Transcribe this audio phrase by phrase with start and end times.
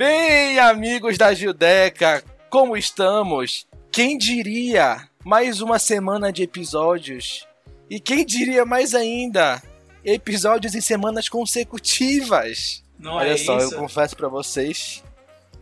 [0.00, 3.66] Bem, amigos da Gildeca, como estamos?
[3.92, 7.46] Quem diria mais uma semana de episódios?
[7.90, 9.62] E quem diria mais ainda?
[10.02, 12.82] Episódios em semanas consecutivas.
[12.98, 13.74] Não Olha é só, isso?
[13.74, 15.04] eu confesso pra vocês,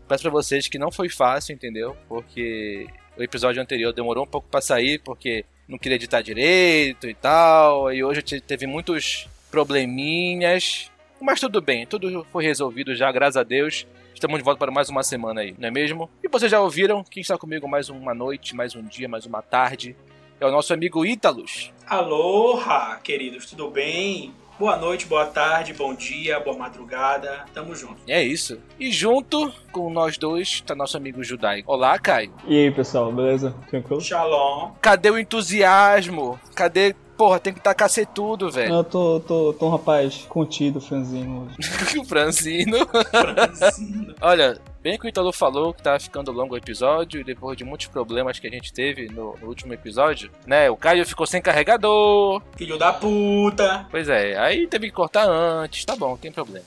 [0.02, 1.96] confesso pra vocês que não foi fácil, entendeu?
[2.08, 2.86] Porque
[3.16, 7.92] o episódio anterior demorou um pouco pra sair, porque não queria editar direito e tal,
[7.92, 13.42] e hoje te- teve muitos probleminhas, mas tudo bem, tudo foi resolvido já, graças a
[13.42, 13.84] Deus.
[14.18, 16.10] Estamos de volta para mais uma semana aí, não é mesmo?
[16.24, 19.40] E vocês já ouviram, quem está comigo mais uma noite, mais um dia, mais uma
[19.40, 19.94] tarde,
[20.40, 21.72] é o nosso amigo Ítalos.
[21.86, 24.34] Aloha, queridos, tudo bem?
[24.58, 27.44] Boa noite, boa tarde, bom dia, boa madrugada.
[27.54, 27.94] Tamo junto.
[28.08, 28.58] É isso.
[28.76, 31.62] E junto com nós dois está nosso amigo Judai.
[31.64, 32.34] Olá, Caio.
[32.44, 33.54] E aí, pessoal, beleza?
[33.70, 34.00] Tranquilo?
[34.00, 34.72] Shalom.
[34.82, 36.40] Cadê o entusiasmo?
[36.56, 36.96] Cadê.
[37.18, 38.72] Porra, tem que tacar ser tudo, velho.
[38.72, 41.98] Eu tô, tô, tô um rapaz contido, franzino hoje.
[41.98, 42.86] o Franzino.
[42.86, 44.14] Francino.
[44.20, 47.64] Olha, bem que o Italo falou que tava ficando longo o episódio, e depois de
[47.64, 50.70] muitos problemas que a gente teve no, no último episódio, né?
[50.70, 52.40] O Caio ficou sem carregador.
[52.56, 53.84] Filho da puta.
[53.90, 56.64] Pois é, aí teve que cortar antes, tá bom, não tem problema.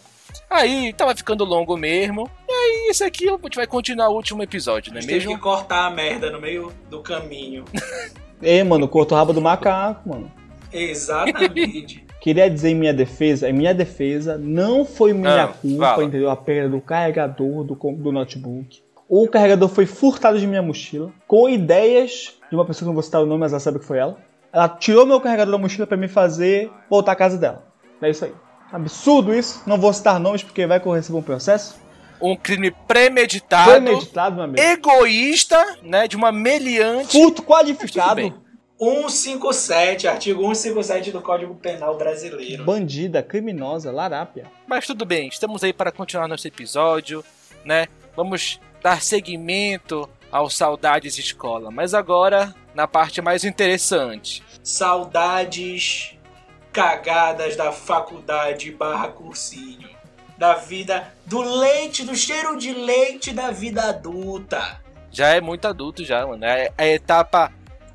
[0.49, 2.29] Aí tava ficando longo mesmo.
[2.49, 5.35] E aí, esse aqui a gente vai continuar o último episódio, não é Teve mesmo?
[5.35, 7.63] que cortar a merda no meio do caminho.
[8.41, 10.29] Ei, mano, cortou o rabo do macaco, mano.
[10.71, 12.05] Exatamente.
[12.21, 16.03] Queria dizer em minha defesa, em minha defesa, não foi minha Ah, culpa, fala.
[16.03, 16.29] entendeu?
[16.29, 18.79] A perda do carregador do, do notebook.
[19.09, 22.93] O carregador foi furtado de minha mochila, com ideias de uma pessoa que eu não
[22.93, 24.17] vou citar o nome, mas ela sabe que foi ela.
[24.53, 27.65] Ela tirou meu carregador da mochila pra me fazer voltar à casa dela.
[28.01, 28.33] É isso aí.
[28.71, 29.63] Absurdo isso.
[29.65, 31.75] Não vou citar nomes porque vai correr um processo.
[32.21, 34.61] Um crime premeditado, Premeditado, meu amigo.
[34.61, 36.07] egoísta, né?
[36.07, 37.11] De uma meliante.
[37.19, 38.33] Furto qualificado.
[38.81, 39.09] Bem.
[39.09, 42.63] 157, artigo 157 do Código Penal Brasileiro.
[42.63, 44.45] Bandida, criminosa, larápia.
[44.67, 47.23] Mas tudo bem, estamos aí para continuar nosso episódio,
[47.63, 47.87] né?
[48.15, 54.43] Vamos dar seguimento ao Saudades Escola, mas agora na parte mais interessante.
[54.63, 56.15] Saudades
[56.71, 59.89] cagadas da faculdade barra cursinho.
[60.37, 64.81] Da vida, do leite, do cheiro de leite da vida adulta.
[65.11, 66.43] Já é muito adulto já, mano.
[66.43, 67.51] É a etapa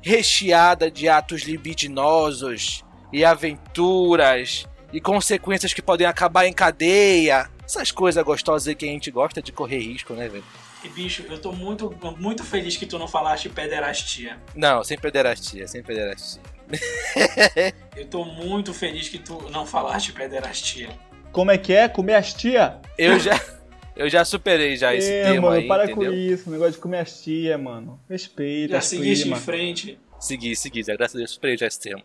[0.07, 2.81] recheada de atos libidinosos
[3.11, 7.49] e aventuras e consequências que podem acabar em cadeia.
[7.65, 10.45] Essas coisas gostosas aí que a gente gosta de correr risco, né, velho?
[10.81, 14.37] E bicho, eu tô muito, muito feliz que tu não falaste pederastia.
[14.55, 16.41] Não, sem pederastia, sem pederastia.
[17.95, 20.89] Eu tô muito feliz que tu não falaste pederastia.
[21.31, 21.87] Como é que é?
[21.87, 22.79] Comer as tia?
[22.97, 23.39] Eu já,
[23.97, 26.11] eu já superei já esse É, termo mano, aí, para entendeu?
[26.11, 26.49] com isso.
[26.49, 27.99] Negócio de comer as tia, mano.
[28.09, 29.99] Respeita, Já seguiste em frente.
[30.19, 32.03] Segui, segui, já, graças a Deus superei já esse termo.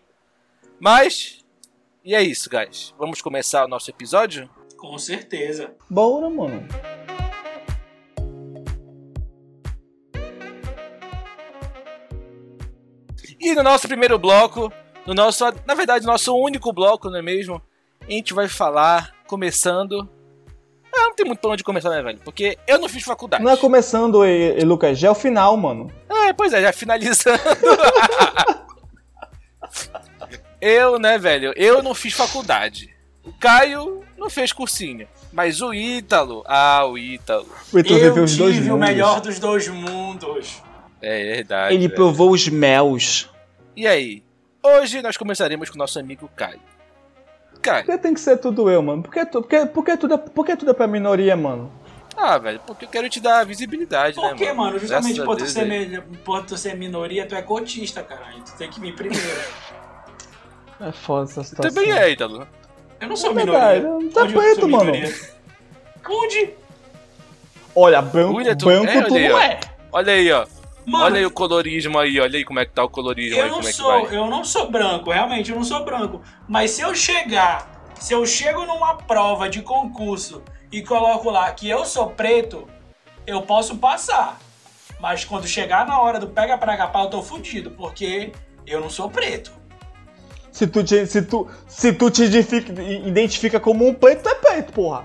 [0.81, 1.45] Mas,
[2.05, 2.95] e é isso, guys.
[2.99, 4.49] Vamos começar o nosso episódio?
[4.77, 5.75] Com certeza.
[5.89, 6.67] Bora, mano.
[13.41, 14.73] E no nosso primeiro bloco,
[15.07, 17.61] no nosso, na verdade, nosso único bloco, não é mesmo?
[18.07, 20.09] A gente vai falar, começando.
[21.03, 22.21] Ah, não tem muito pra onde começar, né, velho?
[22.25, 23.43] Porque eu não fiz faculdade.
[23.43, 25.91] Não é começando, e, e, Lucas, já é o final, mano.
[26.09, 27.41] É, pois é, já finalizando.
[30.61, 31.53] eu, né, velho?
[31.57, 32.95] Eu não fiz faculdade.
[33.25, 35.09] O Caio não fez cursinho.
[35.33, 36.45] Mas o Ítalo.
[36.47, 37.49] Ah, o Ítalo.
[37.73, 38.89] O Heitor eu viveu os dois tive o mundos.
[38.89, 40.63] melhor dos dois mundos.
[41.01, 41.75] É verdade.
[41.75, 41.97] Ele velho.
[41.97, 43.29] provou os mels.
[43.77, 44.23] E aí?
[44.63, 46.61] Hoje nós começaremos com o nosso amigo Caio.
[47.63, 47.85] Caio.
[47.87, 49.03] Por que tem que ser tudo eu, mano?
[49.03, 51.37] Por que, tu, por que, por que, tudo, é, por que tudo é pra minoria,
[51.37, 51.73] mano?
[52.17, 54.79] Ah, velho, porque eu quero te dar visibilidade, né, Por quê, mano?
[54.79, 55.89] Justamente Graças por tu, ser aí.
[55.89, 58.43] me- por tu ser minoria, tu é cotista, caralho.
[58.45, 59.27] Tu tem que vir primeiro.
[60.81, 61.73] É foda essa situação.
[61.75, 62.47] Também é, Ítalo.
[63.01, 63.61] Eu não sou É minoria.
[63.81, 64.93] verdade, não tá preto, mano.
[66.11, 66.51] Onde?
[67.75, 69.41] Olha, branco, Olha, tu- branco é, tu olha aí, não ó.
[69.41, 69.61] é.
[69.93, 70.47] Olha aí, ó.
[70.85, 73.45] Mano, Olha aí o colorismo aí, olha aí como é que tá o colorismo eu
[73.45, 74.17] aí, não como é que sou, vai.
[74.17, 76.21] eu não sou branco, realmente eu não sou branco.
[76.49, 80.43] Mas se eu chegar, se eu chego numa prova de concurso
[80.73, 82.69] e coloco lá que eu sou preto,
[83.27, 84.39] eu posso passar.
[84.99, 88.33] Mas quando chegar na hora do pega pra capar, eu tô fudido, porque
[88.67, 89.53] eu não sou preto.
[90.51, 94.73] Se tu te, se tu, se tu te identifica, como um preto, tu é preto,
[94.73, 95.05] porra.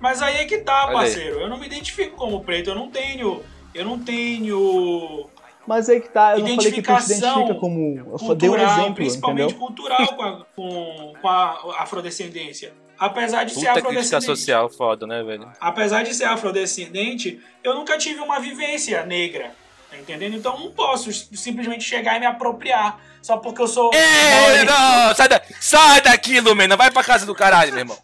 [0.00, 1.40] Mas aí é que tá, parceiro.
[1.40, 3.42] Eu não me identifico como preto, eu não tenho.
[3.74, 5.28] Eu não tenho
[5.66, 7.98] Mas aí que tá, eu não falei que tu Identificação identifica como.
[8.12, 9.66] Eu só dei um cultural, exemplo, principalmente entendeu?
[9.66, 12.72] cultural com a, com, com a afrodescendência.
[12.98, 14.24] Apesar de ser Puta crítica afrodescendente.
[14.24, 15.50] social foda, né, velho?
[15.60, 19.52] Apesar de ser afrodescendente, eu nunca tive uma vivência negra.
[19.90, 20.36] Tá entendendo?
[20.36, 23.00] Então eu não posso simplesmente chegar e me apropriar.
[23.20, 23.90] Só porque eu sou.
[23.92, 27.98] Ei, não, sai, da, sai daqui, Lumena, vai pra casa do caralho, meu irmão.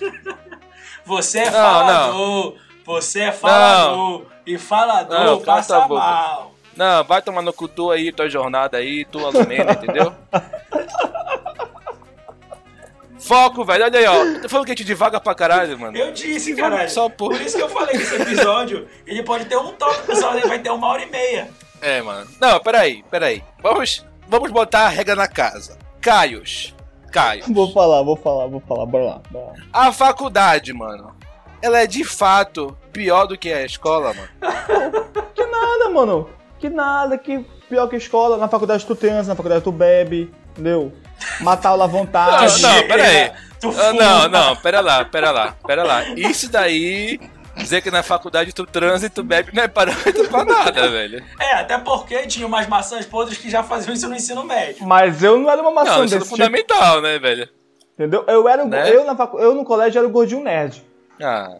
[1.04, 2.56] Você é Não, falador.
[2.84, 4.26] Você é falador.
[4.46, 6.00] E falador Não, passa tua boca.
[6.00, 6.52] mal.
[6.76, 10.12] Não, vai tomar no cu tu aí, tua jornada aí, tua alumena, entendeu?
[13.18, 13.84] Foco, velho.
[13.84, 14.40] Olha aí, ó.
[14.40, 15.96] Tu falou que a gente devaga pra caralho, mano.
[15.96, 16.90] Eu disse, caralho.
[16.90, 20.16] Só por- Por isso que eu falei que esse episódio, ele pode ter um tópico
[20.16, 21.48] só, ele vai ter uma hora e meia.
[21.80, 22.28] É, mano.
[22.40, 23.42] Não, peraí, peraí.
[23.62, 25.78] Vamos, vamos botar a regra na casa.
[26.00, 26.74] Caios.
[27.12, 27.46] Caios.
[27.48, 28.86] Vou falar, vou falar, vou falar.
[28.86, 29.20] Bora lá.
[29.30, 29.52] Bora lá.
[29.72, 31.14] A faculdade, mano.
[31.60, 34.28] Ela é de fato pior do que a escola, mano.
[35.34, 36.28] Que nada, mano.
[36.58, 38.36] Que nada, que pior que escola.
[38.36, 40.92] Na faculdade tu transa, na faculdade tu bebe, entendeu?
[41.40, 42.62] Matar aula à vontade.
[42.62, 43.32] Não, não, pera aí.
[43.60, 46.04] Tu Ah, não, não, pera lá, pera lá, pera lá.
[46.16, 47.18] Isso daí,
[47.56, 51.24] dizer que na faculdade tu transa e tu bebe não é parâmetro pra nada, velho.
[51.40, 54.84] É, até porque tinha umas maçãs podres que já faziam isso no ensino médio.
[54.86, 57.48] Mas eu não era uma maçã Não, é desse tipo, fundamental, né, velho?
[57.94, 58.24] entendeu?
[58.26, 58.90] Eu era Né?
[58.94, 59.38] eu, na facu...
[59.38, 60.82] eu no colégio era o gordinho nerd.
[61.20, 61.56] Ah,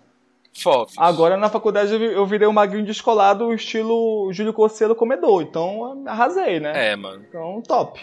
[0.99, 5.43] Agora na faculdade eu vi- eu virei um magrinho descolado, estilo Júlio Cosselo comedor.
[5.43, 6.93] Então arrasei, né?
[6.93, 7.25] É, mano.
[7.29, 8.01] Então, top.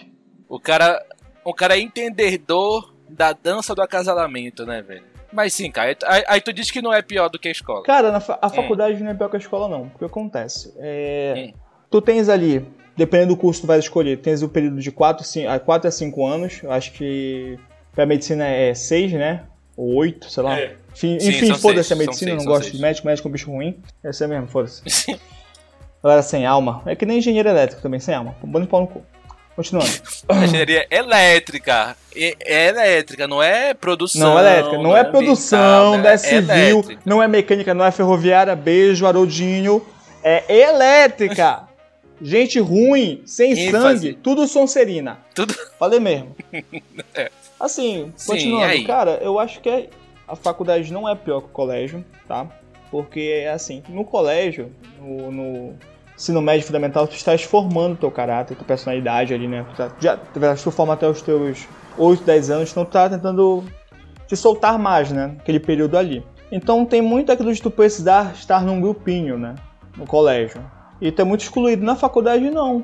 [0.48, 1.04] O cara,
[1.46, 5.04] o cara é entendedor da dança do acasalamento, né, velho?
[5.32, 7.84] Mas sim, cara, aí, aí tu diz que não é pior do que a escola.
[7.84, 9.84] Cara, na fa- a faculdade não é pior que a escola, não.
[9.94, 10.74] O que acontece?
[10.78, 11.60] É, Hum.
[11.92, 15.24] Tu tens ali, dependendo do curso que tu vai escolher, tens o período de 4,
[15.88, 16.62] a 5 anos.
[16.64, 17.58] Eu acho que
[17.94, 19.44] pra medicina é 6, né?
[19.80, 20.60] Ou 8, sei lá.
[20.60, 20.76] É.
[20.92, 22.82] Enfim, enfim foda-se seis, a medicina, são não seis, gosto são de seis.
[22.82, 23.80] médico, médico é um bicho ruim.
[24.04, 24.84] É isso aí mesmo, foda-se.
[26.04, 26.82] Galera sem alma.
[26.86, 28.36] É que nem engenheiro elétrico também, sem alma.
[28.44, 29.02] Bando de pau no cu.
[29.56, 29.90] Continuando.
[30.28, 31.96] A engenharia elétrica.
[32.14, 34.34] É, é elétrica, não é produção.
[34.34, 34.78] Não, elétrica.
[34.80, 37.02] Não é produção, não é civil, elétrica.
[37.06, 38.58] não é mecânica, não é ferroviária.
[38.58, 39.82] Beijo, Haroldinho.
[40.22, 41.70] É elétrica.
[42.22, 44.00] Gente ruim, sem ênfase.
[44.00, 45.20] sangue, tudo Sonserina.
[45.34, 45.56] Tudo.
[45.80, 46.36] Falei mesmo.
[47.14, 47.32] É.
[47.60, 49.90] Assim, Sim, continuando, cara, eu acho que é-
[50.28, 52.48] a faculdade não é pior que o colégio, tá?
[52.90, 55.74] Porque, assim, no colégio, no, no
[56.16, 59.66] ensino médio fundamental, tu estás formando teu caráter, tua personalidade ali, né?
[59.72, 61.68] Tu tá- já, tu forma até os teus
[61.98, 63.64] 8, 10 anos, então tu tá tentando
[64.28, 65.36] te soltar mais, né?
[65.40, 66.24] Aquele período ali.
[66.52, 69.56] Então tem muito aquilo de tu precisar estar num grupinho, né?
[69.98, 70.62] No colégio.
[71.02, 71.84] E tu é muito excluído.
[71.86, 72.84] Na faculdade, não.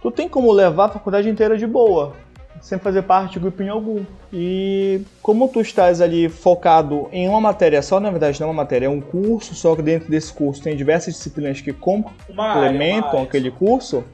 [0.00, 2.14] Tu tem como levar a faculdade inteira de boa,
[2.60, 4.04] sem fazer parte de grupinho algum.
[4.32, 8.62] E como tu estás ali focado em uma matéria só, na verdade não é uma
[8.62, 13.22] matéria, é um curso, só que dentro desse curso tem diversas disciplinas que complementam área.
[13.22, 14.04] aquele curso,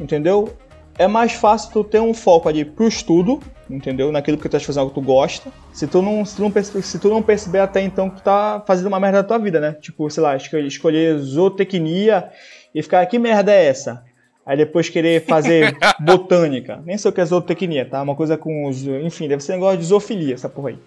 [0.00, 0.54] entendeu?
[0.98, 3.40] É mais fácil tu ter um foco ali pro estudo,
[3.70, 4.12] entendeu?
[4.12, 5.50] Naquilo que tu estás fazendo algo que tu gosta.
[5.72, 8.22] Se tu não, se tu não, perce- se tu não perceber até então que tu
[8.22, 9.72] tá fazendo uma merda da tua vida, né?
[9.80, 12.28] Tipo, sei lá, escolher zootecnia
[12.74, 14.04] e ficar, que merda é essa?
[14.50, 16.82] Aí depois querer fazer botânica.
[16.84, 18.02] Nem sei o que é zootecnia, tá?
[18.02, 18.84] Uma coisa com os.
[18.84, 20.78] Enfim, deve ser negócio de zoofilia, essa porra aí.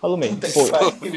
[0.00, 0.38] Falo mesmo.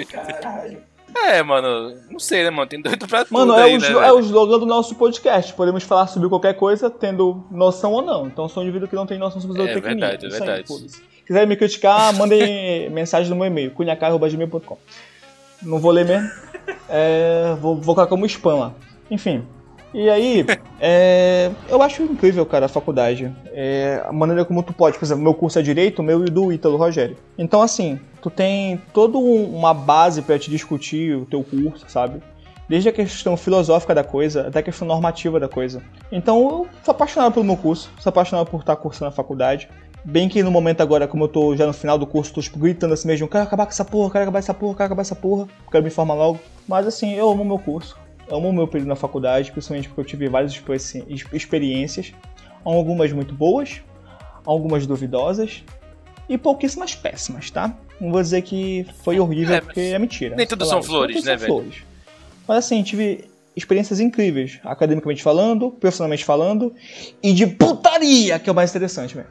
[0.09, 0.79] Caralho.
[1.15, 2.67] É, mano, não sei, né, mano?
[2.67, 5.53] Tem doido pra tudo Mano, é, aí, o, né, é o slogan do nosso podcast.
[5.53, 8.25] Podemos falar sobre qualquer coisa, tendo noção ou não.
[8.25, 10.07] Então sou um indivíduo que não tem noção sobre zootecnia.
[10.07, 10.89] verdade, é Isso aí, verdade.
[10.89, 14.77] Se quiserem me criticar, mandem mensagem no meu e-mail, cunhacai.gmail.com.
[15.61, 16.27] Não vou ler mesmo.
[16.89, 18.73] É, vou, vou colocar como spam lá.
[19.11, 19.45] Enfim.
[19.93, 20.45] E aí,
[20.79, 23.31] é, eu acho incrível, cara, a faculdade.
[23.53, 26.29] É, a maneira como tu pode, por exemplo, meu curso é direito, o meu e
[26.29, 27.17] do Ítalo Rogério.
[27.37, 32.21] Então, assim, tu tem toda um- uma base pra te discutir o teu curso, sabe?
[32.69, 35.81] Desde a questão filosófica da coisa até a questão normativa da coisa.
[36.09, 39.67] Então, eu sou apaixonado pelo meu curso, sou apaixonado por estar cursando a faculdade.
[40.05, 42.57] Bem que no momento agora, como eu tô já no final do curso, tô tipo,
[42.57, 45.15] gritando assim mesmo, quero acabar com essa porra, quero acabar essa porra, quero acabar essa
[45.15, 46.39] porra, quero me formar logo.
[46.67, 47.95] Mas assim, eu amo o meu curso,
[48.31, 52.13] amo o meu período na faculdade, principalmente porque eu tive várias experiência- experiências,
[52.63, 53.81] algumas muito boas,
[54.45, 55.63] algumas duvidosas
[56.29, 57.75] e pouquíssimas péssimas, tá?
[57.99, 60.35] Não vou dizer que foi horrível, É, porque é mentira.
[60.35, 61.61] nem tudo são flores, tudo né, são velho?
[61.61, 61.83] flores.
[62.47, 66.73] Mas assim, tive experiências incríveis, academicamente falando, profissionalmente falando,
[67.21, 69.29] e de putaria, que é o mais interessante mesmo.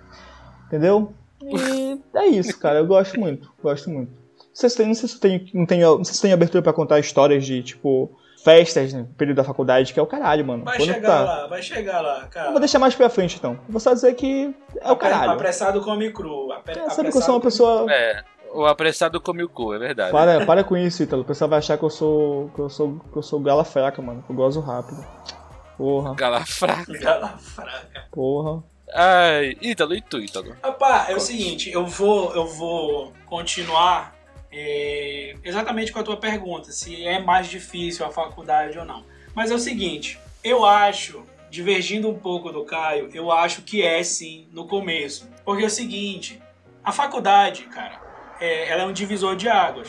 [0.67, 1.13] Entendeu?
[1.43, 2.79] E é isso, cara.
[2.81, 3.51] Eu gosto muito.
[3.63, 4.11] Gosto muito.
[4.13, 6.63] Não sei se tem, não sei se tem, não tem, não sei se tem abertura
[6.63, 8.11] pra contar histórias de, tipo,
[8.45, 10.65] festas no período da faculdade, que é o caralho, mano.
[10.65, 12.51] Vai Quando chegar tá- lá, vai chegar lá, Eu cara.
[12.51, 13.53] vou deixar mais pra frente, então.
[13.53, 15.33] Eu vou só dizer que é o caralho.
[15.33, 16.53] Apressado come cru.
[16.53, 17.87] Apre- É, sabe que eu sou uma pessoa...
[17.93, 20.11] É, o apressado come o cu, é verdade.
[20.13, 21.23] Para, para com isso, Ítalo.
[21.23, 22.51] O pessoal vai achar que eu sou.
[22.55, 22.99] que eu sou.
[23.13, 24.25] que eu sou gala fraca, mano.
[24.29, 25.05] Eu gozo rápido.
[25.79, 26.93] Porra, Gala fraca.
[26.99, 28.05] gala fraca.
[28.11, 28.63] porra.
[28.93, 30.57] Ai, Ítalo, e tu, Ítalo?
[30.63, 34.13] Rapaz, é o seguinte, eu vou, eu vou continuar
[34.53, 39.05] é, exatamente com a tua pergunta, se é mais difícil a faculdade ou não.
[39.35, 44.03] Mas é o seguinte, eu acho, divergindo um pouco do Caio, eu acho que é
[44.03, 45.29] sim no começo.
[45.45, 46.41] Porque é o seguinte,
[46.83, 48.01] a faculdade, cara,
[48.41, 49.89] é, ela é um divisor de águas.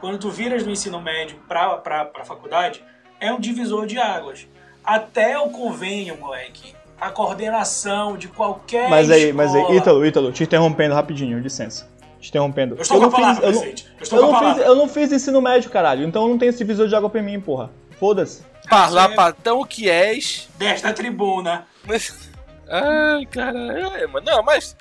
[0.00, 2.82] quando tu viras do ensino médio pra, pra, pra faculdade,
[3.20, 4.48] é um divisor de águas.
[4.84, 9.34] Até o convênio, moleque, a coordenação de qualquer Mas aí, escola...
[9.34, 11.88] mas aí, Ítalo, Ítalo, te interrompendo rapidinho, licença.
[12.22, 12.76] Te interrompendo.
[12.76, 13.86] Eu estou com a não palavra, fiz, eu não, presidente.
[14.12, 14.54] Eu não palavra.
[14.54, 16.06] fiz, eu não fiz ensino médio, caralho.
[16.06, 17.68] Então eu não tenho esse visor de água pra mim, porra.
[17.98, 18.44] Foda-se.
[18.70, 20.48] Parlapatão que és.
[20.56, 21.66] Desta tribuna.
[21.86, 22.30] Mas...
[22.68, 23.86] Ai, caralho.
[23.96, 24.24] É, mano.
[24.24, 24.76] Não, mas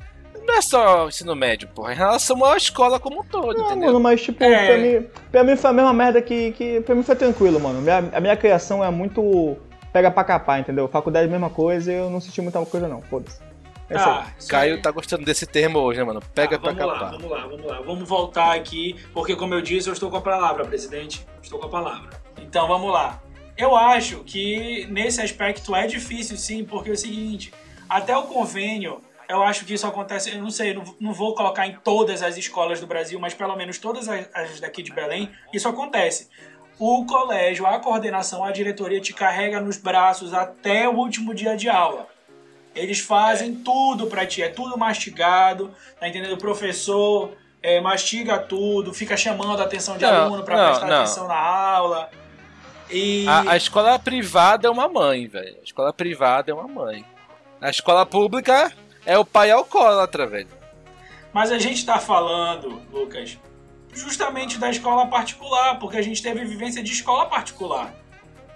[0.47, 1.93] não é só ensino médio, porra.
[1.93, 3.87] Em relação à escola como um todo, Não, entendeu?
[3.87, 4.67] mano, mas tipo, É.
[4.67, 6.81] pra, mim, pra mim foi a mesma merda que, que.
[6.81, 7.81] Pra mim foi tranquilo, mano.
[7.81, 9.57] Minha, a minha criação é muito.
[9.91, 10.87] Pega pra capar, entendeu?
[10.87, 13.01] Faculdade é a mesma coisa e eu não senti muita coisa, não.
[13.01, 13.39] Foda-se.
[13.91, 13.97] Aí.
[13.97, 14.81] Ah, Caio aí.
[14.81, 16.21] tá gostando desse termo hoje, né, mano?
[16.33, 17.11] Pega Tá, pra vamos lá, capar.
[17.11, 17.81] vamos lá, vamos lá.
[17.81, 21.25] Vamos voltar aqui, porque como eu disse, eu estou com a palavra, presidente.
[21.41, 22.09] Estou com a palavra.
[22.37, 23.21] Então vamos lá.
[23.57, 27.53] Eu acho que nesse aspecto é difícil sim, porque é o seguinte,
[27.87, 31.67] até o convênio, eu acho que isso acontece, eu não sei, não, não vou colocar
[31.67, 35.29] em todas as escolas do Brasil, mas pelo menos todas as, as daqui de Belém,
[35.53, 36.29] isso acontece.
[36.79, 41.69] O colégio, a coordenação, a diretoria te carrega nos braços até o último dia de
[41.69, 42.07] aula.
[42.73, 46.33] Eles fazem tudo pra ti, é tudo mastigado, tá entendendo?
[46.33, 50.87] O professor é, mastiga tudo, fica chamando a atenção de Não, aluno pra não, prestar
[50.87, 50.95] não.
[50.97, 52.09] atenção na aula.
[52.89, 55.57] E A, a escola privada é uma mãe, velho.
[55.59, 57.05] A escola privada é uma mãe.
[57.59, 58.71] A escola pública
[59.05, 60.47] é o pai alcoólatra, velho.
[61.33, 63.37] Mas a gente tá falando, Lucas,
[63.93, 67.93] justamente da escola particular, porque a gente teve vivência de escola particular.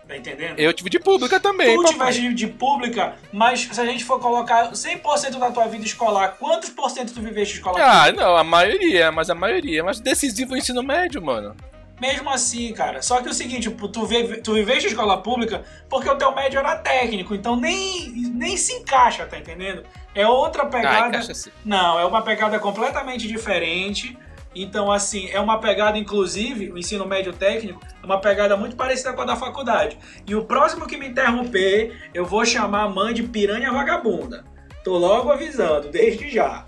[0.07, 0.59] Tá entendendo?
[0.59, 2.11] Eu tive de pública também, tu papai.
[2.13, 6.69] tiveste de, pública, mas se a gente for colocar 100% da tua vida escolar, quantos
[6.69, 8.23] por cento tu viveste de escola Ah, pública?
[8.23, 9.83] não, a maioria, mas a maioria.
[9.83, 11.55] Mas decisivo o ensino médio, mano.
[11.99, 13.01] Mesmo assim, cara.
[13.01, 16.59] Só que é o seguinte, tu, vive, tu viveste escola pública porque o teu médio
[16.59, 19.83] era técnico, então nem, nem se encaixa, tá entendendo?
[20.13, 21.07] É outra Ah, pegada.
[21.07, 21.49] encaixa assim.
[21.63, 24.15] Não, é uma pegada completamente diferente.
[24.55, 29.11] Então, assim, é uma pegada, inclusive, o ensino médio técnico, é uma pegada muito parecida
[29.11, 29.97] com a da faculdade.
[30.25, 34.45] E o próximo que me interromper, eu vou chamar a mãe de piranha vagabunda.
[34.83, 36.65] Tô logo avisando, desde já.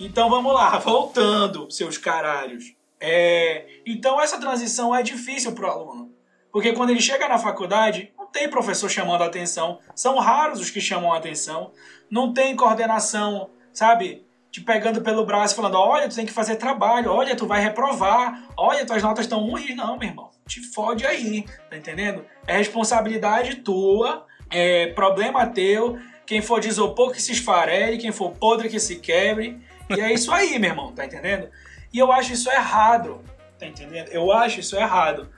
[0.00, 2.72] Então vamos lá, voltando, seus caralhos.
[3.00, 6.10] É, então essa transição é difícil pro aluno.
[6.50, 9.80] Porque quando ele chega na faculdade, não tem professor chamando a atenção.
[9.94, 11.72] São raros os que chamam a atenção.
[12.10, 14.26] Não tem coordenação, sabe?
[14.58, 18.42] Te pegando pelo braço falando: olha, tu tem que fazer trabalho, olha, tu vai reprovar,
[18.56, 19.76] olha, tuas notas estão ruins.
[19.76, 22.24] Não, meu irmão, te fode aí, tá entendendo?
[22.44, 25.96] É responsabilidade tua, é problema teu.
[26.26, 29.60] Quem for de isopor que se esfarele, quem for podre que se quebre.
[29.88, 31.48] E é isso aí, meu irmão, tá entendendo?
[31.92, 33.22] E eu acho isso errado,
[33.58, 34.08] tá entendendo?
[34.08, 35.30] Eu acho isso errado.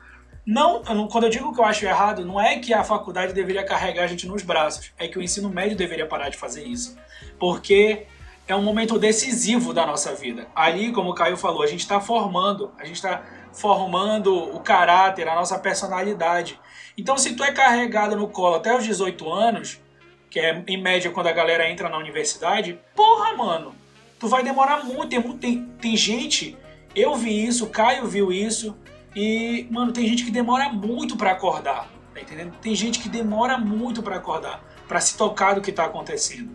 [0.46, 4.04] Não- quando eu digo que eu acho errado, não é que a faculdade deveria carregar
[4.04, 6.96] a gente nos braços, é que o ensino médio deveria parar de fazer isso.
[7.38, 8.06] Porque
[8.52, 10.48] é um momento decisivo da nossa vida.
[10.54, 15.28] Ali, como o Caio falou, a gente está formando, a gente está formando o caráter,
[15.28, 16.58] a nossa personalidade.
[16.96, 19.80] Então, se tu é carregado no colo até os 18 anos,
[20.28, 23.74] que é em média quando a galera entra na universidade, porra, mano,
[24.18, 25.08] tu vai demorar muito.
[25.08, 26.56] Tem, tem, tem gente,
[26.94, 28.76] eu vi isso, Caio viu isso,
[29.14, 32.54] e, mano, tem gente que demora muito pra acordar, tá entendendo?
[32.60, 36.50] Tem gente que demora muito pra acordar, pra se tocar do que tá acontecendo,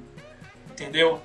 [0.72, 1.22] entendeu?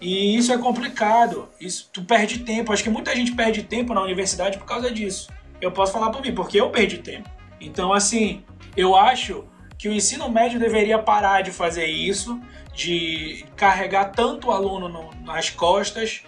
[0.00, 2.72] E isso é complicado, isso tu perde tempo.
[2.72, 5.28] Acho que muita gente perde tempo na universidade por causa disso.
[5.60, 7.28] Eu posso falar por mim, porque eu perdi tempo.
[7.60, 8.44] Então, assim,
[8.76, 9.44] eu acho
[9.76, 12.40] que o ensino médio deveria parar de fazer isso,
[12.72, 16.22] de carregar tanto o aluno no- nas costas,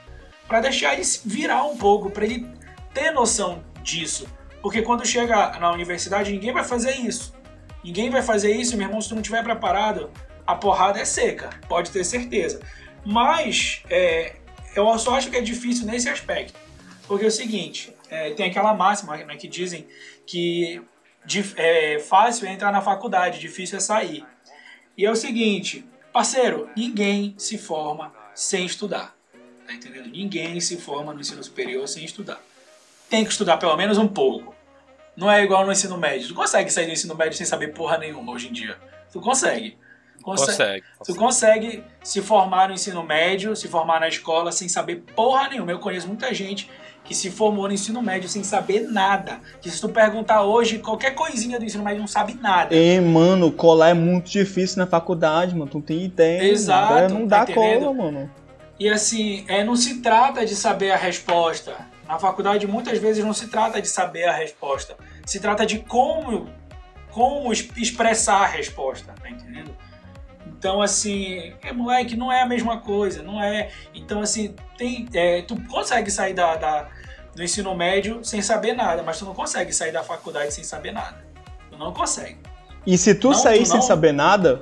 [0.48, 2.48] para deixar ele virar um pouco, para ele
[2.92, 4.26] ter noção disso.
[4.60, 7.32] Porque quando chega na universidade, ninguém vai fazer isso.
[7.84, 10.10] Ninguém vai fazer isso, meu irmão, se tu não estiver preparado,
[10.46, 12.60] a porrada é seca, pode ter certeza.
[13.04, 14.36] Mas é,
[14.74, 16.58] eu só acho que é difícil nesse aspecto.
[17.06, 19.86] Porque é o seguinte, é, tem aquela máxima né, que dizem
[20.26, 20.80] que
[21.56, 24.24] é fácil é entrar na faculdade, difícil é sair.
[24.96, 29.16] E é o seguinte, parceiro, ninguém se forma sem estudar.
[29.66, 30.08] Tá entendendo?
[30.08, 32.40] Ninguém se forma no ensino superior sem estudar.
[33.08, 34.54] Tem que estudar pelo menos um pouco.
[35.16, 36.28] Não é igual no ensino médio.
[36.28, 38.78] Tu consegue sair do ensino médio sem saber porra nenhuma hoje em dia.
[39.12, 39.76] Tu consegue.
[40.22, 40.84] Consegue.
[41.04, 45.70] Tu consegue se formar no ensino médio, se formar na escola sem saber porra nenhuma.
[45.72, 46.70] Eu conheço muita gente
[47.02, 49.40] que se formou no ensino médio sem saber nada.
[49.60, 52.74] Que se tu perguntar hoje qualquer coisinha do ensino médio não sabe nada.
[52.74, 55.70] Ei, mano, colar é muito difícil na faculdade, mano.
[55.70, 56.44] Tu não tem ideia.
[56.44, 57.18] Exato, mano.
[57.20, 57.80] Não tá dá entendendo?
[57.86, 58.30] cola, mano.
[58.78, 61.74] E assim, é, não se trata de saber a resposta.
[62.06, 64.96] Na faculdade, muitas vezes, não se trata de saber a resposta.
[65.24, 66.48] Se trata de como,
[67.10, 69.70] como es- expressar a resposta, tá entendendo?
[70.60, 73.70] Então, assim, é, moleque, não é a mesma coisa, não é.
[73.94, 76.86] Então, assim, tem, é, tu consegue sair da, da,
[77.34, 80.92] no ensino médio sem saber nada, mas tu não consegue sair da faculdade sem saber
[80.92, 81.24] nada.
[81.70, 82.36] Tu não consegue.
[82.86, 84.60] E se tu Não, sair tu sem não- saber nada,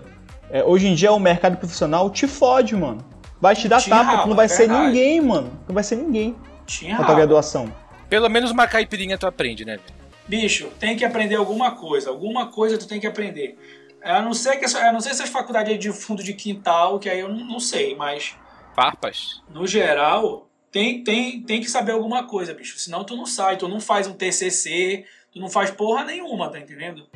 [0.49, 3.05] é, hoje em dia o mercado profissional te fode, mano.
[3.41, 4.87] Vai te dar Te tapa, tu não vai é ser verdade.
[4.87, 5.49] ninguém, mano.
[5.51, 7.73] Tu não vai ser ninguém Tinha na tua graduação.
[8.09, 9.81] Pelo menos uma caipirinha tu aprende, né?
[10.29, 12.09] Bicho, tem que aprender alguma coisa.
[12.11, 13.59] Alguma coisa tu tem que aprender.
[14.03, 16.33] A não ser que essa- a não sei se as faculdades é de fundo de
[16.35, 18.37] quintal, que aí eu não, não sei, mas
[18.75, 19.43] Farpas.
[19.49, 22.79] no geral tem, tem, tem que saber alguma coisa, bicho.
[22.79, 26.59] Senão tu não sai, tu não faz um TCC, tu não faz porra nenhuma, tá
[26.59, 27.07] entendendo?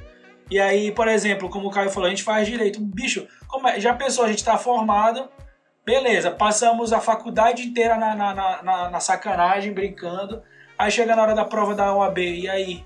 [0.51, 2.81] E aí, por exemplo, como o Caio falou, a gente faz direito.
[2.81, 5.29] Bicho, como é- já pensou, a gente tá formado,
[5.87, 10.43] beleza, passamos a faculdade inteira na, na, na, na- na sacanagem, brincando.
[10.77, 12.85] Aí chega na hora da prova da OAB, e aí?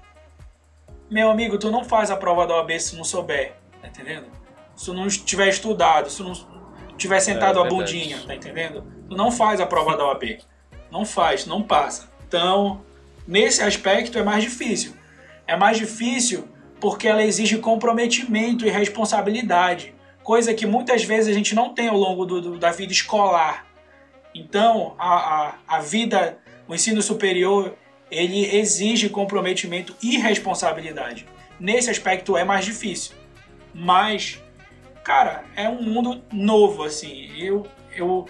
[1.11, 3.55] Meu amigo, tu não faz a prova da OAB se não souber,
[3.87, 4.27] tá entendendo?
[4.75, 6.33] Se não tiver estudado, se não
[6.97, 7.75] tiver sentado É, a verdade.
[7.93, 8.85] bundinha, tá entendendo?
[9.09, 10.39] Tu não faz a prova da OAB.
[10.91, 12.09] Não faz, não passa.
[12.27, 12.83] Então,
[13.27, 14.95] nesse aspecto é mais difícil.
[15.47, 16.49] É mais difícil
[16.81, 21.97] porque ela exige comprometimento e responsabilidade, coisa que muitas vezes a gente não tem ao
[21.97, 23.65] longo do- do- da vida escolar.
[24.35, 26.39] Então, a, a, a vida,
[26.69, 27.75] o ensino superior,
[28.11, 31.27] ele exige comprometimento e responsabilidade.
[31.59, 33.15] Nesse aspecto é mais difícil.
[33.79, 34.43] Mas,
[35.05, 37.31] cara, é um mundo novo, assim.
[37.37, 38.27] Eu, eu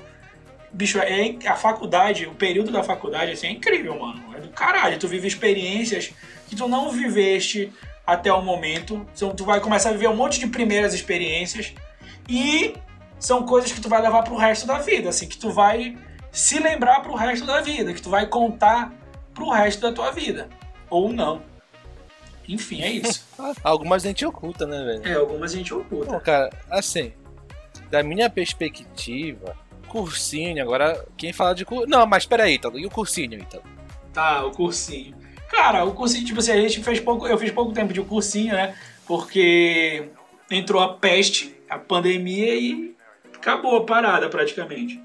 [0.72, 4.34] bicho, é, a faculdade, o período da faculdade, assim, é incrível, mano.
[4.36, 4.98] É do caralho.
[4.98, 6.12] Tu vive experiências
[6.48, 7.72] que tu não viveste
[8.04, 9.06] até o momento.
[9.14, 11.72] Então, tu vai começar a viver um monte de primeiras experiências
[12.28, 12.74] e
[13.20, 15.96] são coisas que tu vai levar pro resto da vida, assim, que tu vai
[16.32, 18.92] se lembrar pro resto da vida, que tu vai contar
[19.32, 20.48] pro resto da tua vida.
[20.90, 21.40] Ou não.
[22.48, 23.26] Enfim, é isso.
[23.62, 25.06] Algumas a gente oculta, né, velho?
[25.06, 26.12] É, algumas a gente oculta.
[26.12, 27.12] Bom, cara, assim,
[27.90, 29.56] da minha perspectiva,
[29.88, 31.88] cursinho, agora, quem fala de cursinho.
[31.88, 33.64] Não, mas peraí, Ítalo, e o cursinho, Ítalo?
[34.12, 35.16] Tá, o cursinho.
[35.48, 37.26] Cara, o cursinho, tipo assim, a gente fez pouco.
[37.26, 38.76] Eu fiz pouco tempo de cursinho, né?
[39.06, 40.08] Porque
[40.50, 42.94] entrou a peste, a pandemia e
[43.34, 45.00] acabou a parada praticamente.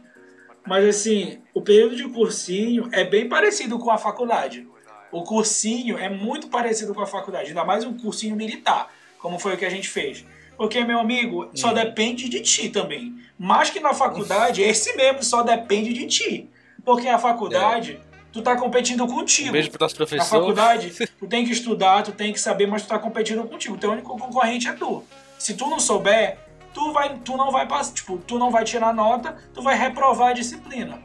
[0.66, 4.68] Mas assim, o período de cursinho é bem parecido com a faculdade.
[5.12, 9.56] O cursinho é muito parecido com a faculdade, ainda mais um cursinho militar, como foi
[9.56, 10.26] o que a gente fez.
[10.58, 11.74] Porque, meu amigo, só Hum.
[11.74, 13.16] depende de ti também.
[13.38, 16.50] Mais que na faculdade, esse mesmo só depende de ti.
[16.86, 18.00] Porque a faculdade,
[18.32, 19.50] tu tá competindo contigo.
[19.50, 22.84] Um beijo pro nosso Na faculdade, tu tem que estudar, tu tem que saber, mas
[22.84, 23.78] tu tá competindo contigo.
[23.78, 25.04] Teu único concorrente é tu.
[25.38, 26.38] Se tu não souber,
[26.74, 30.30] tu, vai, tu não vai passar, tipo, tu não vai tirar nota, tu vai reprovar
[30.30, 31.02] a disciplina.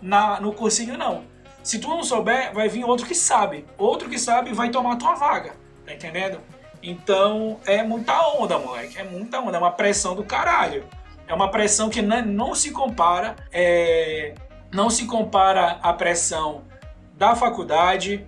[0.00, 1.24] Na, no cursinho, não.
[1.68, 3.66] Se tu não souber, vai vir outro que sabe.
[3.76, 5.52] Outro que sabe vai tomar tua vaga.
[5.84, 6.40] Tá entendendo?
[6.82, 8.96] Então, é muita onda, moleque.
[8.96, 9.58] É muita onda.
[9.58, 10.86] É uma pressão do caralho.
[11.26, 13.36] É uma pressão que não, não se compara.
[13.52, 14.34] É,
[14.72, 16.64] não se compara à pressão
[17.12, 18.26] da faculdade.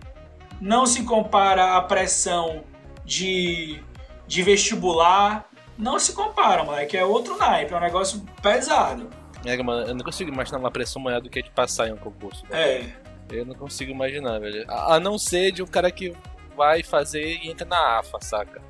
[0.61, 2.63] Não se compara à pressão
[3.07, 3.83] de,
[4.27, 5.49] de vestibular.
[5.79, 6.95] Não se compara, moleque.
[6.95, 7.73] É outro naipe.
[7.73, 9.09] É um negócio pesado.
[9.47, 11.97] É, mano, eu não consigo imaginar uma pressão maior do que de passar em um
[11.97, 12.45] concurso.
[12.45, 12.85] velho.
[12.85, 13.10] É.
[13.31, 14.65] Eu não consigo imaginar, velho.
[14.69, 16.13] A, a não ser de um cara que
[16.57, 18.61] vai fazer e entra na AFA, saca?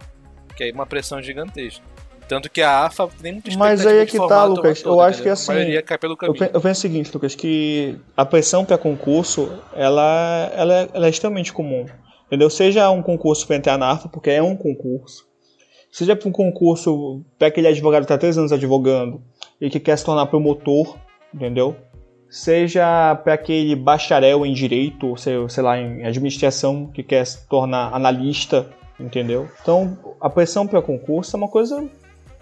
[0.57, 1.85] Que aí é uma pressão gigantesca.
[2.29, 4.83] Tanto que a AFA tem muita Mas aí é que tá, Lucas.
[4.83, 5.33] toda, Eu acho que entendeu?
[5.33, 8.79] assim, A maioria cai pelo Eu, eu penso o seguinte, Lucas, que a pressão para
[8.79, 11.87] concurso, ela, ela, é- ela é extremamente comum.
[12.27, 12.49] Entendeu?
[12.49, 15.27] Seja um concurso para entrar na AFA, porque é um concurso.
[15.91, 19.21] Seja para um concurso para aquele advogado que está três anos advogando
[19.61, 20.97] e que quer se tornar promotor,
[21.35, 21.77] entendeu?
[22.31, 27.45] Seja para aquele bacharel em direito, ou sei, sei lá, em administração, que quer se
[27.49, 29.51] tornar analista, entendeu?
[29.61, 31.91] Então, a pressão para concurso é uma coisa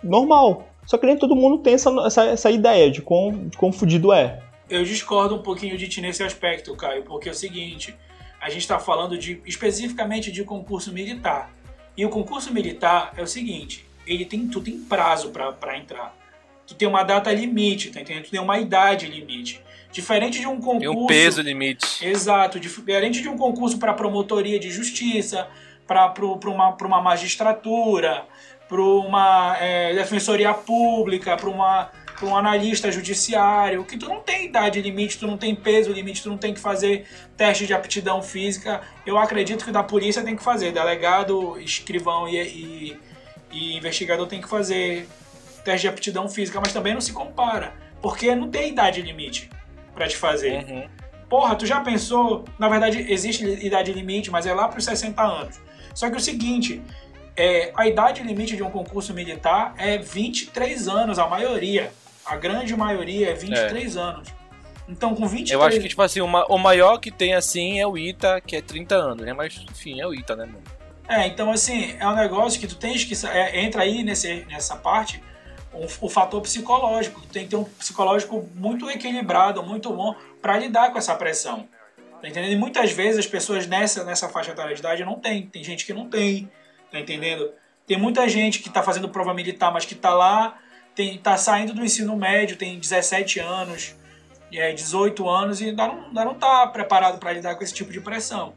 [0.03, 0.69] normal.
[0.85, 4.13] Só que nem todo mundo tem essa, essa, essa ideia de quão, de quão fudido
[4.13, 4.43] é.
[4.69, 7.95] Eu discordo um pouquinho de ti nesse aspecto, Caio, porque é o seguinte,
[8.41, 11.51] a gente está falando de especificamente de concurso militar.
[11.97, 16.15] E o concurso militar é o seguinte, ele tem, tu tem prazo para entrar.
[16.67, 18.25] Tu tem uma data limite, tá entendendo?
[18.25, 19.63] Tu tem uma idade limite.
[19.99, 20.79] Diferente de um concurso.
[20.79, 22.07] Tem um peso limite.
[22.07, 25.49] Exato, diferente de um concurso para promotoria de justiça,
[25.89, 28.25] para uma, pra uma magistratura,
[28.69, 34.47] para uma é, defensoria pública, para uma pra um analista judiciário, que tu não tem
[34.47, 37.05] idade limite, tu não tem peso limite, tu não tem que fazer
[37.37, 38.81] teste de aptidão física.
[39.05, 43.01] Eu acredito que da polícia tem que fazer, delegado, escrivão e, e,
[43.51, 45.09] e investigador tem que fazer
[45.65, 49.51] teste de aptidão física, mas também não se compara, porque não tem idade limite
[49.99, 50.65] para te fazer.
[50.65, 50.89] Uhum.
[51.29, 52.45] Porra, tu já pensou?
[52.59, 55.61] Na verdade, existe idade limite, mas é lá para os 60 anos.
[55.93, 56.81] Só que o seguinte,
[57.37, 61.93] é, a idade limite de um concurso militar é 23 anos, a maioria.
[62.25, 64.29] A grande maioria é 23 anos.
[64.89, 65.51] Então, com 23...
[65.51, 68.57] Eu acho que, tipo assim, uma, o maior que tem, assim, é o Ita, que
[68.57, 69.35] é 30 anos, né?
[69.35, 70.63] Mas, enfim, é o Ita, né, mano?
[71.07, 73.15] É, então, assim, é um negócio que tu tens que...
[73.27, 75.23] É, entra aí nesse, nessa parte
[75.79, 77.21] o, o fator psicológico.
[77.33, 81.67] Tem que ter um psicológico muito equilibrado, muito bom para lidar com essa pressão.
[82.21, 82.53] Tá entendendo?
[82.53, 85.47] E muitas vezes as pessoas nessa, nessa faixa etária de idade não tem.
[85.47, 86.51] Tem gente que não tem,
[86.91, 87.51] tá entendendo?
[87.87, 90.59] Tem muita gente que tá fazendo prova militar, mas que tá lá,
[90.95, 93.95] tem, tá saindo do ensino médio, tem 17 anos,
[94.53, 98.01] é, 18 anos e ainda não, não tá preparado para lidar com esse tipo de
[98.01, 98.53] pressão.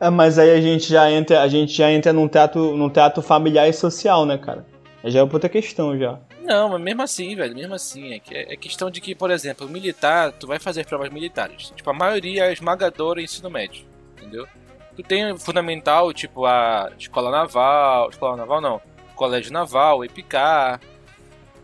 [0.00, 3.22] É, mas aí a gente já entra, a gente já entra num teatro, num teatro
[3.22, 4.66] familiar e social, né, cara?
[5.04, 6.18] Já é outra questão já.
[6.40, 9.68] Não, mas mesmo assim, velho, mesmo assim, é, que, é questão de que, por exemplo,
[9.68, 11.70] militar, tu vai fazer provas militares.
[11.76, 14.48] Tipo, a maioria é esmagadora em ensino médio, entendeu?
[14.96, 18.80] Tu tem fundamental, tipo, a escola naval, escola naval não,
[19.14, 20.80] colégio naval, EPICAR,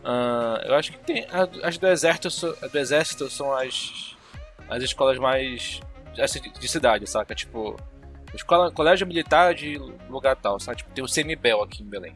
[0.07, 1.27] Uh, eu acho que tem.
[1.61, 2.29] As do exército,
[2.71, 4.15] do exército são as,
[4.69, 5.81] as escolas mais.
[6.59, 7.35] de cidade, saca?
[7.35, 7.75] Tipo.
[8.33, 9.77] Escola, colégio militar de
[10.09, 10.77] lugar tal, sabe?
[10.77, 12.15] Tipo, tem o CNBEL aqui em Belém.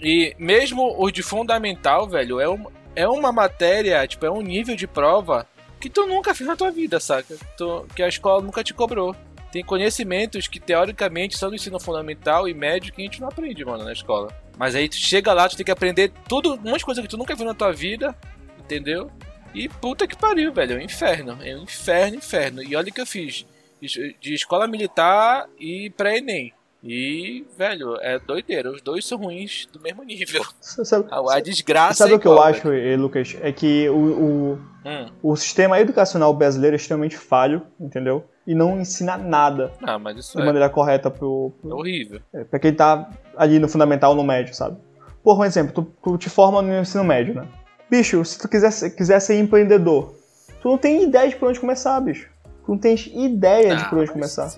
[0.00, 4.74] E mesmo os de fundamental, velho, é uma, é uma matéria, tipo, é um nível
[4.74, 5.46] de prova
[5.78, 7.36] que tu nunca fez na tua vida, saca?
[7.56, 9.14] Tu, que a escola nunca te cobrou.
[9.50, 13.64] Tem conhecimentos que teoricamente são do ensino fundamental e médio que a gente não aprende,
[13.64, 14.28] mano, na escola.
[14.56, 17.08] Mas aí tu chega lá, tu tem que aprender tudo, um monte de coisa que
[17.08, 18.14] tu nunca viu na tua vida,
[18.58, 19.10] entendeu?
[19.54, 21.38] E puta que pariu, velho, é um inferno.
[21.42, 22.62] É um inferno, inferno.
[22.62, 23.44] E olha o que eu fiz.
[23.80, 26.52] De escola militar e pré-ENEM.
[26.82, 28.70] E, velho, é doideira.
[28.70, 30.42] Os dois são ruins do mesmo nível.
[30.60, 31.94] Sabe, a, a desgraça.
[32.04, 33.00] Sabe é o que eu igual, acho, velho.
[33.02, 33.36] Lucas?
[33.42, 35.06] É que o, o, hum.
[35.22, 38.24] o sistema educacional brasileiro é extremamente falho, entendeu?
[38.46, 42.20] E não ensina nada Ah, mas isso de é, maneira correta pro, é pro, horrível.
[42.32, 44.78] é, pra quem tá ali no fundamental ou no médio, sabe?
[45.22, 47.46] Por um exemplo, tu, tu te forma no ensino médio, né?
[47.90, 50.14] Bicho, se tu quiser, ser- quiser ser empreendedor,
[50.62, 52.30] tu não tem ideia de por onde começar, bicho.
[52.64, 54.50] Tu não tens ideia de Ah, por onde começar,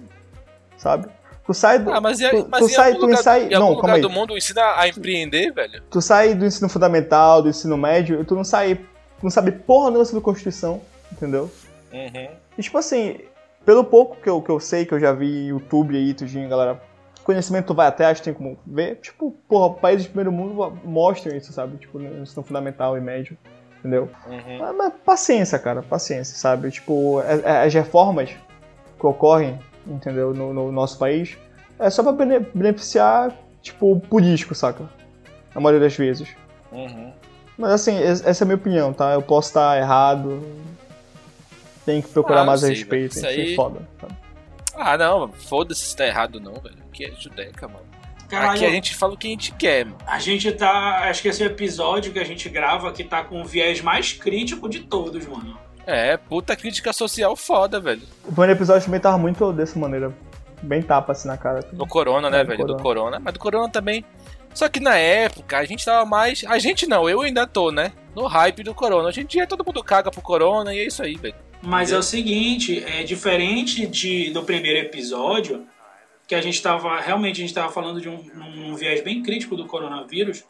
[0.79, 1.09] sabe?
[1.45, 3.97] Tu sai do, Ah, mas, e, tu, mas tu sai, tu lugar, sai, não, calma
[3.97, 4.01] aí.
[4.01, 5.83] do mundo ensina a empreender, velho?
[5.91, 9.51] Tu sai do ensino fundamental, do ensino médio, e tu não sai, tu não sabe
[9.51, 11.51] porra nenhuma sobre Constituição, entendeu?
[11.93, 12.29] Uhum.
[12.57, 13.19] E tipo assim,
[13.67, 16.81] pelo pouco que eu, que eu sei, que eu já vi YouTube aí, tudinho, galera,
[17.25, 21.53] conhecimento tu vai atrás, tem como ver, tipo, porra, países de primeiro mundo mostram isso,
[21.53, 21.77] sabe?
[21.77, 23.37] Tipo, no ensino fundamental e médio,
[23.81, 24.09] entendeu?
[24.29, 24.59] Uhum.
[24.61, 26.71] Mas, mas paciência, cara, paciência, sabe?
[26.71, 28.31] Tipo, é- é- as reformas
[28.99, 31.37] que ocorrem, entendeu, no, no nosso país,
[31.79, 34.89] é só pra bene- beneficiar, tipo, o político, saca?
[35.55, 36.29] Na maioria das vezes.
[36.71, 37.13] Uhum.
[37.59, 39.13] Mas assim, es- essa é a minha opinião, tá?
[39.13, 40.43] Eu posso estar errado.
[41.85, 43.81] Tem que procurar Ah, mais a sim, respeito, que Isso aí- foda.
[44.01, 44.15] sabe?
[44.75, 46.77] Ah, não, foda-se se tá errado não, velho.
[46.91, 47.85] Aqui é judeca, mano.
[48.29, 49.99] Caralho, Aqui a gente fala o que a gente quer, mano.
[50.07, 51.01] a gente tá.
[51.11, 54.69] Acho que esse episódio que a gente grava aqui tá com o viés mais crítico
[54.71, 55.59] de todos, mano.
[55.87, 58.03] É, puta crítica social foda, velho.
[58.25, 60.13] O primeiro episódio também tava muito dessa maneira.
[60.63, 61.61] Bem tapa assim na cara.
[61.73, 62.59] Do Corona, né, É, do velho?
[62.61, 62.83] Do Corona.
[62.83, 63.21] Corona.
[63.21, 64.05] Mas do Corona também.
[64.55, 66.45] Só que na época a gente tava mais.
[66.47, 67.93] A gente não, eu ainda tô, né?
[68.15, 69.09] No hype do Corona.
[69.09, 71.35] Hoje em dia todo mundo caga pro Corona e é isso aí, velho.
[71.63, 71.97] Mas Entendeu?
[71.97, 75.65] é o seguinte, é diferente de, do primeiro episódio,
[76.27, 79.57] que a gente estava realmente a gente estava falando de um, um viés bem crítico
[79.57, 80.45] do coronavírus.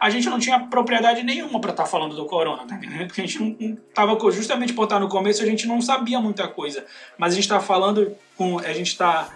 [0.00, 3.06] A gente não tinha propriedade nenhuma para estar falando do corona, tá entendendo?
[3.06, 5.80] Porque a gente não, não tava co- justamente por estar no começo, a gente não
[5.80, 6.84] sabia muita coisa.
[7.16, 9.28] Mas a gente está falando com a gente tá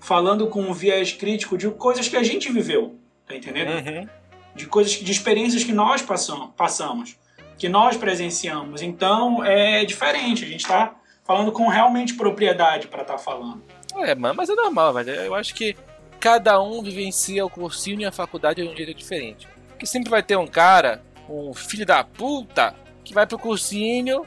[0.00, 3.70] falando com um viés crítico de coisas que a gente viveu, tá entendendo?
[3.72, 4.08] Uhum.
[4.54, 7.16] de coisas, de experiências que nós passam, passamos,
[7.58, 8.82] que nós presenciamos.
[8.82, 10.44] Então é diferente.
[10.44, 13.62] A gente está falando com realmente propriedade para estar falando.
[13.96, 15.10] É, mas é normal, velho.
[15.10, 15.76] Eu acho que
[16.18, 19.46] cada um vivencia o cursinho e a faculdade de um jeito diferente.
[19.80, 24.26] Porque sempre vai ter um cara, um filho da puta, que vai pro cursinho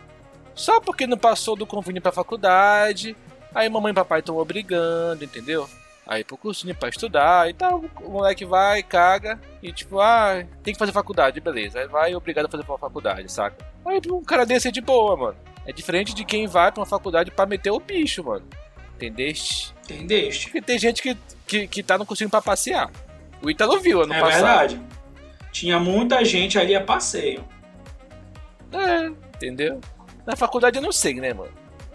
[0.56, 3.16] só porque não passou do convênio pra faculdade.
[3.54, 5.70] Aí mamãe e papai estão obrigando, entendeu?
[6.08, 7.86] Aí pro cursinho pra estudar e tal.
[8.02, 11.82] O moleque vai, caga e tipo, ah, tem que fazer faculdade, beleza.
[11.82, 13.64] Aí vai obrigado a fazer uma faculdade, saca?
[13.86, 15.38] Aí um cara desse é de boa, mano.
[15.68, 18.48] É diferente de quem vai pra uma faculdade pra meter o bicho, mano.
[18.96, 19.72] Entendeste?
[19.84, 20.46] Entendeste?
[20.46, 22.90] Porque tem gente que, que, que tá no cursinho pra passear.
[23.40, 24.34] O Ítalo viu ano é passado.
[24.34, 25.03] verdade.
[25.54, 27.46] Tinha muita gente ali a passeio.
[28.74, 29.80] É, entendeu?
[30.26, 31.52] Na faculdade eu não sei, né, mano?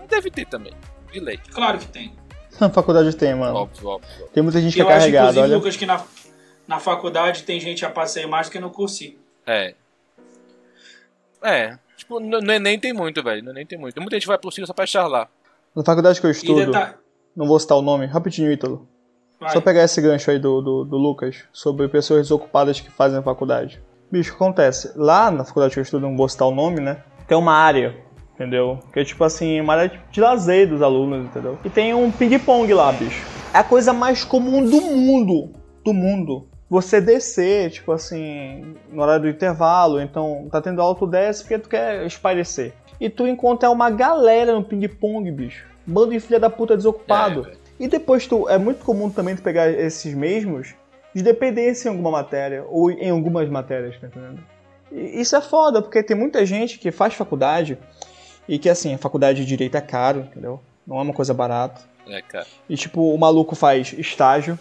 [0.09, 0.73] Deve ter também,
[1.13, 1.39] de lei.
[1.51, 2.15] Claro que tem.
[2.59, 3.55] Na faculdade tem, mano.
[3.57, 4.11] Óbvio, óbvio.
[4.11, 4.29] óbvio.
[4.33, 5.57] Tem muita gente que Eu é acho, carregada, inclusive, olha.
[5.57, 6.03] Lucas, que na,
[6.67, 9.19] na faculdade tem gente a passeio mais do que no cursinho.
[9.47, 9.75] É.
[11.43, 11.79] É.
[11.97, 13.43] Tipo, no, no Enem tem muito, velho.
[13.43, 14.01] No Enem tem muito.
[14.01, 15.29] Muita gente vai pro cursinho só pra charlar.
[15.75, 16.95] Na faculdade que eu estudo, detalhe.
[17.37, 18.89] não vou citar o nome, rapidinho, Ítalo.
[19.41, 19.51] Vai.
[19.51, 23.23] Só pegar esse gancho aí do, do, do Lucas sobre pessoas desocupadas que fazem a
[23.23, 23.81] faculdade.
[24.11, 24.93] Bicho, acontece?
[24.97, 27.03] Lá na faculdade que eu estudo, não vou citar o nome, né?
[27.27, 28.79] Tem uma área entendeu?
[28.93, 31.59] Que é tipo assim, uma área de lazer dos alunos, entendeu?
[31.65, 33.27] E tem um ping-pong lá, bicho.
[33.53, 35.51] É a coisa mais comum do mundo,
[35.85, 36.47] do mundo.
[36.71, 41.59] Você descer, tipo assim, no horário do intervalo, então tá tendo aula, tu desce porque
[41.59, 42.75] tu quer espairecer.
[43.01, 45.67] E tu encontra uma galera no ping-pong, bicho.
[45.85, 47.49] Bando de filha da puta desocupado.
[47.51, 50.75] É, e depois tu, é muito comum também tu pegar esses mesmos
[51.15, 54.41] de dependência em alguma matéria, ou em algumas matérias, tá entendendo?
[54.91, 57.79] E isso é foda, porque tem muita gente que faz faculdade
[58.49, 60.61] e que, assim, a faculdade de direito é caro, entendeu?
[60.87, 61.83] Não é uma coisa barata.
[62.07, 62.47] É, cara.
[62.69, 64.59] E, tipo, o maluco faz estágio,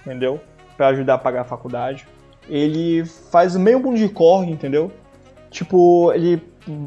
[0.00, 0.40] entendeu?
[0.76, 2.06] Pra ajudar a pagar a faculdade.
[2.48, 4.90] Ele faz meio mundo de corre, entendeu?
[5.50, 6.42] Tipo, ele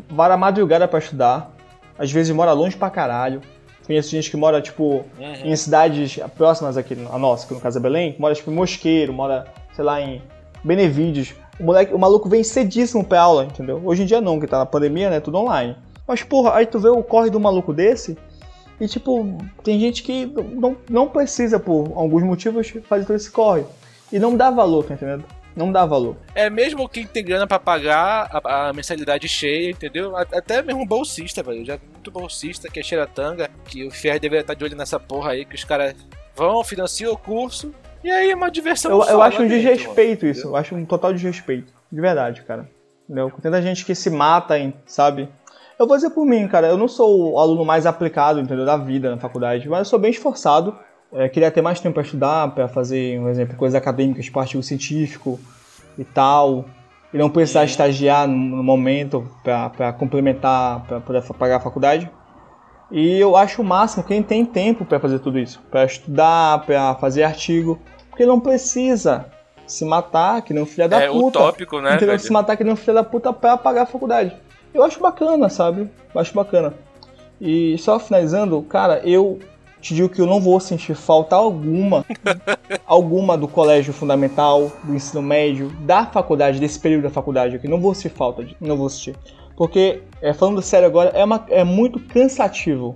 [0.09, 1.53] vai na madrugada pra estudar.
[1.97, 3.41] Às vezes mora longe pra caralho.
[3.87, 5.33] Conheço gente que mora, tipo, Uhum.
[5.45, 9.13] em cidades próximas aqui, a nossa, que no caso é Belém, mora, tipo, em Mosqueiro,
[9.13, 10.21] mora, sei lá, em
[10.61, 11.33] Benevides.
[11.59, 13.81] O, moleque, o maluco vem cedíssimo pra aula, entendeu?
[13.83, 15.19] Hoje em dia não, que tá na pandemia, né?
[15.21, 15.75] Tudo online.
[16.05, 18.17] Mas, porra, aí tu vê o corre do maluco desse
[18.79, 19.25] e, tipo,
[19.63, 23.63] tem gente que não, não precisa, por alguns motivos, fazer todo esse corre.
[24.11, 25.23] E não dá valor, tá entendendo?
[25.57, 26.15] Não dá valor.
[26.35, 30.15] É mesmo quem tem grana pra pagar a, a mensalidade cheia, entendeu?
[30.15, 31.61] Até mesmo bolsista, velho.
[31.61, 34.77] Eu já vi muito bolsista que é tanga, que o Ferre deveria estar de olho
[34.77, 35.95] nessa porra aí, que os caras
[36.35, 40.25] vão, financiam o curso, e aí é uma diversão Eu, eu acho um dentro, desrespeito
[40.25, 40.47] mano, isso.
[40.47, 41.73] Eu acho um total desrespeito.
[41.91, 42.69] De verdade, cara.
[43.05, 43.31] Entendeu?
[43.31, 45.27] Com tanta gente que se mata, hein, sabe?
[45.79, 46.67] Eu vou dizer por mim, cara.
[46.67, 48.65] Eu não sou o aluno mais aplicado, entendeu?
[48.65, 49.67] Da vida na faculdade.
[49.67, 50.77] Mas eu sou bem esforçado.
[51.13, 54.61] É, queria ter mais tempo pra estudar, pra fazer, um exemplo, coisas acadêmicas, tipo artigo
[54.61, 55.39] científico
[55.97, 56.65] e tal.
[57.13, 62.09] E não precisar estagiar no, momento pra complementar, pra poder pagar a faculdade.
[62.91, 65.61] E eu acho o máximo quem tem tempo pra fazer tudo isso.
[65.71, 67.79] Pra estudar, pra fazer artigo.
[68.09, 69.25] Porque não precisa
[69.65, 71.39] se matar, que nem um filho da É puta.
[71.39, 72.07] utópico, né, Entendeu?
[72.09, 72.19] velho?
[72.19, 74.35] Se matar que nem um filho da puta pra pagar a faculdade.
[74.73, 75.89] Eu acho bacana, sabe?
[76.13, 76.73] Eu acho bacana.
[77.39, 79.39] E só finalizando, cara, eu
[79.81, 82.05] te digo que eu não vou sentir falta alguma,
[82.85, 87.67] alguma do colégio fundamental, do ensino médio, da faculdade, desse período da faculdade aqui.
[87.67, 89.15] Não vou sentir falta, de, não vou sentir.
[89.55, 92.95] Porque, é, falando sério agora, é, uma, é muito cansativo.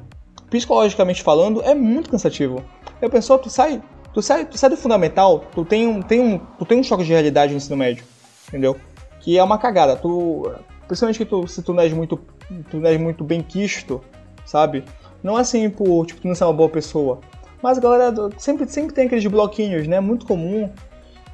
[0.50, 2.64] Psicologicamente falando, é muito cansativo.
[3.02, 3.82] Eu pensou, tu sai,
[4.14, 7.04] tu sai, tu sai do fundamental, tu tem um, tem um, tu tem um choque
[7.04, 8.04] de realidade no ensino médio,
[8.48, 8.76] entendeu?
[9.22, 9.96] Que é uma cagada.
[9.96, 10.52] Tu,
[10.88, 12.20] principalmente que tu, se tu não és muito,
[12.70, 14.02] tu não és muito bem quisto,
[14.46, 14.84] sabe?
[15.24, 17.20] Não é assim por, tipo, não ser uma boa pessoa.
[17.62, 20.00] Mas a galera sempre, sempre tem aqueles bloquinhos, né?
[20.00, 20.70] Muito comum.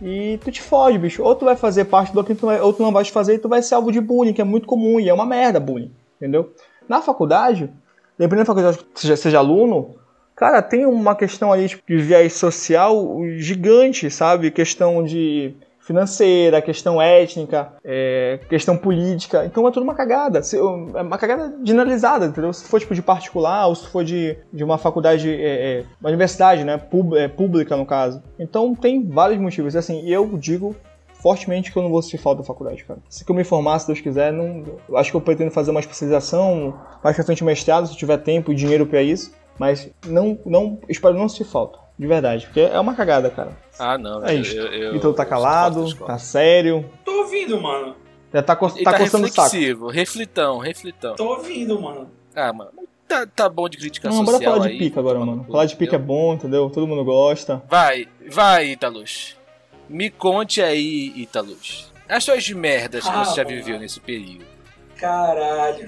[0.01, 1.23] E tu te fode, bicho.
[1.23, 3.49] Ou tu vai fazer parte do bloquinho, ou tu não vai te fazer e tu
[3.49, 4.99] vai ser alvo de bullying, que é muito comum.
[4.99, 6.53] E é uma merda bullying, entendeu?
[6.87, 7.71] Na faculdade,
[8.17, 9.95] dependendo da faculdade que seja, seja aluno,
[10.35, 14.51] cara, tem uma questão ali tipo, de viés social gigante, sabe?
[14.51, 15.55] Questão de
[15.87, 19.45] financeira, questão étnica, é, questão política.
[19.45, 20.43] Então é tudo uma cagada.
[20.43, 20.61] Se- É
[21.01, 22.51] uma cagada generalizada, entendeu?
[22.51, 26.09] Se for tipo de particular ou se for de, de uma faculdade, é, é, uma
[26.09, 26.77] universidade, né?
[26.77, 28.21] Pub- é, pública, no caso.
[28.37, 29.75] Então tem vários motivos.
[29.75, 30.75] Assim, eu digo
[31.13, 32.99] fortemente que eu não vou sentir falta da faculdade, cara.
[33.09, 34.63] Se eu me formar, se Deus quiser, não,
[34.95, 38.55] acho que eu pretendo fazer uma especialização, mais pra frente mestrado, se tiver tempo e
[38.55, 39.33] dinheiro pra isso.
[39.57, 43.57] Mas não, não, espero não sentir falta, de verdade, porque é uma cagada, cara.
[43.79, 44.23] Ah, não.
[44.25, 44.55] É isso.
[44.55, 47.95] Eu, eu, Então tá calado, tá sério, Tô ouvindo, mano.
[48.33, 49.87] já tá, co tá tá coçando o saco.
[49.89, 51.15] reflitão, reflitão.
[51.15, 52.09] Tô ouvindo, mano.
[52.35, 52.71] Ah, mano,
[53.07, 55.43] tá, tá bom de crítica Não, social bora falar de pica agora, mano.
[55.49, 56.69] Falar de pica é bom, entendeu?
[56.69, 57.63] Todo mundo gosta.
[57.69, 59.35] Vai, vai, Italus.
[59.89, 61.91] Me conte aí, Italus.
[62.09, 63.55] As suas merdas que Ah, você já mano.
[63.55, 64.45] viveu nesse período.
[64.97, 65.87] Caralho.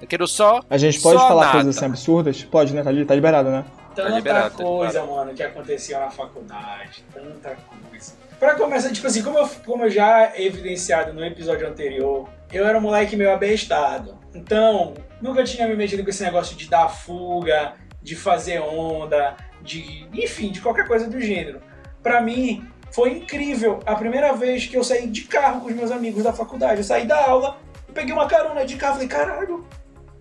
[0.00, 0.60] Eu quero só.
[0.70, 1.52] A gente pode Só falar nada.
[1.58, 2.42] coisas assim absurdas?
[2.44, 2.82] Pode, né?
[2.82, 3.64] Tá, tá liberado, né?
[4.02, 7.04] Tanta liberado, tá coisa, mano, que acontecia na faculdade.
[7.12, 8.12] Tanta coisa.
[8.38, 12.78] Pra começar, tipo assim, como eu, como eu já evidenciado no episódio anterior, eu era
[12.78, 14.16] um moleque meio abestado.
[14.32, 20.08] Então, nunca tinha me metido com esse negócio de dar fuga, de fazer onda, de.
[20.12, 21.60] enfim, de qualquer coisa do gênero.
[22.02, 25.90] Pra mim, foi incrível a primeira vez que eu saí de carro com os meus
[25.90, 26.78] amigos da faculdade.
[26.78, 27.58] Eu saí da aula,
[27.92, 29.66] peguei uma carona de carro, falei, caralho,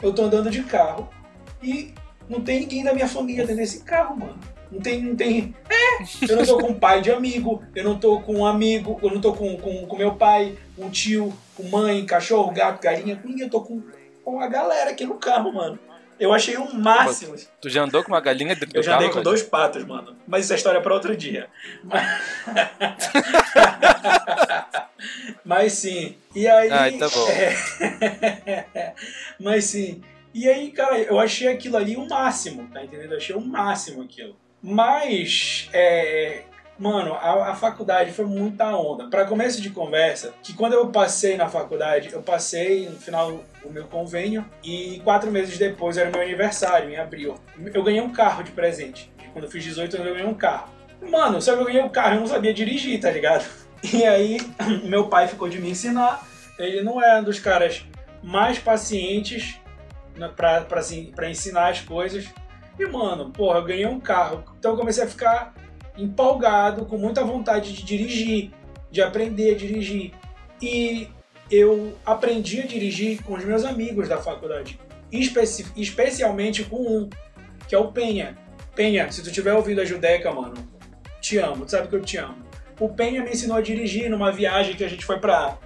[0.01, 1.07] eu tô andando de carro
[1.61, 1.93] e
[2.29, 4.37] não tem ninguém da minha família dentro desse carro, mano.
[4.71, 5.55] Não tem, não tem.
[5.69, 6.03] É!
[6.29, 9.21] Eu não tô com pai de amigo, eu não tô com um amigo, eu não
[9.21, 13.45] tô com, com, com meu pai, com tio, com mãe, cachorro, gato, galinha, com ninguém,
[13.45, 13.81] eu tô com,
[14.25, 15.79] com a galera aqui no carro, mano.
[16.19, 17.35] Eu achei o máximo.
[17.61, 19.03] Tu já andou com uma galinha dentro Eu do já carro?
[19.03, 19.23] andei com velho?
[19.23, 20.15] dois patos, mano.
[20.27, 21.47] Mas isso é história pra outro dia.
[25.45, 26.15] Mas, sim.
[26.35, 26.71] E aí.
[26.71, 27.27] Ai, tá bom.
[27.29, 28.93] É.
[29.39, 30.01] Mas sim.
[30.37, 33.13] E aí, cara, eu achei aquilo ali o máximo, tá entendendo?
[33.13, 34.35] Eu achei o máximo aquilo.
[34.61, 36.43] Mas, é,
[36.77, 39.09] Mano, a, a faculdade foi muita onda.
[39.09, 43.71] Para começo de conversa, que quando eu passei na faculdade, eu passei no final o
[43.71, 47.33] meu convênio e quatro meses depois era meu aniversário, em abril.
[47.73, 49.11] Eu ganhei um carro de presente.
[49.33, 50.71] Quando eu fiz 18 anos, eu ganhei um carro.
[51.01, 53.43] Mano, só que eu ganhei um carro eu não sabia dirigir, tá ligado?
[53.93, 54.37] E aí,
[54.83, 56.27] meu pai ficou de me ensinar.
[56.59, 57.85] Ele não é um dos caras
[58.23, 59.59] mais pacientes
[60.35, 62.27] pra, pra, assim, ensinar as coisas.
[62.79, 64.43] E, mano, porra, eu ganhei um carro.
[64.57, 65.53] Então eu comecei a ficar
[65.97, 68.51] empolgado, com muita vontade de dirigir,
[68.91, 70.13] de aprender a dirigir.
[70.61, 71.09] E
[71.51, 74.79] eu aprendi a dirigir com os meus amigos da faculdade,
[75.11, 77.09] especi especialmente com um,
[77.67, 78.37] que é o Penha.
[78.75, 80.55] Penha, se tu tiver ouvido a Judeca, mano,
[81.19, 82.45] te amo, tu sabe que eu te amo.
[82.79, 85.57] O Penha me ensinou a dirigir numa viagem que a gente foi pra,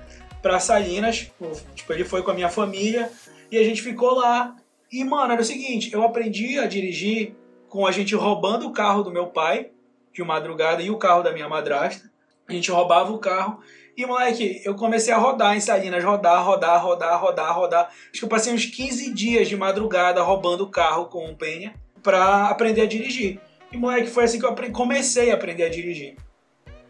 [0.41, 1.29] pra Salinas,
[1.75, 3.09] tipo, ele foi com a minha família,
[3.51, 4.55] e a gente ficou lá.
[4.91, 7.35] E, mano, era o seguinte, eu aprendi a dirigir
[7.69, 9.71] com a gente roubando o carro do meu pai,
[10.13, 12.09] de madrugada, e o carro da minha madrasta.
[12.47, 13.61] A gente roubava o carro
[13.95, 17.85] e, moleque, eu comecei a rodar em Salinas, rodar, rodar, rodar, rodar, rodar.
[17.87, 21.73] Acho que eu passei uns 15 dias de madrugada roubando o carro com o Penha
[22.01, 23.39] pra aprender a dirigir.
[23.71, 26.15] E, moleque, foi assim que eu comecei a aprender a dirigir.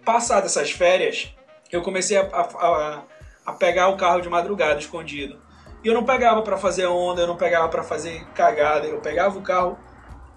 [0.05, 1.35] Passadas essas férias,
[1.71, 3.03] eu comecei a, a,
[3.45, 5.39] a pegar o carro de madrugada, escondido.
[5.83, 9.37] E eu não pegava para fazer onda, eu não pegava para fazer cagada, eu pegava
[9.37, 9.77] o carro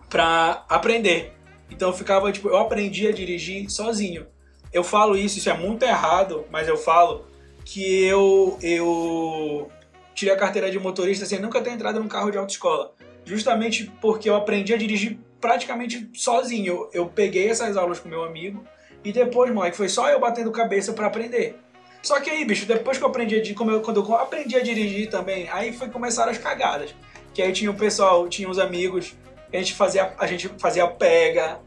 [0.09, 1.35] pra aprender.
[1.71, 4.27] Então eu ficava, tipo, eu aprendi a dirigir sozinho
[4.75, 7.25] eu falo isso, isso é muito errado, mas eu falo
[7.65, 9.71] que eu, eu
[10.13, 12.93] tirei a carteira de motorista sem nunca ter entrado num carro de autoescola.
[13.25, 16.89] Justamente porque eu aprendi a dirigir praticamente sozinho.
[16.93, 18.65] Eu, peguei essas aulas com meu amigo
[19.05, 21.57] e depois, moleque, foi só eu batendo cabeça para aprender.
[22.05, 25.09] Só que aí, bicho, depois que eu aprendi a dirigir, quando eu aprendi a dirigir
[25.09, 26.95] também, aí foi começar as cagadas.
[27.33, 29.15] Que aí tinha o pessoal, tinha os amigos,
[29.51, 31.59] a gente fazia, a gente fazia pega,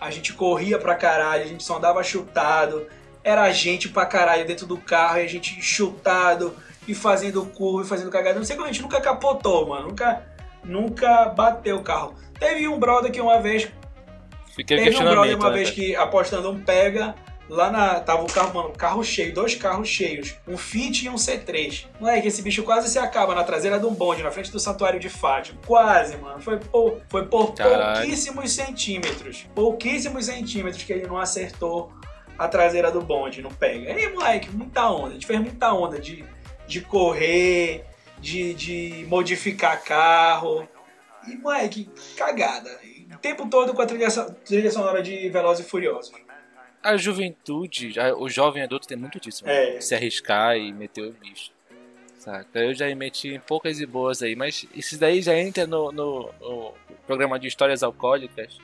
[0.00, 2.86] a gente corria pra caralho, a gente só andava chutado,
[3.22, 6.56] era gente pra caralho dentro do carro, e a gente chutado
[6.88, 8.38] e fazendo curva e fazendo cagada.
[8.38, 10.26] Não sei como a gente nunca capotou, mano, nunca,
[10.64, 12.14] nunca bateu o carro.
[12.40, 13.68] Teve um brother que uma vez.
[14.56, 17.14] Fiquei teve um brother uma né, vez que apostando um pega
[17.48, 18.00] Lá na.
[18.00, 20.36] Tava o carro, mano, carro cheio, dois carros cheios.
[20.46, 21.86] Um Fit e um C3.
[22.00, 24.98] Moleque, esse bicho quase se acaba na traseira de um bonde, na frente do santuário
[24.98, 25.60] de Fátima.
[25.66, 26.40] Quase, mano.
[26.40, 29.46] Foi por, foi por pouquíssimos centímetros.
[29.54, 31.92] Pouquíssimos centímetros que ele não acertou
[32.38, 33.92] a traseira do bonde, não pega.
[33.92, 35.08] Aí, moleque, muita onda.
[35.08, 36.24] A gente fez muita onda de,
[36.66, 37.84] de correr,
[38.18, 40.66] de, de modificar carro.
[41.28, 42.70] E, moleque, cagada.
[43.12, 44.08] O tempo todo com a trilha,
[44.44, 46.10] trilha sonora de Velozes e Furiosos
[46.82, 49.80] a juventude, o jovem adulto tem muito disso, é.
[49.80, 51.50] se arriscar e meter o bicho.
[52.18, 52.60] Saca?
[52.60, 56.72] Eu já meti poucas e boas aí, mas isso daí já entra no, no, no
[57.04, 58.58] programa de histórias alcoólicas.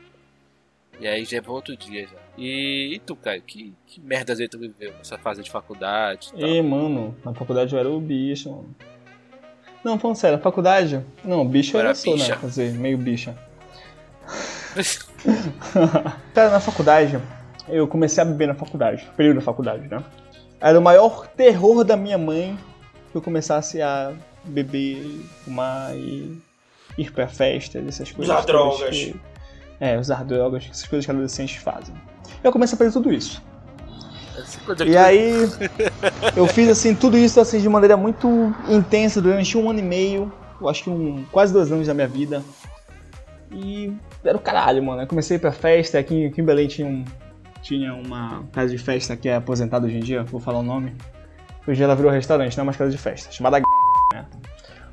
[1.01, 2.19] E aí já é pra outro dia já.
[2.37, 6.31] E, e tu, Caio, que, que merda aí tu viveu nessa fase de faculdade?
[6.37, 8.75] E, e mano, na faculdade eu era o bicho, mano.
[9.83, 11.05] Não, falando sério, na faculdade.
[11.25, 12.27] Não, bicho eu era, sou, né?
[12.27, 13.37] Quer dizer, meio bicha.
[16.35, 17.21] Cara, na faculdade,
[17.69, 20.03] eu comecei a beber na faculdade, período da faculdade, né?
[20.61, 22.59] Era o maior terror da minha mãe
[23.11, 24.13] que eu começasse a
[24.45, 26.41] beber, fumar e
[26.97, 28.35] ir pra festas, essas coisas.
[28.35, 28.91] Usar drogas.
[28.91, 29.17] Que,
[29.81, 31.95] é, usar drogas, essas coisas que adolescentes fazem.
[32.43, 33.43] Eu comecei a fazer tudo isso.
[34.87, 35.33] E aí,
[36.37, 40.33] eu fiz assim, tudo isso assim, de maneira muito intensa durante um ano e meio,
[40.61, 42.43] eu acho que um, quase dois anos da minha vida.
[43.53, 43.93] E
[44.25, 45.03] era o caralho, mano.
[45.03, 47.05] Eu comecei a ir pra festa, aqui, aqui em Belém tinha um,
[47.63, 50.95] tinha uma casa de festa que é aposentada hoje em dia, vou falar o nome.
[51.67, 53.61] Hoje ela virou restaurante, não é mais casa de festa, chamada
[54.15, 54.27] né?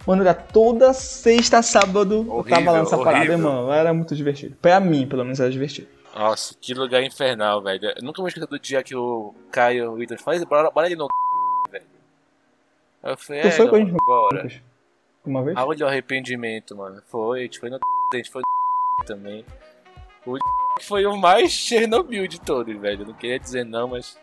[0.05, 3.13] Mano, era toda sexta, sábado horrível, eu tava lá nessa horrível.
[3.13, 3.71] parada, mano.
[3.71, 4.55] Era muito divertido.
[4.61, 5.87] Pra mim, pelo menos, era divertido.
[6.13, 7.93] Nossa, que lugar infernal, velho.
[7.95, 10.95] Eu nunca vou esquecer do dia que o Caio o Ítalo falou, bora, bora ali
[10.95, 11.07] no
[11.71, 11.85] velho.
[13.03, 14.51] Eu falei, tu é, foi com a gente bora.
[15.25, 15.57] Uma vez?
[15.57, 17.01] Aonde o arrependimento, mano?
[17.07, 17.79] Foi, a gente foi no
[18.13, 19.43] a gente foi no também.
[20.25, 20.37] O
[20.81, 23.03] foi o mais Chernobyl de todos, velho.
[23.03, 24.17] Eu não queria dizer não, mas.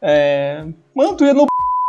[0.00, 0.64] É.
[0.94, 1.46] Mano, tu ia no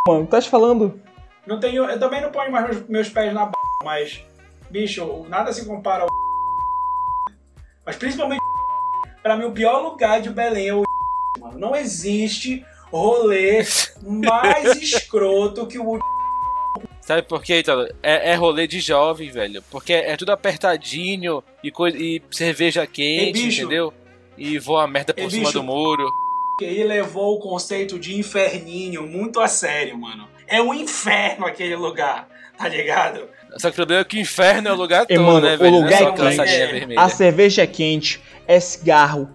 [0.08, 1.00] mano, tá te falando?
[1.46, 1.86] Não tenho.
[1.86, 3.52] Eu também não ponho mais meus, meus pés na
[3.84, 4.24] mas.
[4.70, 6.10] Bicho, nada se compara ao.
[7.86, 8.42] Mas principalmente.
[9.22, 10.84] Pra mim, o pior lugar de Belém é o.
[11.40, 11.60] Mano.
[11.60, 13.64] Não existe rolê
[14.02, 16.00] mais escroto que o
[17.10, 17.88] Sabe por quê, então?
[18.04, 19.64] É, é rolê de jovem, velho.
[19.72, 23.92] Porque é tudo apertadinho e, coisa, e cerveja quente, Ei, entendeu?
[24.40, 26.10] E voa merda por Ei, cima bicho, do muro.
[26.62, 30.28] Ele levou o conceito de inferninho muito a sério, mano.
[30.48, 32.28] É um inferno aquele lugar,
[32.58, 33.28] tá ligado?
[33.58, 35.76] Só que o problema é que o inferno é o lugar todo, mano, né, velho?
[35.76, 39.30] O lugar é, é quente, a cerveja é quente, é cigarro,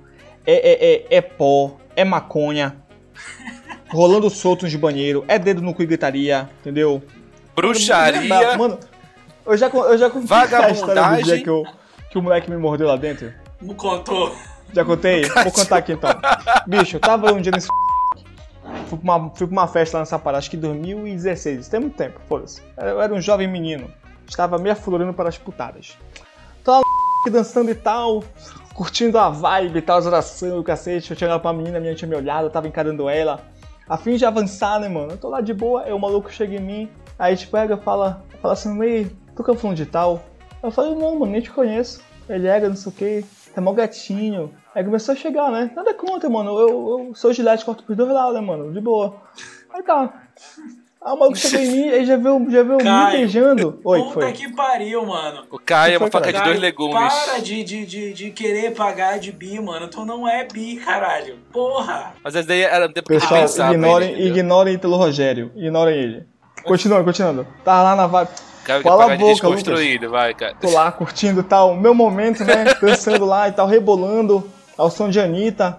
[0.47, 2.77] é, é, é, é pó, é maconha,
[3.89, 7.03] rolando solto de banheiro, é dedo no cu e gritaria, entendeu?
[7.55, 8.57] Bruxaria.
[8.57, 8.79] Mano,
[9.47, 11.65] eu já, eu já contei a história do dia que, eu,
[12.11, 13.33] que o moleque me mordeu lá dentro.
[13.61, 14.35] Não contou.
[14.75, 15.25] Já contei?
[15.27, 16.11] Vou contar aqui então.
[16.67, 17.69] Bicho, eu tava um dia nesse.
[18.89, 21.61] Fui pra, uma, fui pra uma festa lá nessa parada, acho que em 2016.
[21.61, 22.61] Isso tem muito tempo, foda-se.
[22.77, 23.91] Eu era um jovem menino.
[24.29, 25.97] Estava me aflorando para as putadas.
[26.63, 28.23] Tava lá dançando e tal,
[28.75, 31.11] curtindo a vibe e tal, as orações, o cacete.
[31.11, 33.41] Eu tinha pra menina, a menina tinha me olhado, eu tava encarando ela.
[33.89, 35.13] A fim de avançar, né, mano?
[35.13, 38.23] Eu tô lá de boa, aí o maluco chega em mim, aí tipo, pega, fala,
[38.41, 40.23] fala assim, ei, tu que é fulano de tal?
[40.63, 42.03] Eu falei, não, mano, nem te conheço.
[42.29, 43.25] Ele era, não sei o que,
[43.57, 44.53] é mó gatinho.
[44.75, 45.71] Aí começou a chegar, né?
[45.75, 46.59] Nada contra, mano.
[46.59, 48.73] Eu, eu sou gilete, corto pros dois lados, né, mano?
[48.73, 49.17] De boa.
[49.73, 50.13] Aí tá.
[51.05, 53.79] Aí o maluco chegou em mim, aí já veio, já me Caio, beijando.
[53.85, 54.33] Oi, que Puta foi?
[54.33, 55.45] que pariu, mano.
[55.51, 56.95] O Caio é uma faca de dois legumes.
[56.95, 59.87] Para de, de, de, de querer pagar de bi, mano.
[59.89, 61.39] Tu não é bi, caralho.
[61.53, 62.15] Porra.
[62.25, 65.53] Mas essa daí era tempo que Pessoal, pra ignorem, ele, ignorem pelo Rogério.
[65.55, 66.27] Ignorem ele.
[66.65, 67.47] Continuando, continuando.
[67.63, 68.31] Tá lá na vibe.
[68.65, 70.55] Quer Cala a boca, desconstruído, vai, cara.
[70.59, 71.77] Tô lá curtindo e tal.
[71.77, 72.65] Meu momento, né?
[72.81, 75.79] Dançando lá e tal, rebolando ao som de Anitta.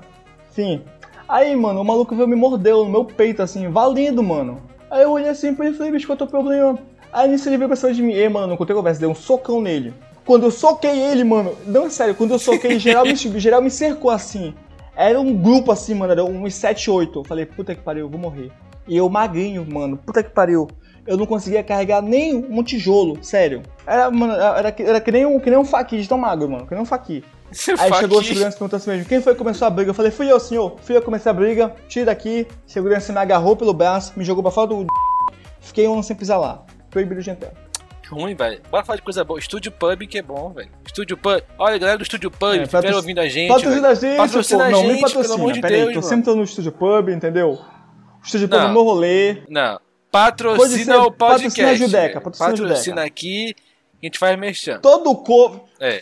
[0.51, 0.83] Enfim.
[1.27, 4.61] Aí, mano, o maluco veio me mordeu no meu peito, assim, valendo, mano.
[4.91, 6.77] Aí eu olhei assim pra ele e falei, bicho, qual é o teu problema?
[7.11, 8.13] Aí nisso ele veio pra cima de mim.
[8.13, 9.93] Ei, mano, não contei conversa, dei um socão nele.
[10.23, 14.11] Quando eu soquei ele, mano, não, sério, quando eu soquei, geral me, geral me cercou
[14.11, 14.53] assim.
[14.95, 17.19] Era um grupo assim, mano, era uns 7, 8.
[17.19, 18.51] Eu falei, puta que pariu, eu vou morrer.
[18.87, 20.67] E eu magrinho, mano, puta que pariu.
[21.07, 23.61] Eu não conseguia carregar nem um tijolo, sério.
[23.85, 26.49] Era, mano, era, que- era que, nem um, que nem um faqui de tão magro,
[26.49, 27.23] mano, que nem um faqui.
[27.79, 29.91] Aí chegou o segurança e perguntou assim mesmo, quem foi que começou a briga?
[29.91, 30.77] Eu falei, fui eu, senhor.
[30.81, 32.47] Fui eu que comecei a briga, tira daqui.
[32.65, 34.87] Segurança me agarrou pelo braço, me jogou pra fora do...
[35.61, 36.63] Fiquei um ano sem pisar lá.
[36.89, 37.51] Proibido de entrar.
[38.09, 38.61] Ruim, velho.
[38.69, 39.39] Bora falar de coisa boa.
[39.39, 40.69] Estúdio Pub que é bom, velho.
[40.85, 41.41] Estúdio Pub.
[41.57, 43.47] Olha, galera do Estúdio Pub, É, patroc- ouvindo a gente.
[43.47, 44.65] Patrocina a gente, Patrocina pô.
[44.65, 45.23] a Não, gente, me patrocina.
[45.23, 46.07] pelo amor de Pera aí, Deus, tô mano.
[46.09, 47.51] sempre tô no Estúdio Pub, entendeu?
[47.53, 48.67] O Estúdio Pub Não.
[48.67, 49.37] no meu rolê.
[49.49, 49.79] Não.
[50.19, 51.61] Patrocina ser- o podcast.
[51.61, 53.07] patrocina a Judeca, patrocina a Patrocina Judeca.
[53.07, 53.55] aqui,
[54.01, 54.81] a gente faz mexendo.
[54.81, 56.01] Todo cover, É.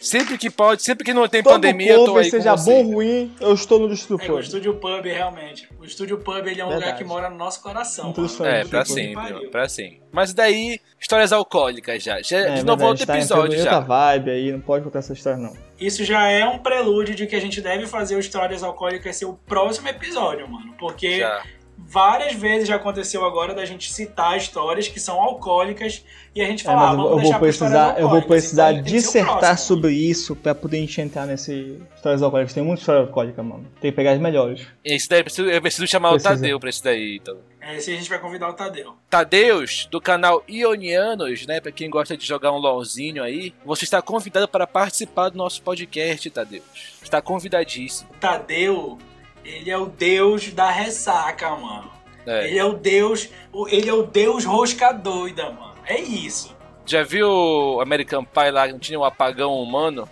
[0.00, 2.64] Sempre que pode, sempre que não tem todo pandemia, eu tô cover aí seja com
[2.64, 4.42] bom ou ruim, eu estou no Estúdio É, o Pub.
[4.42, 5.68] Estúdio Pub, realmente.
[5.80, 6.98] O Estúdio Pub, ele é um lugar Verdade.
[6.98, 8.12] que mora no nosso coração.
[8.44, 10.02] É, pra sempre, pra sempre.
[10.12, 12.20] Mas daí, histórias alcoólicas já.
[12.20, 13.80] Já É, de novo verdade, outro tá episódio em já.
[13.80, 15.54] vibe aí, não pode contar essa história não.
[15.80, 19.24] Isso já é um prelúdio de que a gente deve fazer o Histórias Alcoólicas ser
[19.26, 20.74] o próximo episódio, mano.
[20.78, 21.42] Porque Já.
[21.88, 26.66] Várias vezes já aconteceu agora da gente citar histórias que são alcoólicas e a gente
[26.66, 29.92] É, ah, eu, vamos vou- eu deixar vou precisar, eu vou precisar Então, dissertar sobre
[29.92, 32.52] isso pra poder gente entrar nesse histórias alcoólicas.
[32.52, 33.64] Tem muita história alcoólica, mano.
[33.80, 34.66] Tem que pegar as melhores.
[34.84, 36.30] Esse daí, eu preciso, eu preciso chamar Precisa.
[36.32, 37.36] o Tadeu pra esse daí, então.
[37.60, 38.94] É, esse a gente vai convidar o Tadeu.
[39.10, 41.60] Tadeus, do canal Ionianos, né?
[41.60, 45.60] Pra quem gosta de jogar um LOLzinho aí, você está convidado para participar do nosso
[45.62, 46.62] podcast, Tadeus.
[47.02, 48.08] Está convidadíssimo.
[48.20, 48.98] Tadeu,
[49.46, 51.90] ele é o deus da ressaca, mano.
[52.26, 52.48] É.
[52.48, 53.28] Ele é o deus,
[53.68, 55.74] ele é o deus rosca doida, mano.
[55.86, 56.54] É isso.
[56.84, 60.08] Já viu o American Pie lá, não tinha um apagão humano?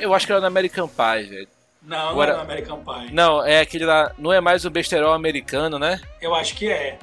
[0.00, 1.48] Eu acho que era no American Pie, velho.
[1.82, 3.12] Não, Agora- não é no American Pie.
[3.12, 6.00] Não, é aquele lá, não é mais o besterol americano, né?
[6.20, 6.98] Eu acho que é.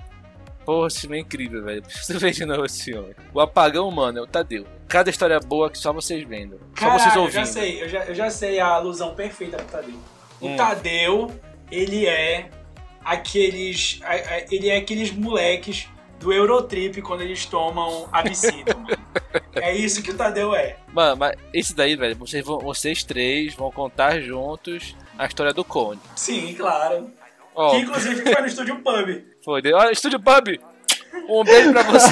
[0.66, 1.82] Porra, esse filme é incrível, velho.
[1.84, 3.16] Preciso ver de novo esse filme.
[3.34, 4.66] O apagão humano é o Tadeu.
[4.88, 6.60] Cada história boa que só vocês vendo.
[6.78, 7.36] Só vocês Caralho, eu ouvindo.
[7.40, 9.96] já sei, eu já, eu já sei a alusão perfeita pro Tadeu.
[10.40, 10.56] O Hum.
[10.56, 11.32] Tadeu,
[11.72, 12.49] ele é
[13.03, 13.99] aqueles.
[14.03, 15.88] a- a- Ele é aqueles moleques
[16.20, 18.97] do Eurotrip quando eles tomam absinto, mano.
[19.55, 20.78] É isso que o Tadeu é.
[20.93, 25.63] Mano, mas esse daí, velho, vocês, vão, vocês três vão contar juntos a história do
[25.63, 25.99] Cone.
[26.15, 27.09] Sim, claro.
[27.55, 29.24] Ó, Que inclusive foi no estúdio Pub.
[29.43, 29.61] foi.
[29.74, 30.59] Olha, Estúdio Pub!
[31.28, 32.09] Um beijo pra você.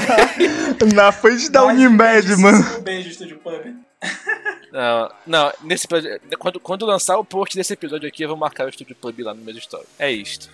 [0.96, 2.78] Na frente da Unimed, mano.
[2.80, 3.64] Um beijo, estúdio Pub.
[4.72, 5.88] Não, não, nesse
[6.38, 9.34] quando, quando lançar o post desse episódio aqui, eu vou marcar o Estúdio Pub lá
[9.34, 9.86] no meu story.
[9.98, 10.50] É isto.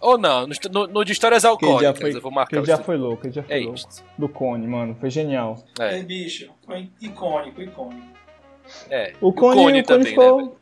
[0.00, 2.96] Ou não, no, no- de histórias alcoólicas, foi, eu vou marcar que o já foi
[2.96, 3.76] louco, que já foi É louco.
[3.78, 4.04] isto.
[4.18, 4.96] Do Cone, mano.
[5.00, 5.64] Foi genial.
[5.78, 6.48] É, É, bicho.
[6.66, 8.06] Foi icônico, icônico.
[8.90, 9.12] é.
[9.20, 10.36] O E Cone, o Cone também, né, ficou...
[10.36, 10.52] velho?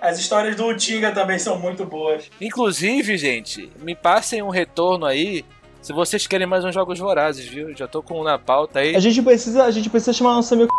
[0.00, 2.28] As histórias do Tinga também são muito boas.
[2.40, 5.44] Inclusive, gente, me passem um retorno aí
[5.80, 7.74] se vocês querem mais uns jogos vorazes, viu?
[7.74, 8.94] Já tô com um na pauta aí.
[8.96, 10.70] a, gente precisa, a gente precisa chamar nosso amigo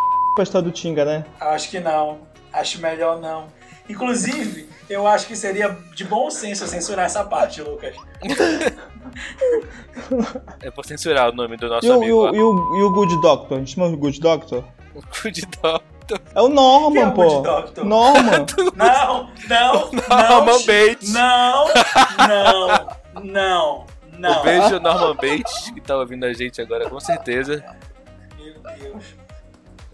[0.44, 1.24] história do Tinga, né?
[1.40, 2.18] Acho que não.
[2.52, 3.46] Acho melhor não.
[3.88, 7.94] Inclusive, eu acho que seria de bom senso censurar essa parte, Lucas.
[10.62, 12.16] Eu vou censurar o nome do nosso E o, e, amigo.
[12.16, 13.56] o, e, o, e o Good Doctor?
[13.56, 14.64] A gente chama o Good Doctor?
[14.94, 15.80] O de dó.
[16.34, 17.22] É o Norman, é o pô.
[17.28, 17.84] Good Doctor?
[17.84, 18.46] Norman.
[18.76, 19.90] Não, não, não.
[20.30, 21.12] Norman Bates.
[21.12, 21.66] Não,
[22.28, 22.88] não,
[23.24, 23.86] não,
[24.18, 24.40] não.
[24.40, 27.64] Um beijo, Norman Bates, que tá ouvindo a gente agora, com certeza.
[28.38, 29.04] Meu Deus.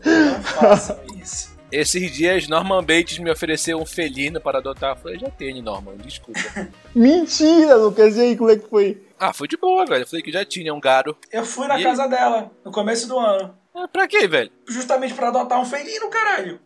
[0.04, 1.52] Não façam isso.
[1.70, 4.90] Esses dias, Norman Bates me ofereceu um felino para adotar.
[4.92, 6.38] Eu falei, já tenho, Norman, desculpa.
[6.94, 8.16] Mentira, Lucas.
[8.16, 9.02] E aí, como é que foi?
[9.18, 10.02] ah, foi de boa, velho.
[10.02, 11.16] Eu falei que já tinha um garo.
[11.30, 11.82] Eu fui na E?
[11.84, 13.54] casa dela, no começo do ano.
[13.74, 14.50] Ah, pra quê, velho?
[14.68, 16.60] Justamente pra adotar um felino, caralho.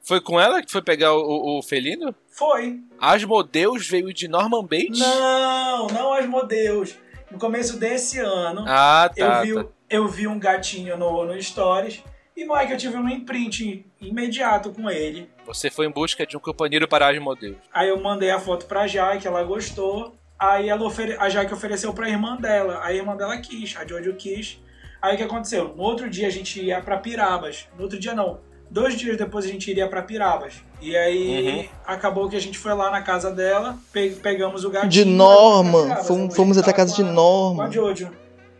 [0.00, 2.14] Foi com ela que foi pegar o, o- o felino?
[2.30, 2.78] Foi.
[3.00, 4.98] Asmodeus veio de Norman Bates?
[5.00, 6.94] Não, não Asmodeus.
[7.30, 9.42] No começo desse ano, Ah, eu, tá.
[9.42, 9.64] vi, tá.
[9.90, 12.02] eu vi um gatinho no, no Stories.
[12.36, 15.28] E, Mike, eu tive um imprint imediato com ele.
[15.46, 17.56] Você foi em busca de um companheiro para Asmodeus.
[17.72, 20.14] Aí eu mandei a foto pra Jaque, ela gostou.
[20.38, 21.14] Aí ela ofere...
[21.18, 22.80] a Jaque ofereceu pra irmã dela.
[22.82, 24.58] A irmã dela quis, a Jojo quis.
[25.00, 25.74] Aí o que aconteceu?
[25.76, 27.68] No outro dia a gente ia pra Pirabas.
[27.76, 28.40] No outro dia não.
[28.70, 30.54] Dois dias depois a gente iria pra Pirabas.
[30.80, 31.68] E aí Uhum.
[31.86, 34.90] acabou que a gente foi lá na casa dela, pe- pegamos o gatinho.
[34.90, 36.06] De Pirabas.
[36.06, 37.14] Fomos, fomos até a casa de com a-
[37.56, 38.10] Com a Jojo.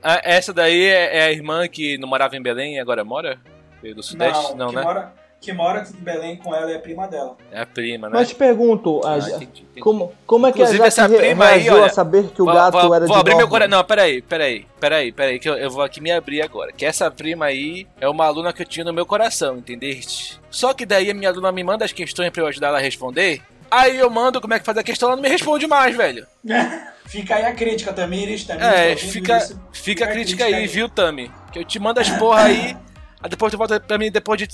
[0.03, 3.41] Ah, essa daí é, é a irmã que não morava em Belém e agora mora?
[3.83, 4.55] Veio do Sudeste?
[4.55, 4.83] Não, que né?
[4.83, 7.37] Mora, que mora em Belém com ela é a prima dela.
[7.51, 8.14] É a prima, né?
[8.16, 9.80] Mas te pergunto, a Ah, entendi, entendi.
[9.80, 12.55] como, como é que Inclusive, a essa prima aí, olha, a saber que o Vou-
[12.55, 13.76] gato vou, era vou de abrir meu coração.
[13.76, 16.70] Não, peraí, peraí, peraí, peraí, que eu, eu vou aqui me abrir agora.
[16.72, 20.41] Que essa prima aí é uma aluna que eu tinha no meu coração, entendeste?
[20.49, 22.80] Só que daí a minha aluna me manda as questões pra eu ajudar ela a
[22.80, 23.43] responder.
[23.68, 26.24] Aí eu mando como é que faz a questão, ela não me responde mais, velho.
[27.07, 28.45] Fica aí a crítica, Tamires.
[28.45, 29.39] Tamires É, tá fica,
[29.72, 30.66] fica a a crítica crítica aí, aí.
[30.66, 31.30] viu, Tami?
[31.53, 32.76] Que eu te mando as porra aí,
[33.23, 34.49] aí depois tu volta pra mim depois de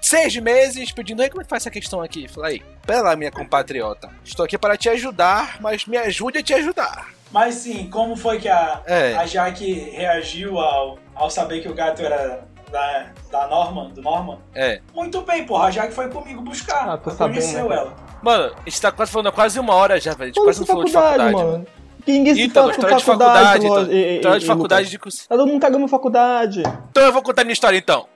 [0.00, 2.28] seis meses pedindo, aí como é que faz essa questão aqui?
[2.28, 4.10] Fala aí, pera lá, minha compatriota.
[4.24, 7.08] Estou aqui para te ajudar, mas me ajude a te ajudar.
[7.30, 9.14] Mas sim, como foi que a, É.
[9.14, 12.42] a Jaque reagiu ao, ao saber que o gato era
[12.72, 14.38] da, da Norman, do Norman?
[14.54, 14.80] É.
[14.94, 15.66] Muito bem, porra.
[15.66, 16.88] A Jaque foi comigo buscar.
[16.88, 17.96] Ah, tô conheceu sabendo, né, ela.
[18.22, 20.22] Mano, a gente tá quase falando há quase uma hora já, velho.
[20.22, 21.52] A gente Falou quase de não falou de faculdade, faculdade, mano.
[21.52, 21.66] mano.
[22.08, 23.34] Que ninguém se Então, fala história de faculdade.
[23.34, 23.92] faculdade, Lo- então.
[23.94, 24.98] e- História de faculdade de
[25.28, 26.62] todo mundo cagando faculdade.
[26.90, 28.06] Então eu vou contar minha história então.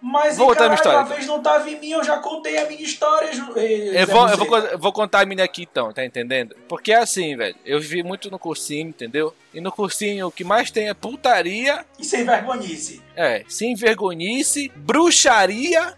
[0.00, 1.00] Mas Vou contar minha caralho, história.
[1.00, 3.32] a vez não tava em mim, eu já contei a minha história.
[3.32, 6.54] Ju- eh, Eu vou, eu vou, vou contar a minha aqui então, tá entendendo?
[6.68, 7.56] Porque é assim, velho.
[7.64, 9.34] Eu vivi muito no cursinho, entendeu?
[9.52, 13.02] E no cursinho o que mais tem é putaria, E sem vergonhice.
[13.16, 15.94] é, sem vergonhice, bruxaria,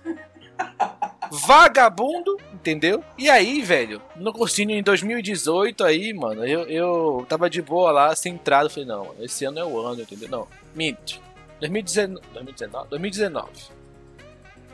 [1.30, 3.02] vagabundo, entendeu?
[3.16, 8.16] E aí, velho, no cursinho em 2018 aí, mano, eu, eu tava de boa lá,
[8.16, 10.28] centrado, falei, não, esse ano é o ano, entendeu?
[10.28, 11.20] Não, minto.
[11.60, 13.48] 2019, 2019, 2019.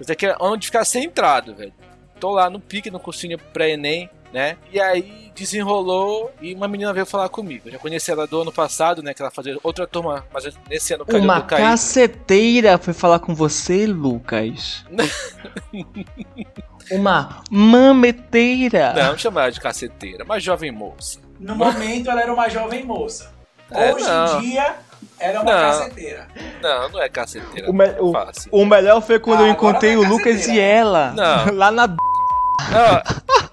[0.00, 1.72] Isso aqui é ano de ficar centrado, velho.
[2.18, 4.56] Tô lá no pique, no cursinho pré-ENEM, né?
[4.72, 7.68] E aí desenrolou e uma menina veio falar comigo.
[7.68, 9.12] Eu já conheci ela do ano passado, né?
[9.12, 13.86] Que ela fazia outra turma, mas nesse ano calhou Uma caceteira foi falar com você,
[13.86, 14.84] Lucas.
[16.90, 18.92] Uma mameteira.
[18.94, 21.20] Não, chamar ela de caceteira, mas jovem moça.
[21.38, 23.32] No momento ela era uma jovem moça.
[23.70, 24.38] É, Hoje não.
[24.38, 24.74] em dia,
[25.18, 25.60] ela é uma Não.
[25.78, 26.28] caceteira.
[26.60, 27.70] Não, não é caceteira.
[27.70, 28.50] O, me- o- Fácil.
[28.52, 30.54] o melhor foi quando Ah, eu encontrei tá o Lucas caceteira.
[30.54, 31.12] e ela.
[31.12, 31.54] Não.
[31.56, 31.86] Lá na.
[31.88, 31.96] Não,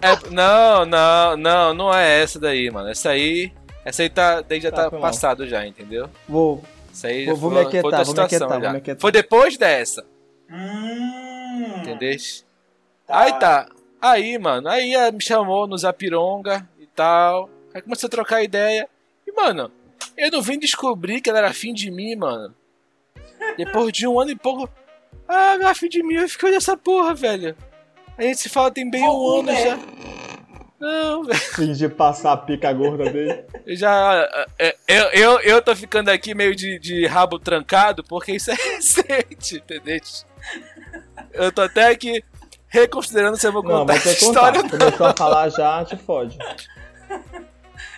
[0.01, 2.89] é- não, não, não, não é essa daí, mano.
[2.89, 3.51] Essa aí.
[3.85, 6.09] Essa aí tá, daí já Tá, tá, passado já, entendeu?
[6.27, 6.61] Vou.
[6.93, 8.59] Isso aí Vou- já vou foi, me aquietar, foi vou me aquietar, já.
[8.59, 9.01] vou me aquietar.
[9.01, 10.05] Foi depois dessa,
[10.51, 11.81] Hum.
[13.09, 13.67] Aí tá.
[14.01, 17.49] Aí, mano, aí ela me chamou no Zapironga e tal.
[17.73, 18.87] Aí começou a trocar ideia.
[19.27, 19.71] E, mano,
[20.15, 22.53] eu não vim descobrir que ela era afim de mim, mano.
[23.57, 24.69] Depois de um ano e pouco.
[25.27, 27.55] Ah, ela é afim de mim, eu fiquei nessa porra, velho.
[28.17, 29.77] A gente se fala tem bem um ano já.
[30.79, 31.39] Não, velho.
[31.39, 33.43] Fingir passar a pica gorda dele.
[33.65, 34.47] Eu já.
[34.57, 38.55] é, Eu, eu, eu tô ficando aqui meio de, de rabo trancado porque isso é
[38.75, 39.99] recente, entendeu?
[41.33, 42.23] Eu tô até aqui
[42.69, 44.55] reconsiderando se eu vou Não, contar vai ter essa contar.
[44.55, 44.69] história.
[44.79, 46.37] Começou a falar já, te fode.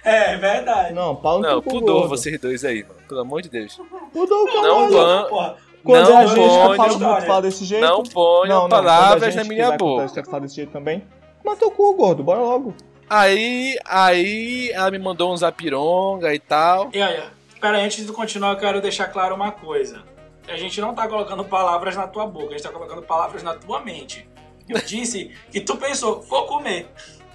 [0.03, 0.93] É, verdade.
[0.93, 2.07] Não, pau no Não, gordo.
[2.09, 2.95] vocês dois aí, mano.
[3.07, 3.79] Pelo amor de Deus.
[4.11, 4.67] Pudor, caralho.
[4.67, 5.29] Não vão.
[5.29, 7.27] Porra, Quando não é a gente que fala, História.
[7.27, 7.85] fala desse jeito.
[7.85, 10.05] Não ponham não, palavras na minha boca.
[10.05, 11.03] história fala desse jeito também.
[11.43, 12.73] Mas teu cu, gordo, bora logo.
[13.09, 16.89] Aí, aí ela me mandou um zapironga e tal.
[16.93, 17.21] E aí,
[17.59, 20.01] pera aí, antes de continuar, eu quero deixar claro uma coisa.
[20.47, 23.53] A gente não tá colocando palavras na tua boca, a gente tá colocando palavras na
[23.53, 24.27] tua mente.
[24.71, 26.87] Eu disse que tu pensou, vou comer.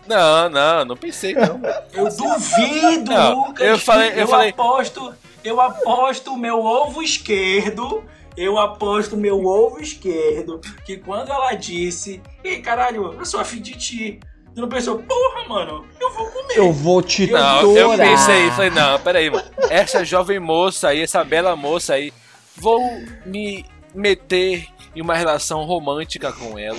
[0.06, 1.60] Não, não, não pensei não.
[1.92, 3.66] Eu duvido, Não, Lucas.
[3.66, 5.14] eu falei- eu falei- aposto,
[5.44, 8.04] eu aposto o meu ovo esquerdo.
[8.36, 13.60] Eu aposto o meu ovo esquerdo que quando ela disse, ei caralho, eu sou afim
[13.62, 14.20] de ti.
[14.54, 16.56] Tu não pensou, porra, mano, eu vou comer.
[16.58, 19.44] Eu vou te Não, eu pensei, falei, não, peraí, mano.
[19.70, 22.12] Essa jovem moça aí, essa bela moça aí,
[22.56, 22.80] vou
[23.24, 23.64] me
[23.94, 26.78] meter em uma relação romântica com ela.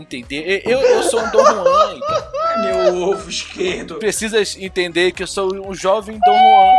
[0.00, 0.62] Entender?
[0.64, 2.30] Eu, eu sou um Dom Juan, então.
[2.62, 3.96] Meu ovo esquerdo.
[3.96, 6.72] Precisas entender que eu sou um jovem Dom Juan.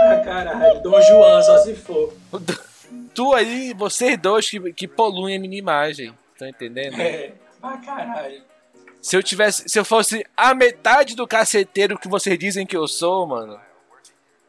[0.00, 0.82] Pra caralho.
[0.82, 2.14] Dom João, só se for.
[3.14, 6.14] Tu aí, vocês dois que, que poluem a minha imagem.
[6.38, 7.00] Tá entendendo?
[7.00, 8.42] É, pra caralho.
[9.00, 9.68] Se eu tivesse.
[9.68, 13.58] Se eu fosse a metade do caceteiro que vocês dizem que eu sou, mano.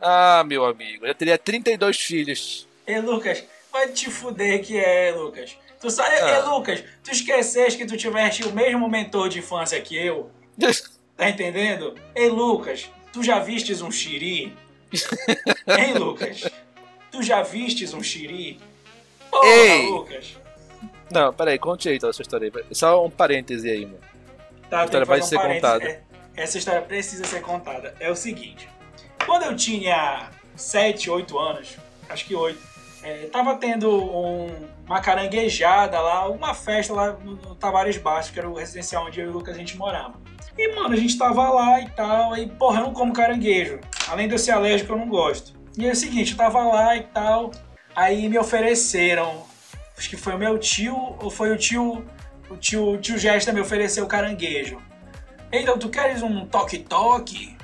[0.01, 2.67] Ah, meu amigo, eu teria 32 filhos.
[2.85, 5.57] Ei, Lucas, vai te fuder que é, Lucas.
[5.79, 6.15] Tu sabe.
[6.15, 10.29] Ei, Lucas, tu esqueceste que tu tiveste o mesmo mentor de infância que eu?
[11.15, 11.95] Tá entendendo?
[12.15, 14.55] Ei, Lucas, tu já vistes um xiri?
[15.67, 16.49] Hein, Lucas?
[17.11, 18.57] Tu já vistes um xiri?
[19.29, 19.89] Porra, Ei!
[19.89, 20.37] Lucas.
[21.11, 22.65] Não, peraí, conte aí então essa história aí.
[22.73, 23.99] Só um parêntese aí, mano.
[24.69, 25.61] Tá, A história vai ser um parênteses.
[25.73, 25.85] contada.
[25.89, 26.03] É,
[26.37, 27.93] essa história precisa ser contada.
[27.99, 28.69] É o seguinte.
[29.25, 31.75] Quando eu tinha 7, 8 anos,
[32.07, 32.57] acho que 8,
[33.03, 38.39] é, tava tendo um- uma caranguejada lá, uma festa lá no, no Tavares Baixo, que
[38.39, 40.15] era o residencial onde eu e o Lucas a gente morava.
[40.57, 43.79] E, mano, a gente tava lá e tal, e, porra, eu não como caranguejo.
[44.07, 45.53] Além de eu ser alérgico, eu não gosto.
[45.77, 47.51] E é o seguinte, eu tava lá e tal,
[47.95, 49.43] aí me ofereceram,
[49.95, 52.03] acho que foi o meu tio, ou foi o tio,
[52.49, 54.81] o tio, o tio Gesta me ofereceu caranguejo.
[55.51, 57.55] Então, tu queres um toque-toque?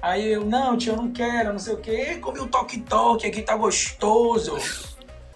[0.00, 2.16] Aí eu, não, tio, eu não quero, não sei o quê.
[2.16, 4.56] Comi um toque-toque, aqui tá gostoso.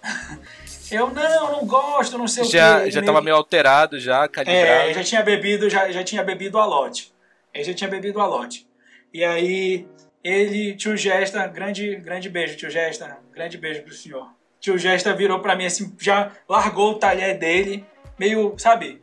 [0.91, 2.91] Eu, não, não gosto, não sei o Já, quê.
[2.91, 4.91] já tava meio alterado, já, calibrado.
[4.91, 7.13] É, já tinha bebido, já, já tinha bebido a lote.
[7.53, 8.67] Ele já tinha bebido a lote.
[9.13, 9.87] E aí,
[10.23, 14.29] ele, tio Gesta, grande, grande beijo, tio Gesta, grande beijo pro senhor.
[14.61, 17.85] Tio Gesta virou pra mim assim, já largou o talher dele,
[18.19, 19.01] meio, sabe,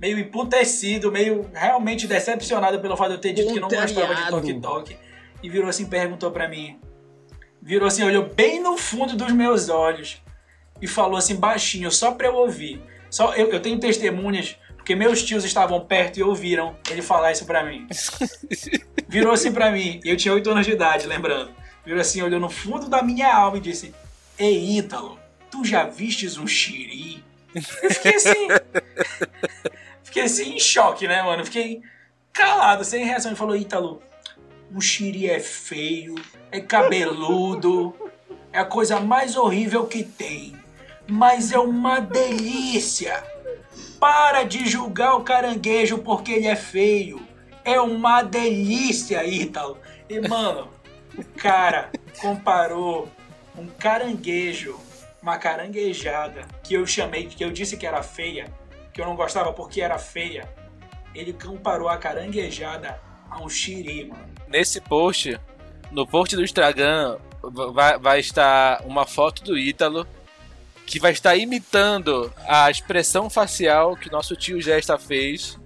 [0.00, 3.94] meio emputecido, meio realmente decepcionado pelo fato de eu ter dito que não gostava de
[3.94, 4.30] Contrariado.
[4.30, 4.96] toque-toque.
[5.42, 6.80] E virou assim, perguntou pra mim.
[7.60, 10.22] Virou assim, olhou bem no fundo dos meus olhos
[10.80, 12.82] e falou assim baixinho, só pra eu ouvir.
[13.10, 17.44] Só eu, eu tenho testemunhas, porque meus tios estavam perto e ouviram ele falar isso
[17.44, 17.86] pra mim.
[19.08, 21.50] Virou assim pra mim, e eu tinha 8 anos de idade, lembrando.
[21.84, 23.94] Virou assim, olhou no fundo da minha alma e disse:
[24.38, 25.18] Ei, Ítalo,
[25.50, 27.24] tu já vistes um xiri?
[27.54, 28.48] Eu fiquei assim.
[30.04, 31.44] fiquei assim em choque, né, mano?
[31.44, 31.80] Fiquei
[32.32, 33.30] calado, sem reação.
[33.30, 34.02] Ele falou: Ítalo,
[34.70, 36.14] um xiri é feio,
[36.52, 37.94] é cabeludo,
[38.52, 40.57] é a coisa mais horrível que tem.
[41.08, 43.24] Mas é uma delícia.
[43.98, 47.26] Para de julgar o caranguejo porque ele é feio.
[47.64, 49.78] É uma delícia, Ítalo.
[50.08, 50.68] E, mano,
[51.16, 51.90] o cara
[52.20, 53.08] comparou
[53.56, 54.78] um caranguejo,
[55.22, 58.52] uma caranguejada, que eu chamei, que eu disse que era feia,
[58.92, 60.48] que eu não gostava porque era feia.
[61.14, 63.00] Ele comparou a caranguejada
[63.30, 64.28] a um xiri, mano.
[64.46, 65.38] Nesse post,
[65.90, 70.06] no post do Instagram, vai, vai estar uma foto do Ítalo
[70.88, 75.58] que vai estar imitando a expressão facial que nosso tio Gesta fez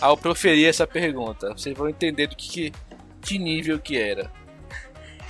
[0.00, 1.50] ao proferir essa pergunta.
[1.56, 2.72] Vocês vão entender do que, que,
[3.22, 4.28] que nível que era.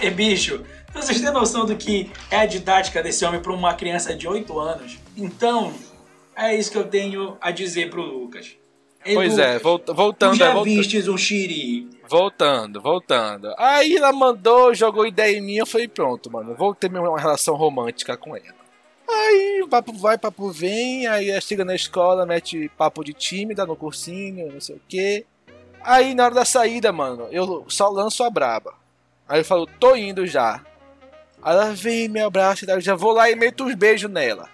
[0.01, 0.65] E bicho,
[0.95, 4.59] vocês têm noção do que é a didática desse homem para uma criança de 8
[4.59, 4.99] anos?
[5.15, 5.75] Então,
[6.35, 8.57] é isso que eu tenho a dizer pro Lucas.
[9.05, 11.91] Ei, Pois é, Lucas, volta- Tu voltando, já é, volta- vistes um xiri?
[12.09, 13.55] voltando, voltando.
[13.59, 17.55] Aí ela mandou, jogou ideia em mim, eu falei, pronto, mano, vou ter uma relação
[17.55, 18.60] romântica com ela.
[19.13, 23.75] Aí, papo vai, papo vem, aí ela chega na escola, mete papo de tímida no
[23.77, 25.25] cursinho, não sei o quê.
[25.83, 28.75] Aí na hora da saída, mano, eu só lanço a braba.
[29.29, 30.61] Aí eu falo, tô indo já.
[31.43, 34.49] Aí ela vem, me abraça, e eu já vou lá e meto uns beijos nela.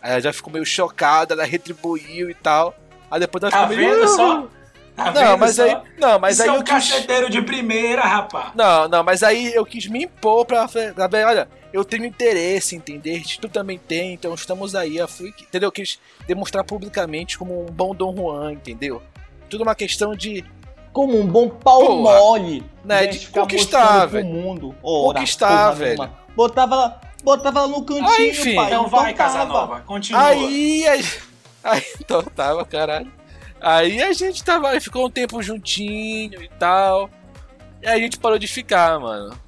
[0.00, 2.74] Aí ela já ficou meio chocada, ela retribuiu e tal.
[3.10, 3.94] Aí depois ela Tá ficou meio.
[3.96, 4.48] vendo só?
[4.96, 5.62] Tá Não, mas só?
[5.62, 5.76] aí.
[5.98, 7.30] Não, mas Isso aí é eu um quis.
[7.30, 8.52] de primeira, rapá.
[8.54, 12.74] Não, não, mas aí eu quis me impor pra, pra ver, olha, eu tenho interesse,
[12.74, 13.22] entender?
[13.38, 14.96] Tu também tem, então estamos aí.
[14.96, 15.66] Eu fui, entendeu?
[15.68, 19.02] Eu quis demonstrar publicamente como um bom Dom Juan, entendeu?
[19.50, 20.42] Tudo uma questão de.
[20.94, 22.64] Como um bom pau Porra, mole.
[22.82, 24.24] né, Gente, de conquistar, velho.
[24.26, 24.74] mundo.
[24.82, 25.98] Ora, Conquistar, porra velho.
[25.98, 26.18] nenhuma.
[26.34, 28.54] Botava ela, botava ela no cantinho, Ah, enfim.
[28.54, 28.66] pai.
[28.68, 29.30] Então vai, tava.
[29.34, 30.22] Casanova, continua.
[30.26, 30.86] Aí.
[30.88, 31.04] Aí,
[31.62, 33.12] aí então tava, caralho.
[33.60, 34.78] Aí a gente tava.
[34.80, 37.10] Ficou um tempo juntinho e tal.
[37.82, 39.38] E aí a gente parou de ficar, mano.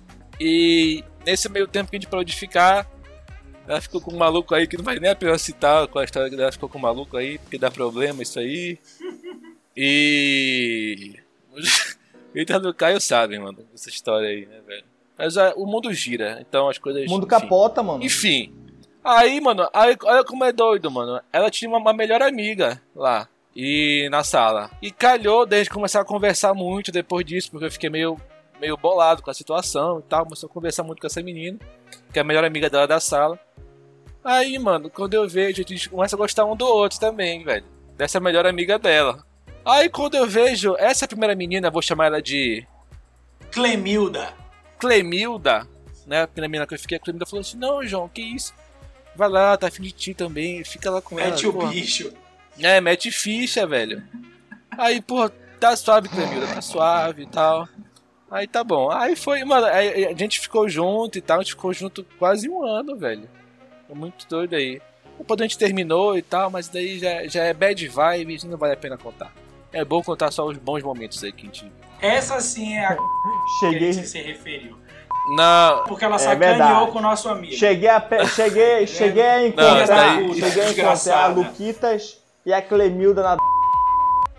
[0.41, 2.89] E nesse meio tempo que a gente parou de ficar.
[3.67, 6.05] Ela ficou com um maluco aí que não vai nem a pena citar qual a
[6.05, 8.79] história que ela ficou com um maluco aí, porque dá problema isso aí.
[9.81, 11.15] E.
[12.35, 14.85] Eita do Caio sabe, mano, essa história aí, né, velho?
[15.17, 17.05] Mas ah, o mundo gira, então as coisas.
[17.07, 17.41] O mundo enfim.
[17.41, 18.03] capota, mano.
[18.03, 18.53] Enfim.
[19.05, 21.21] Aí, mano, aí, olha como é doido, mano.
[21.33, 23.29] Ela tinha uma, uma melhor amiga lá.
[23.61, 24.71] E na sala.
[24.81, 28.17] E calhou desde começar a conversar muito depois disso, porque eu fiquei meio,
[28.61, 30.23] meio bolado com a situação e tal.
[30.23, 31.59] Começou a conversar muito com essa menina,
[32.13, 33.37] que é a melhor amiga dela da sala.
[34.23, 37.65] Aí, mano, quando eu vejo, a gente começa a gostar um do outro também, velho.
[37.97, 39.25] Dessa melhor amiga dela.
[39.65, 42.65] Aí, quando eu vejo essa primeira menina, vou chamar ela de
[43.51, 44.33] Clemilda.
[44.79, 45.67] Clemilda,
[46.07, 46.23] né?
[46.23, 48.55] A primeira menina que eu fiquei, a Clemilda falou assim: Não, João, que isso?
[49.17, 51.35] Vai lá, tá afim de ti também, fica lá com É ela.
[51.37, 51.71] tio porra.
[51.73, 52.13] bicho.
[52.63, 54.03] É, mete ficha, velho.
[54.77, 55.29] Aí, pô,
[55.61, 57.69] tá suave, Clemilda, tá suave e tal.
[58.31, 58.91] Aí tá bom.
[58.91, 62.49] Aí foi, mano, aí a gente ficou junto e tal, a gente ficou junto quase
[62.49, 63.29] um ano, velho.
[63.87, 64.81] Foi muito doido aí.
[65.17, 68.75] Depois a gente terminou e tal, mas daí já, já é bad vibes, não vale
[68.75, 69.33] a pena contar.
[69.73, 71.73] É bom contar só os bons momentos aí que a gente.
[72.01, 73.03] Essa sim é a que
[73.61, 74.77] Cheguei, a gente se referiu.
[75.35, 76.93] Não, Porque ela É sacaneou verdade.
[76.93, 77.53] com o nosso amigo.
[77.55, 81.27] cheguei a, pe- cheguei, cheguei a Não, encontrar, essa daí- cheguei a encontrar a.
[81.29, 83.37] Luquitas e a Clemilda na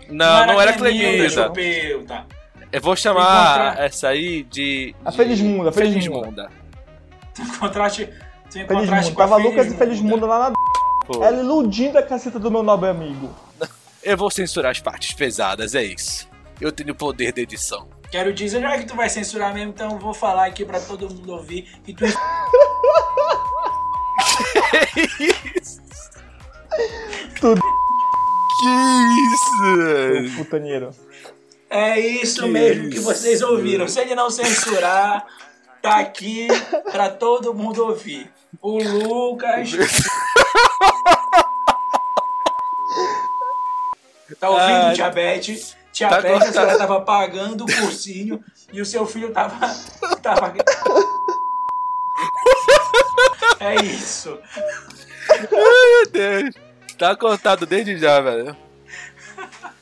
[0.08, 2.26] não, não era Clemilda, Clemilda.
[2.72, 4.94] Eu vou chamar Encontrar- essa aí de.
[5.04, 6.26] A de Felismunda, a Felismunda.
[6.26, 6.50] Felismunda.
[7.34, 9.16] Tu encontraste, tu Feliz encontraste Mundo.
[9.16, 10.14] com a Tava Lucas e Feliz Felismunda.
[10.16, 10.56] Mundo lá na
[11.06, 13.30] Pô, Ela iludindo a caceta do meu nobre amigo.
[14.02, 16.28] Eu vou censurar as partes pesadas, é isso.
[16.60, 17.88] Eu tenho o poder de edição.
[18.10, 21.08] Quero dizer, já que tu vai censurar mesmo, então eu vou falar aqui pra todo
[21.08, 22.04] mundo ouvir que tu
[25.18, 25.80] Que isso?
[28.62, 30.90] Ô, Putaneiro.
[31.68, 33.04] É isso Que mesmo que isso?
[33.04, 33.86] vocês ouviram.
[33.88, 35.24] Se ele não censurar,
[35.80, 36.48] tá aqui
[36.90, 38.30] pra todo mundo ouvir.
[38.60, 39.70] O Lucas.
[44.38, 45.40] tá ouvindo, Ah, Tia Beth?
[45.92, 48.42] Tia tá Beth, a senhora tava pagando o cursinho
[48.72, 49.58] e o seu filho tava.
[50.22, 50.54] tava...
[53.60, 54.38] É isso.
[55.50, 56.54] Meu Deus.
[57.00, 58.54] Tá cortado desde já, velho.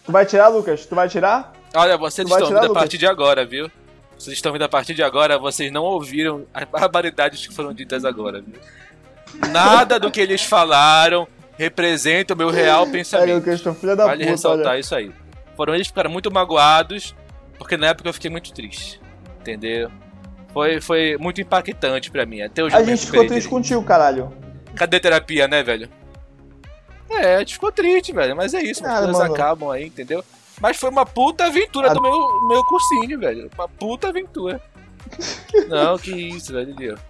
[0.06, 0.86] Tu vai tirar, Lucas?
[0.86, 1.52] Tu vai tirar?
[1.74, 2.82] Olha, vocês Tu estão tirar, vindo a Lucas?
[2.84, 3.68] partir de agora, viu?
[4.16, 8.04] Vocês estão vindo a partir de agora, vocês não ouviram as barbaridades que foram ditas
[8.04, 8.54] agora, viu?
[9.50, 13.34] Nada do que eles falaram representa o meu real É, pensamento.
[13.34, 14.78] Lucas, tu filha da Vale puta, ressaltar olha.
[14.78, 15.10] isso aí.
[15.56, 17.16] Foram eles que ficaram muito magoados,
[17.58, 19.00] porque na época eu fiquei muito triste.
[19.40, 19.90] Entendeu?
[20.52, 22.42] Foi, foi muito impactante pra mim.
[22.42, 24.32] Até hoje A gente ficou triste contigo, caralho.
[24.76, 25.88] Cadê terapia, né, velho?
[27.10, 28.36] É, a gente ficou triste, velho.
[28.36, 29.34] Mas é isso, as coisas mano.
[29.34, 30.24] acabam aí, entendeu?
[30.60, 33.50] Mas foi uma puta aventura A- do meu, meu cursinho, velho.
[33.54, 34.60] Uma puta aventura.
[35.68, 36.74] Não, que isso, velho.
[36.74, 37.00] Deus.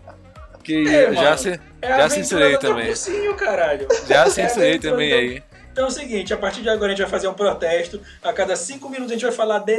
[0.63, 1.39] Que É, já, mano.
[1.39, 2.87] se, É Já censurei também.
[2.87, 3.89] cursinho, caralho.
[4.07, 5.43] já É censurei também do- aí.
[5.73, 8.01] Então é o seguinte, a partir de agora a gente vai fazer um protesto.
[8.23, 9.79] A cada cinco minutos a gente vai falar de.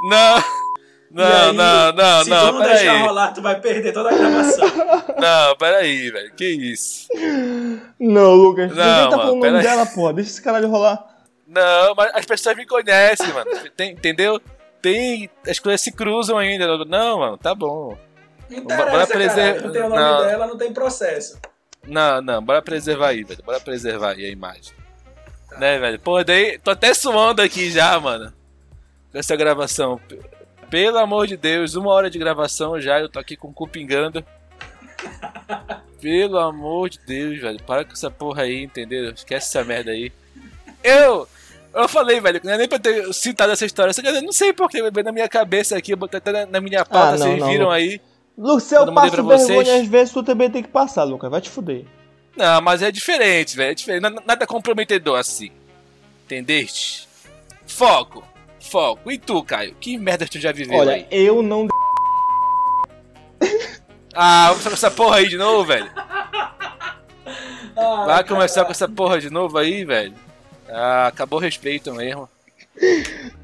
[0.00, 0.42] Não,
[1.10, 3.02] não, aí, não, não, se não, tu não deixar peraí.
[3.02, 4.68] rolar, tu vai perder toda a gravação.
[5.20, 6.32] Não, peraí, velho.
[6.34, 7.08] Que isso?
[7.98, 8.74] Não, Lucas.
[8.74, 9.62] Não, Ninguém tá mano, falando nome aí.
[9.62, 10.12] dela, porra.
[10.14, 11.04] Deixa esse caralho rolar.
[11.46, 13.50] Não, mas as pessoas me conhecem, mano.
[13.76, 14.40] Tem, entendeu?
[14.80, 15.28] Tem.
[15.46, 16.66] As coisas se cruzam ainda.
[16.86, 17.98] Não, mano, tá bom.
[18.48, 19.62] Bora interessa, preser- caralho.
[19.66, 20.26] Não tem o nome não.
[20.26, 21.38] dela, não tem processo.
[21.86, 23.42] Não, não, bora preservar aí, velho.
[23.44, 24.72] Bora preservar aí a imagem.
[25.58, 25.98] Né, velho?
[26.00, 26.58] Pô, daí.
[26.58, 28.32] Tô até suando aqui já, mano.
[29.12, 30.00] Com essa gravação.
[30.70, 33.66] Pelo amor de Deus, uma hora de gravação já, eu tô aqui com o cu
[33.68, 34.24] pingando.
[36.00, 37.62] Pelo amor de Deus, velho.
[37.64, 39.10] Para com essa porra aí, entendeu?
[39.10, 40.12] Esquece essa merda aí.
[40.82, 41.28] Eu.
[41.72, 43.92] Eu falei, velho, não é nem pra ter citado essa história.
[43.92, 46.60] Só que eu não sei porque na minha cabeça aqui, eu botei até na, na
[46.60, 47.70] minha pauta, Ah, não, vocês não, viram não.
[47.72, 48.00] aí.
[48.36, 51.30] Lucas, se eu passo pra vocês- vergonha às vezes, tu também tem que passar, Lucas.
[51.30, 51.84] Vai te fuder.
[52.36, 53.70] Não, mas é diferente, velho.
[53.70, 54.02] É diferente.
[54.02, 55.50] Nada, nada comprometedor assim.
[56.24, 57.06] Entendeste?
[57.66, 58.24] Foco.
[58.70, 59.10] Foco.
[59.10, 59.74] E tu, Caio?
[59.80, 61.06] Que merda tu já viveu Olha, aí?
[61.10, 61.66] eu não.
[64.14, 65.90] Ah, vamos com essa porra aí de novo, velho.
[67.76, 70.14] Ah, Vai começar com essa porra de novo aí, velho.
[70.68, 72.28] Ah, acabou o respeito mesmo.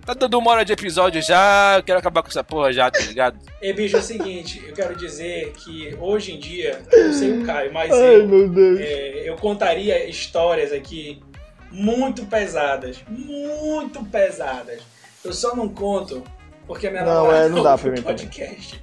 [0.04, 3.00] Tá dando uma hora de episódio já, eu quero acabar com essa porra já, tá
[3.00, 3.38] ligado?
[3.60, 7.32] E bicho, é o seguinte, eu quero dizer que hoje em dia, eu não sei
[7.38, 8.80] o Caio, mas Ai, eu, meu Deus.
[8.80, 11.22] é, eu contaria histórias aqui
[11.70, 12.98] muito pesadas.
[13.08, 14.80] Muito pesadas.
[15.26, 16.22] Eu só não conto
[16.66, 18.16] porque a minha Não, namorada é, não dá pra o mim também.
[18.16, 18.82] podcast.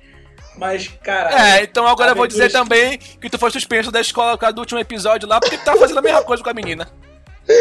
[0.57, 1.57] Mas, cara.
[1.57, 4.53] É, então agora eu vou dizer também que tu foi suspenso da escola por causa
[4.53, 6.87] do último episódio lá, porque tu tava fazendo a mesma coisa com a menina.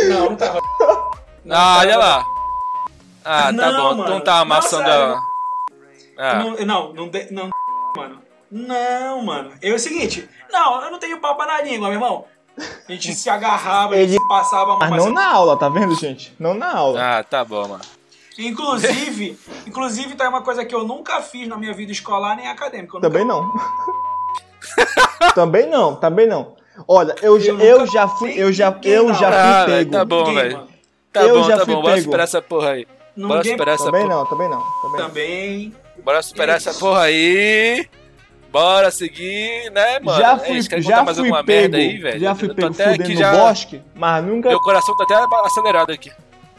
[0.09, 0.61] Não, não tava.
[1.45, 1.79] Não ah, tava.
[1.81, 2.25] olha lá.
[3.25, 4.11] Ah, tá Não, bom, tu mano.
[4.11, 5.21] não tá amassando Não, a.
[6.19, 6.35] Ah.
[6.39, 7.51] Não, não, não, de- não,
[7.97, 8.23] mano.
[8.51, 9.53] Não, mano.
[9.61, 12.25] É o seguinte, não, eu não tenho papo na língua, meu irmão.
[12.89, 15.57] A gente se agarrava, a gente Ele- se passava a mão Mas não na aula,
[15.57, 16.33] tá vendo, gente?
[16.39, 17.19] Não na aula.
[17.19, 17.83] Ah, tá bom, mano.
[18.39, 22.97] Inclusive, inclusive tá uma coisa que eu nunca fiz na minha vida escolar nem acadêmica.
[22.97, 23.45] Eu Também nunca...
[23.45, 25.33] não.
[25.35, 26.55] também não, também não.
[26.89, 29.15] Olha, eu, já- Eu eu já fui, eu já, eu não.
[29.15, 29.91] já Ah, fui velho, pego.
[29.93, 30.69] tá bom, Ninguém, velho.
[31.13, 32.87] Tá Eu bom, já tá fui bom, bora superar essa porra aí.
[33.17, 34.15] Bora Ninguém superar essa Também porra.
[34.15, 35.07] não, também não, também não.
[35.09, 35.75] também.
[36.03, 36.69] Bora superar Isso.
[36.71, 37.87] essa porra aí.
[38.51, 40.19] Bora seguir, né, mano?
[40.21, 42.21] já É fui, quer já fui alguma pego, merda aí, velho?
[42.21, 43.33] já fui pego até fudendo aqui no já.
[43.33, 44.49] bosque, mas nunca...
[44.51, 45.15] Meu coração tá até
[45.47, 46.13] acelerado aqui.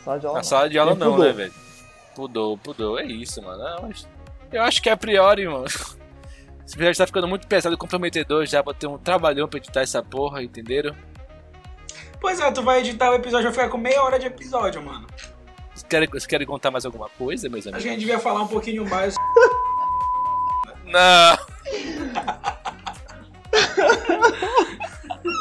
[0.03, 0.43] Sala de aula Na não.
[0.43, 1.25] sala de aula Nem não, pudor.
[1.27, 1.53] né, velho?
[2.15, 2.99] Pudou, pudou.
[2.99, 3.63] É isso, mano.
[3.81, 4.07] Mas
[4.51, 5.65] eu acho que a priori, mano.
[6.65, 8.61] Esse episódio tá ficando muito pesado e comprometedor já.
[8.61, 10.95] Vou ter um trabalhão pra editar essa porra, entenderam?
[12.21, 15.05] Pois é, tu vai editar o episódio, vai ficar com meia hora de episódio, mano.
[15.73, 17.83] Vocês querem, vocês querem contar mais alguma coisa, meus que a amigos?
[17.91, 19.15] gente devia falar um pouquinho mais.
[20.85, 21.37] Não!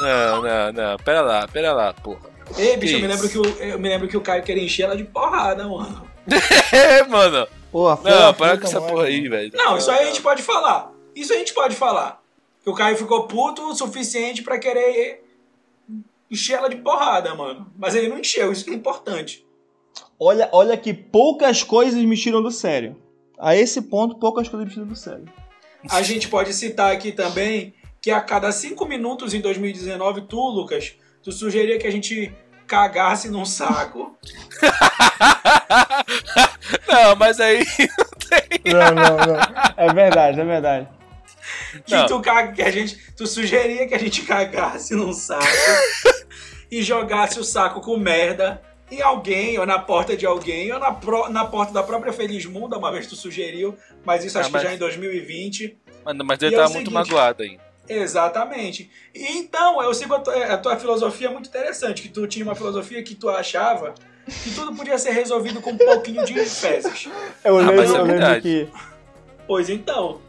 [0.02, 0.96] Não, não, não.
[0.98, 2.20] Pera lá, pera lá, porra.
[2.56, 4.82] Ei, bicho, eu me, lembro que o, eu me lembro que o Caio queria encher
[4.84, 6.06] ela de porrada, mano.
[6.72, 7.46] É, mano.
[7.70, 8.92] Porra, Não, para com essa mano.
[8.92, 9.50] porra aí, velho.
[9.54, 10.92] Não, isso aí a gente pode falar.
[11.14, 12.22] Isso a gente pode falar.
[12.62, 15.24] Que o Caio ficou puto o suficiente pra querer
[16.30, 17.70] encher ela de porrada, mano.
[17.76, 19.44] Mas ele não encheu, isso que é importante.
[20.18, 22.96] Olha, olha que poucas coisas me tiram do sério.
[23.38, 25.24] A esse ponto, poucas coisas me tiram do sério.
[25.90, 30.94] A gente pode citar aqui também que a cada cinco minutos em 2019, tu, Lucas,
[31.22, 32.32] tu sugeria que a gente
[32.72, 34.16] cagasse num saco.
[36.88, 37.64] Não, mas aí.
[38.64, 39.36] Não, não, não.
[39.76, 40.88] É verdade, é verdade.
[41.84, 42.06] Que Não.
[42.06, 45.44] tu, caga, que a gente, tu sugeria que a gente cagasse num saco
[46.70, 50.92] e jogasse o saco com merda em alguém, ou na porta de alguém, ou na,
[50.92, 54.50] pro- na porta da própria Feliz Mundo, uma vez tu sugeriu, mas isso Ah, acho
[54.50, 55.76] mas- que já em 2020.
[56.04, 57.62] Mano, mas E ele é o tava muito seguinte- magoado ainda.
[57.88, 58.90] Exatamente.
[59.14, 62.54] E então, eu sigo a tua, a tua filosofia muito interessante, que tu tinha uma
[62.54, 63.94] filosofia que tu achava
[64.44, 67.08] que tudo podia ser resolvido com um pouquinho de fezes.
[67.44, 68.40] Eu Ah, lembro, mas é eu lembro verdade.
[68.42, 68.68] que.
[69.46, 70.20] Pois então.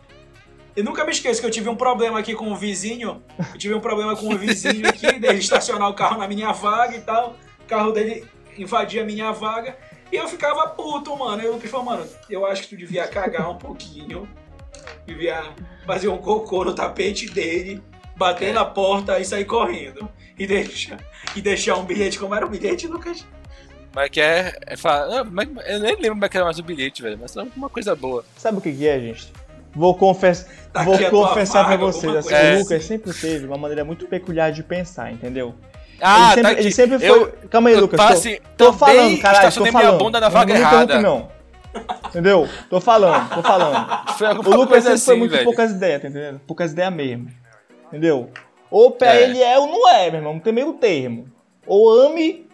[0.75, 3.21] Eu nunca me esqueço que eu tive um problema aqui com o vizinho.
[3.37, 6.95] Eu tive um problema com o vizinho aqui, dele estacionar o carro na minha vaga
[6.97, 7.35] e tal.
[7.63, 8.25] O carro dele
[8.57, 9.77] invadia a minha vaga.
[10.11, 11.43] E eu ficava puto, mano.
[11.43, 14.27] Eu falei, mano, eu acho que tu devia cagar um pouquinho.
[15.05, 15.43] Devia
[15.85, 17.81] fazer um cocô no tapete dele,
[18.15, 20.07] bater na porta e sair correndo.
[20.37, 20.97] E deixar,
[21.35, 22.17] e deixar um bilhete.
[22.17, 23.25] Como era o bilhete, Lucas?
[23.95, 24.53] Mas que é.
[24.65, 27.19] é não, eu nem lembro como é que era mais o bilhete, velho.
[27.21, 28.25] Mas é uma coisa boa.
[28.35, 29.31] Sabe o que que é, gente?
[29.75, 30.47] Vou, confess...
[30.71, 32.15] Tá Vou confessar pra vaga, vocês.
[32.15, 32.63] Assim, coisa o assim.
[32.63, 35.53] Lucas sempre teve uma maneira muito peculiar de pensar, entendeu?
[36.01, 36.61] Ah, ele sempre, tá aqui.
[36.61, 37.09] ele sempre foi.
[37.09, 37.99] Eu, Calma aí, Lucas.
[37.99, 38.21] falo
[38.57, 39.99] tô- Tô falando, caralho, tô estacionei minha falando.
[39.99, 41.01] bunda na Não vaga me errada.
[41.01, 41.31] não.
[42.09, 42.47] Entendeu?
[42.69, 43.87] Tô falando, tô falando.
[44.47, 45.43] O Lucas sempre foi assim, muito velho.
[45.45, 46.39] poucas ideias, tá entendendo?
[46.45, 47.27] Poucas ideias mesmo.
[47.87, 48.29] Entendeu?
[48.69, 49.23] Ou pra É.
[49.23, 50.33] ele é ou não é, meu irmão.
[50.33, 51.27] Não tem meio termo.
[51.65, 52.47] Ou ame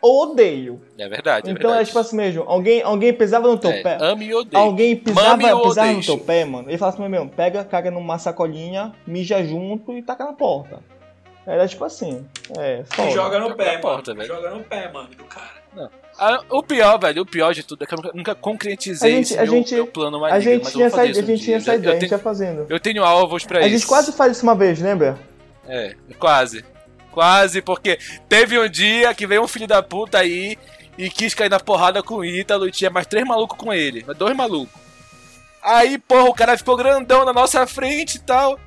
[0.00, 0.80] ou odeio.
[0.98, 1.86] É verdade, é então é verdade.
[1.88, 2.44] tipo assim mesmo.
[2.46, 3.96] Alguém, alguém pisava no teu É, pé.
[4.00, 4.62] ame e odeio.
[4.62, 6.68] Alguém pisava, Mame pisava no teu pé, mano.
[6.70, 10.80] Ele falava assim, meu, pega, caga numa sacolinha, mija junto e taca na porta.
[11.46, 12.26] Era tipo assim.
[12.58, 14.26] É, E joga no Joga pé, porta, mano.
[14.26, 14.34] velho.
[14.34, 15.90] Joga no pé, mano, do cara.
[16.18, 19.16] Ah, o pior, velho, o pior de tudo é que eu nunca, nunca concretizei A
[19.16, 21.06] gente- esse a meu, gente- meu plano A maligno, gente mas eu tinha essa, a
[21.12, 22.66] gente tinha essa Eu ideia, a gente ia fazendo.
[22.68, 23.70] Eu tenho alvos pra A isso.
[23.78, 25.16] gente quase faz isso uma vez, lembra?
[25.68, 26.64] É, quase.
[27.12, 27.98] Quase, porque
[28.28, 30.56] teve um dia que veio um filho da puta aí
[30.96, 34.02] e quis cair na porrada com o Ítalo e tinha mais três malucos com ele.
[34.06, 34.74] mais Dois malucos.
[35.62, 38.58] Aí, porra, o cara ficou grandão na nossa frente e tal.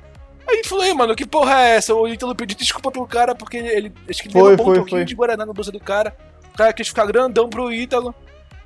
[0.48, 1.94] Aí ele falou, ei, mano, que porra é essa?
[1.94, 3.68] O Ítalo pediu desculpa pro cara porque ele.
[3.68, 5.04] ele- acho que ele Foi, derrubou foi, um pouquinho foi.
[5.04, 6.14] de Guaraná na bolsa do cara.
[6.52, 8.14] O cara quis ficar grandão pro Ítalo.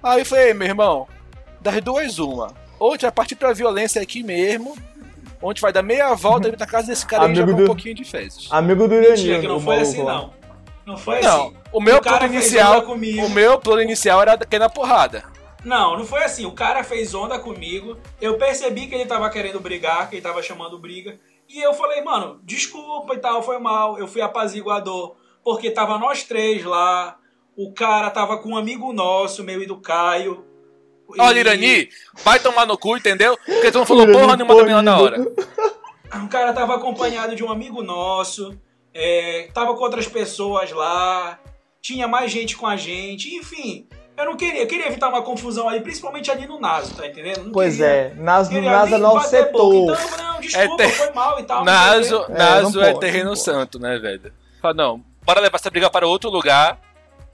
[0.03, 1.07] Aí eu falei, ei, meu irmão,
[1.61, 2.53] das duas, uma.
[2.79, 4.77] Ou a gente vai partir pra violência aqui mesmo.
[5.41, 7.63] Ou a gente vai dar meia volta na casa desse cara e Amigo jogar do-
[7.63, 8.49] um pouquinho de fezes.
[8.51, 10.15] Amigo do que não foi assim, lá.
[10.15, 10.35] não.
[10.87, 11.57] Não foi Não, assim.
[11.73, 15.25] o meu O plano inicial, o meu plano inicial era cair na porrada.
[15.65, 16.47] Não, não foi assim.
[16.47, 17.99] O cara fez onda comigo.
[18.21, 21.19] Eu percebi que ele tava querendo brigar, que ele tava chamando briga.
[21.49, 23.99] E eu falei, mano, desculpa e tal, foi mal.
[23.99, 25.17] Eu fui apaziguador.
[25.43, 27.17] Porque tava nós três lá.
[27.57, 30.45] O cara tava com um amigo nosso, meu e do Caio.
[31.19, 31.89] Olha, E- Irani,
[32.25, 33.37] vai tomar no cu, entendeu?
[33.45, 35.21] Porque tu não falou porra nenhuma da minha na hora.
[35.23, 38.57] O cara tava acompanhado de um amigo nosso,
[38.93, 41.39] é, tava com outras pessoas lá,
[41.81, 43.87] tinha mais gente com a gente, enfim.
[44.17, 47.45] Eu não queria, eu queria evitar uma confusão ali, principalmente ali no Naso, tá entendendo?
[47.45, 49.95] Não Pois queria- é, Nas, queria Nasa nem Novo bater boca.
[49.97, 50.07] setor.
[50.17, 51.59] Então, não, desculpa, É ter- foi mal e tal.
[51.59, 52.25] não Naso.
[52.31, 54.33] É, Naso não é terreno não santo, né, velho?
[54.61, 56.81] Fala, não, bora levar essa briga para outro lugar,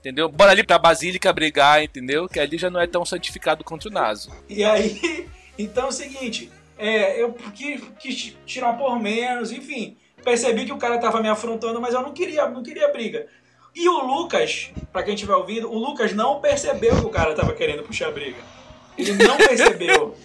[0.03, 0.29] entendeu?
[0.29, 2.29] Bora ali pra Basílica brigar, entendeu?
[2.29, 4.33] Que ali já não é tão santificado contra o Naso.
[4.49, 9.97] E aí, então é o seguinte, é, eu quis, quis tirar por menos, enfim.
[10.25, 13.27] Percebi que o cara tava me afrontando, mas eu não queria, não queria briga.
[13.75, 17.55] E o Lucas, pra quem estiver ouvindo, o Lucas não percebeu que o cara tava
[17.55, 18.39] querendo puxar briga.
[18.99, 20.17] Ele não percebeu.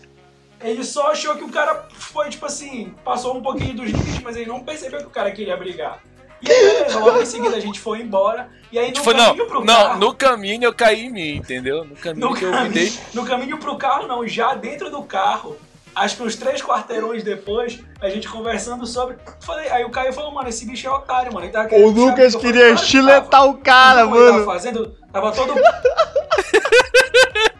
[0.59, 4.35] Ele só achou que o cara foi, tipo assim, passou um pouquinho dos limites, mas
[4.35, 6.03] ele não percebeu que o cara queria brigar.
[6.41, 8.49] E aí, logo em seguida a gente foi embora.
[8.71, 9.99] E aí no Foi, não, caminho pro não, carro...
[9.99, 11.85] no caminho eu caí em mim, entendeu?
[11.85, 12.93] No caminho No que eu me caminho, dei.
[13.13, 15.55] no caminho pro carro, não, já dentro do carro,
[15.95, 19.15] acho que uns três quarteirões depois, a gente conversando sobre.
[19.41, 21.45] Falei, aí o Caio falou, mano, esse bicho é otário, mano.
[21.45, 24.33] Ele tava O Lucas queria falei, "Claro que estiletar o tava." cara, Então, ele Tava
[24.33, 24.45] mano.
[24.45, 24.95] fazendo.
[25.11, 25.53] Tava todo.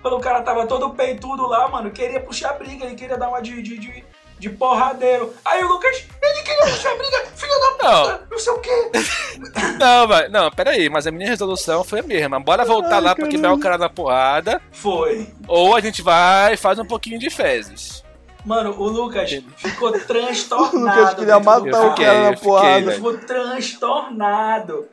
[0.04, 1.92] o cara tava todo peitudo lá, mano.
[1.92, 4.04] Queria puxar briga, ele queria dar uma de, de, de,
[4.40, 5.34] de porradeiro.
[5.44, 8.02] Aí o Lucas, ele queria puxar a briga, filho da Não.
[8.04, 8.92] puta, não sei o quê.
[9.80, 12.40] Não, vai- não, peraí, mas a minha resolução foi a mesma.
[12.40, 15.28] Bora voltar lá pra quebrar o cara na porrada, Foi.
[15.48, 18.04] ou a gente vai e faz um pouquinho de fezes.
[18.44, 21.00] Mano, o Lucas ficou O transtornado.
[21.00, 22.78] Lucas queria matar o cara na porrada.
[22.78, 24.88] Ele ficou transtornado.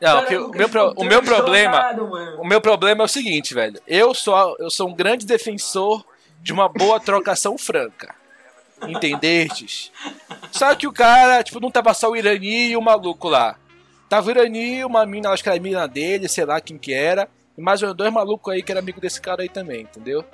[0.00, 1.92] Não, Cara, o meu, o meu problema.
[1.94, 2.40] mano.
[2.40, 3.80] O meu problema é o seguinte, velho.
[3.86, 6.04] Eu sou, eu sou um grande defensor
[6.40, 8.14] de uma boa trocação franca.
[8.82, 9.90] Entendestes?
[10.50, 13.56] Só que o cara, tipo, não tava só o Irani e o maluco lá.
[14.08, 16.92] Tava o Irani, uma mina, acho que era a mina dele, sei lá quem que
[16.92, 17.28] era.
[17.56, 20.24] E mais uns dois malucos aí que era amigo desse cara aí também, entendeu?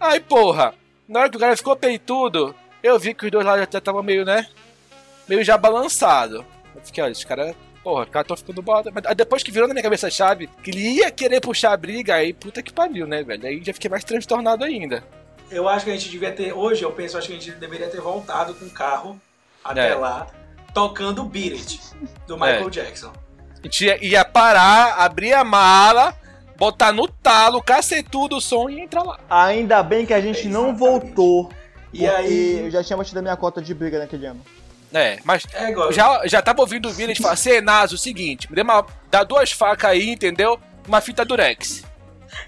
[0.00, 0.74] Aí, porra,
[1.08, 4.02] na hora que o cara ficou peitudo, eu vi que os dois lá já estavam
[4.02, 4.46] meio, né?
[5.28, 6.44] Meio já balançado.
[6.74, 8.90] Eu fiquei, olha, os caras Porra, os caras tão ficando bota.
[8.92, 11.72] Mas aí depois que virou na minha cabeça a chave que ele ia querer puxar
[11.72, 13.46] a briga, aí puta que pariu, né, velho?
[13.46, 15.04] Aí já fiquei mais transtornado ainda.
[15.52, 16.52] Eu acho que a gente devia ter.
[16.52, 19.20] Hoje eu penso, acho que a gente deveria ter voltado com o carro
[19.62, 19.94] até É.
[19.94, 20.26] lá,
[20.74, 21.80] tocando Beat It,
[22.26, 22.70] do Michael É.
[22.70, 23.12] Jackson.
[23.60, 26.14] A gente ia, ia parar, abrir a mala,
[26.56, 29.20] botar no talo, cacetudo o som e entrar lá.
[29.28, 31.52] Ainda bem que a gente não voltou.
[31.92, 32.60] E aí.
[32.64, 34.40] eu já tinha batido a minha cota de briga naquele ano.
[34.94, 35.92] É, mas É igual.
[35.92, 39.22] já, já tava ouvindo o vídeo e falar, Senazo, o seguinte, me dê uma, dá
[39.24, 40.58] duas facas aí, entendeu?
[40.88, 41.82] Uma fita durex.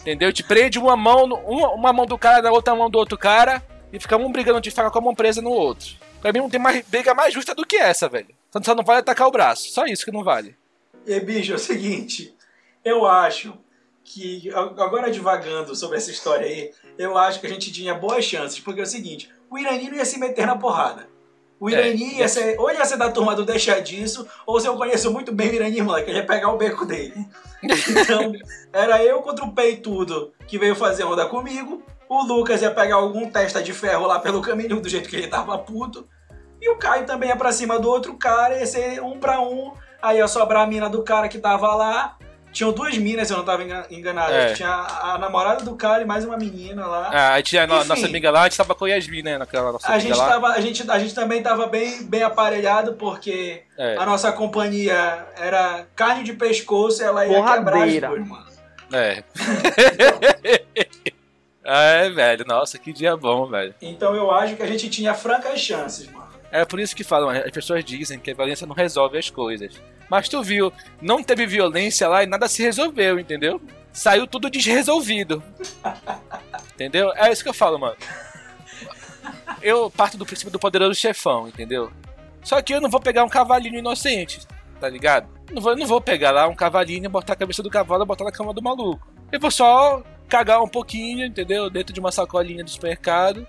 [0.04, 0.30] entendeu?
[0.32, 3.64] Te prende uma mão, uma, uma mão do cara na outra mão do outro cara
[3.90, 5.96] e fica um brigando de faca com a mão presa no outro.
[6.20, 8.34] Pra mim não tem mais briga mais justa do que essa, velho.
[8.62, 9.70] Só- não vale atacar o braço.
[9.70, 10.56] Só isso que não vale.
[11.06, 12.34] E, bicho, é o seguinte,
[12.84, 13.54] eu acho
[14.02, 18.60] que, agora divagando sobre essa história aí, eu acho que a gente tinha boas chances,
[18.60, 21.08] porque é o seguinte, o Irani não ia se meter na porrada.
[21.64, 21.72] O É.
[21.72, 25.10] Irani ia ser, ou ia ser da turma do deixar disso, ou se eu conheço
[25.10, 27.26] muito bem o Irani, moleque, ele ia pegar o beco dele.
[27.62, 28.34] Então,
[28.70, 33.30] era eu contra o peitudo que veio fazer onda comigo, o Lucas ia pegar algum
[33.30, 36.06] testa de ferro lá pelo caminho, do jeito que ele tava puto,
[36.60, 39.72] e o Caio também ia pra cima do outro cara, ia ser um pra um,
[40.04, 42.18] Aí ia sobrar a mina do cara que tava lá.
[42.54, 44.32] Tinham duas minas, se eu não tava engan- enganado.
[44.32, 44.54] É.
[44.54, 47.10] Tinha a, a namorada do cara e mais uma menina lá.
[47.12, 47.88] Ah, aí tinha a Enfim.
[47.88, 49.36] nossa amiga lá, a gente tava com a Yasmin, né?
[49.38, 50.28] Naquela nossa a, gente lá.
[50.28, 55.26] tava, a, gente, a gente também tava bem, bem aparelhado, porque É, a nossa companhia
[55.36, 58.08] era carne de pescoço e ela ia quebrar as Porradeira.
[58.08, 58.46] duas, mano.
[58.92, 59.24] é.
[61.64, 63.74] é, velho, nossa, que dia bom, velho.
[63.82, 66.24] Então eu acho que a gente tinha francas chances, mano.
[66.52, 69.74] É por isso que falam, as pessoas dizem que a violência não resolve as coisas.
[70.08, 73.60] Mas tu viu, não teve violência lá e nada se resolveu, entendeu?
[73.92, 75.42] Saiu tudo desresolvido.
[76.74, 77.12] entendeu?
[77.14, 77.96] É isso que eu falo, mano.
[79.62, 81.90] Eu parto do princípio do poderoso chefão, entendeu?
[82.42, 84.40] Só que eu não vou pegar um cavalinho inocente,
[84.78, 85.26] tá ligado?
[85.50, 88.24] Não vou, não vou pegar lá um cavalinho, botar a cabeça do cavalo e botar
[88.24, 89.06] na cama do maluco.
[89.32, 91.70] Eu vou só cagar um pouquinho, entendeu?
[91.70, 93.46] Dentro de uma sacolinha do supermercado.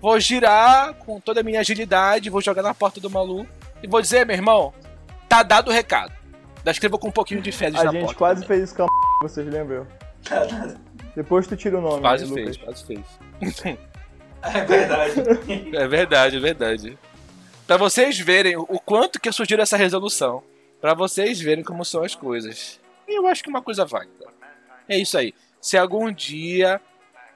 [0.00, 3.50] Vou girar com toda a minha agilidade, vou jogar na porta do maluco
[3.82, 4.72] e vou dizer, meu irmão,
[5.28, 6.12] tá dado o recado.
[6.64, 8.18] Da escreva com um pouquinho de fezes A na gente porta.
[8.18, 8.58] quase também.
[8.58, 8.88] fez isso com a
[9.22, 9.86] vocês lembram?
[11.14, 12.00] Depois tu tira o nome.
[12.00, 12.82] Quase né, fez, Lucas?
[12.82, 13.78] quase fez.
[14.40, 15.20] É verdade.
[15.76, 16.98] É verdade, é verdade.
[17.66, 20.44] Pra vocês verem o quanto que sugiro essa resolução.
[20.80, 22.78] Pra vocês verem como são as coisas.
[23.08, 24.26] E eu acho que uma coisa válida.
[24.88, 25.34] É isso aí.
[25.60, 26.80] Se algum dia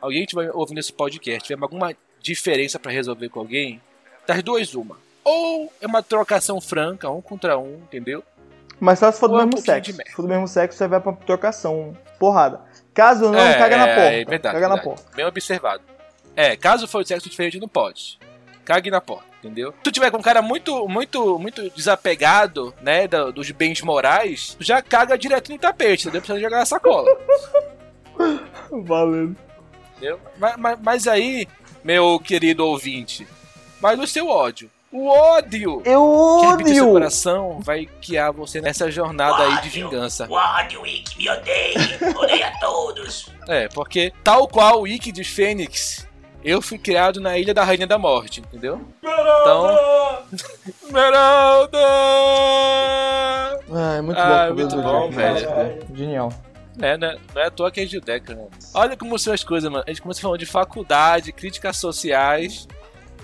[0.01, 3.81] alguém estiver ouvindo esse podcast tiver alguma diferença pra resolver com alguém,
[4.27, 4.97] das duas, uma.
[5.25, 8.23] Ou é uma trocação franca, um contra um, entendeu?
[8.81, 9.93] Mas só se for do Ou é um mesmo sexo.
[9.93, 11.97] Se for do mesmo sexo, você vai pra trocação.
[12.19, 12.61] Porrada.
[12.93, 14.01] Caso não, é, caga na porta.
[14.01, 14.55] É verdade.
[14.55, 14.83] caga na verdade.
[14.83, 15.17] porta.
[15.17, 15.83] Bem observado.
[16.35, 18.19] É, caso for de sexo diferente, não pode.
[18.65, 19.73] Cague na porta, entendeu?
[19.73, 24.65] Se tu tiver com um cara muito, muito, muito desapegado, né, dos bens morais, tu
[24.65, 26.21] já caga direto no tapete, entendeu?
[26.21, 27.09] Precisa jogar na sacola,
[28.71, 29.37] Valendo.
[29.97, 30.21] entendeu?
[30.39, 31.49] Mas, mas, mas aí,
[31.83, 33.27] meu querido ouvinte,
[33.81, 34.71] vai no seu ódio.
[34.93, 39.69] O ódio Eu que habita em seu coração vai guiar você nessa jornada aí de
[39.71, 40.27] vingança.
[40.29, 41.99] O ódio, Wick, me odeia.
[42.15, 43.31] Odeia a todos.
[43.49, 46.07] É, porque tal qual o Ikki de Fênix,
[46.45, 48.83] eu fui criado na Ilha da Rainha da Morte, entendeu?
[49.03, 49.79] Então-
[50.85, 51.79] Esmeralda!
[53.75, 54.55] Ah, é muito Ah, bom.
[54.55, 55.37] muito bom, velho.
[55.39, 55.87] Jack.
[55.97, 56.33] Genial.
[56.81, 57.17] É, né?
[57.35, 58.47] Não é à toa que é Judeca, né?
[58.75, 59.85] Olha como são as coisas, mano.
[59.87, 62.67] A gente começa falando de faculdade, críticas sociais.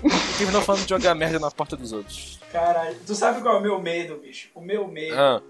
[0.03, 2.39] E terminou falando de jogar merda na porta dos outros.
[2.51, 4.49] Caralho, tu sabe qual é o meu medo, bicho?
[4.55, 5.41] O meu medo Ah,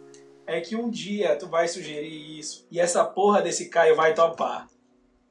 [0.47, 4.67] é que um dia tu vai sugerir isso e essa porra desse Caio vai topar.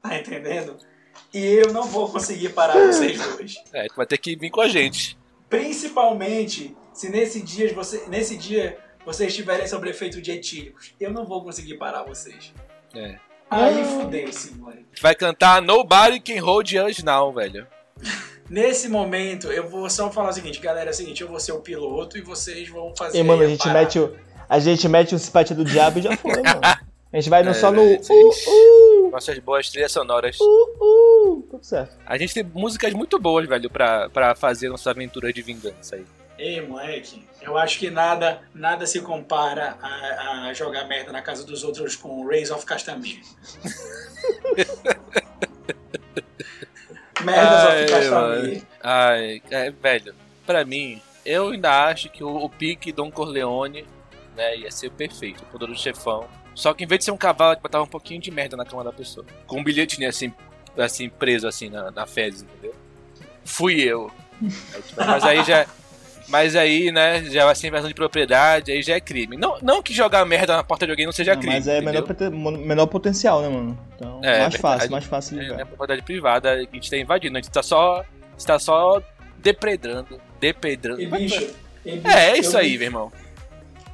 [0.01, 0.79] Tá entendendo?
[1.35, 3.57] E eu não vou conseguir parar vocês dois.
[3.73, 5.19] é, tu vai ter que vir com a gente.
[5.49, 10.95] Principalmente se nesse dia, você, nesse dia vocês estiverem sob efeito de etílicos.
[11.01, 12.53] Eu não vou conseguir parar vocês.
[12.95, 13.19] É.
[13.51, 14.85] Aí fudeu-se, moleque.
[15.01, 17.67] Vai cantar Nobody Can Hold Us Now, velho.
[18.49, 21.53] Nesse momento, eu vou só falar o seguinte, galera, é o seguinte, eu vou ser
[21.53, 23.19] o piloto e vocês vão fazer.
[23.19, 23.81] E, mano, a aí gente parada.
[23.81, 24.17] mete o.
[24.49, 26.61] A gente mete o simpatia do diabo e já foi, mano.
[27.11, 27.83] A gente vai no, É, só no.
[27.83, 30.37] velho, Uh, uh, Nossas boas trilhas sonoras.
[30.39, 30.45] uh,
[31.35, 31.43] uh.
[31.51, 31.97] Tudo certo.
[32.05, 36.05] A gente tem músicas muito boas, velho, pra, pra fazer nossa aventura de vingança aí.
[36.39, 41.45] Ei, moleque, eu acho que nada, nada se compara a, a jogar merda na casa
[41.47, 43.23] dos outros com Rays of Castamere.
[47.25, 48.63] Merdas Ai, of Castamere.
[48.83, 50.15] Ai, é, velho,
[50.47, 53.87] pra mim, eu ainda acho que o, o pique Don Corleone,
[54.37, 56.27] né, ia ser perfeito, o poderoso chefão.
[56.55, 58.65] Só que em vez de ser um cavalo, ele botava um pouquinho de merda na
[58.65, 59.25] cama da pessoa.
[59.47, 60.33] Com um bilhetinho assim,
[60.77, 62.75] assim preso assim na, na fezes, entendeu?
[63.45, 64.11] Fui eu.
[64.97, 65.67] Mas aí já.
[66.29, 69.37] Mas aí, né, já vai ser invasão de propriedade, aí já é crime.
[69.37, 71.55] Não, não que jogar merda na porta de alguém não seja Não, crime.
[71.57, 72.05] mas é menor,
[72.59, 73.79] menor potencial, né, mano?
[73.97, 74.59] Então, É, mais verdade.
[74.59, 75.61] fácil, mais fácil de É, ligar.
[75.61, 78.01] é propriedade privada, a gente tá invadindo, a gente tá só.
[78.01, 79.03] A gente tá só
[79.39, 80.21] depredando.
[80.39, 81.01] Depredando.
[81.01, 81.49] E bicho,
[81.85, 83.13] e, bicho, É, é isso eu- aí, meu irmão.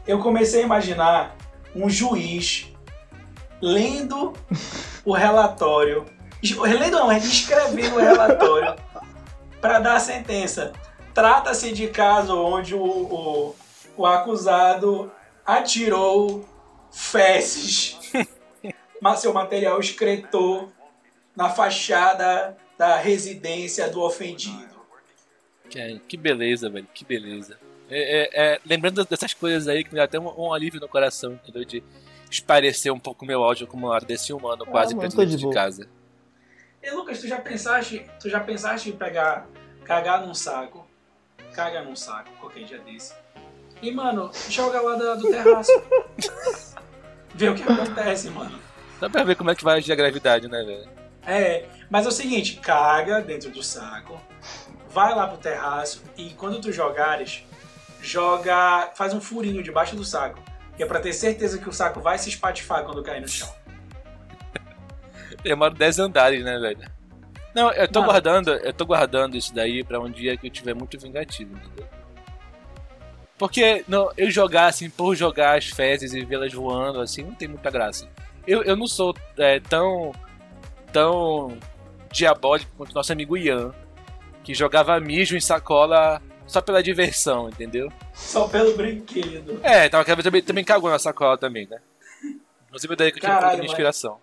[0.06, 1.36] Eu comecei a imaginar
[1.74, 2.66] um juiz
[3.62, 4.32] lendo
[5.04, 6.04] o relatório.
[6.42, 8.74] Lendo não, é escrevendo o relatório
[9.60, 10.72] para dar a sentença.
[11.14, 13.56] Trata-se de caso onde o, o,
[13.96, 15.10] o acusado
[15.46, 16.44] atirou
[16.90, 17.98] fezes,
[19.00, 20.72] mas seu material excretou
[21.36, 24.74] na fachada da residência do ofendido.
[25.70, 27.58] Que, que beleza, velho, que beleza.
[27.90, 30.88] É, é- é, lembrando dessas coisas aí que me dá até um, um alívio no
[30.88, 31.64] coração, entendeu?
[31.64, 31.82] De
[32.30, 35.50] esparecer um pouco meu áudio como ar desse humano, quase Ah, mano, dentro de de
[35.52, 35.88] casa.
[36.82, 39.46] E Lucas, tu já pensaste, tu já pensaste em pegar,
[39.84, 40.83] cagar num saco,
[41.54, 43.14] caga num saco, qualquer dia desse,
[43.80, 45.72] e mano, joga lá da- do terraço.
[47.34, 48.58] Vê o que acontece, mano.
[49.00, 50.88] Dá pra ver como é que vai agir a gravidade, né, velho?
[51.26, 54.20] É, mas é o seguinte, caga dentro do saco,
[54.88, 57.44] vai lá pro terraço e quando tu jogares,
[58.00, 60.40] joga, faz um furinho debaixo do saco,
[60.76, 63.52] que é pra ter certeza que o saco vai se espatifar quando cair no chão.
[65.42, 66.93] Demora 10 andares, né, velho?
[67.54, 68.12] Não, eu tô Mano.
[68.12, 71.86] guardando, eu tô guardando isso daí pra um dia que eu tiver muito vingativo, entendeu?
[73.38, 77.48] Porque não, eu jogar assim, por jogar as fezes e vê-las voando, assim, não tem
[77.48, 78.08] muita graça.
[78.46, 80.12] Eu, eu não sou é, tão.
[80.92, 81.56] tão
[82.12, 83.74] diabólico quanto nosso amigo Ian,
[84.44, 87.90] que jogava mijo em sacola só pela diversão, entendeu?
[88.12, 89.58] Só pelo brinquedo.
[89.64, 91.80] É, tava também, também cagou na sacola também, né?
[92.68, 94.18] Inclusive daí que eu tive um Caralho, pouco de mas- inspiração.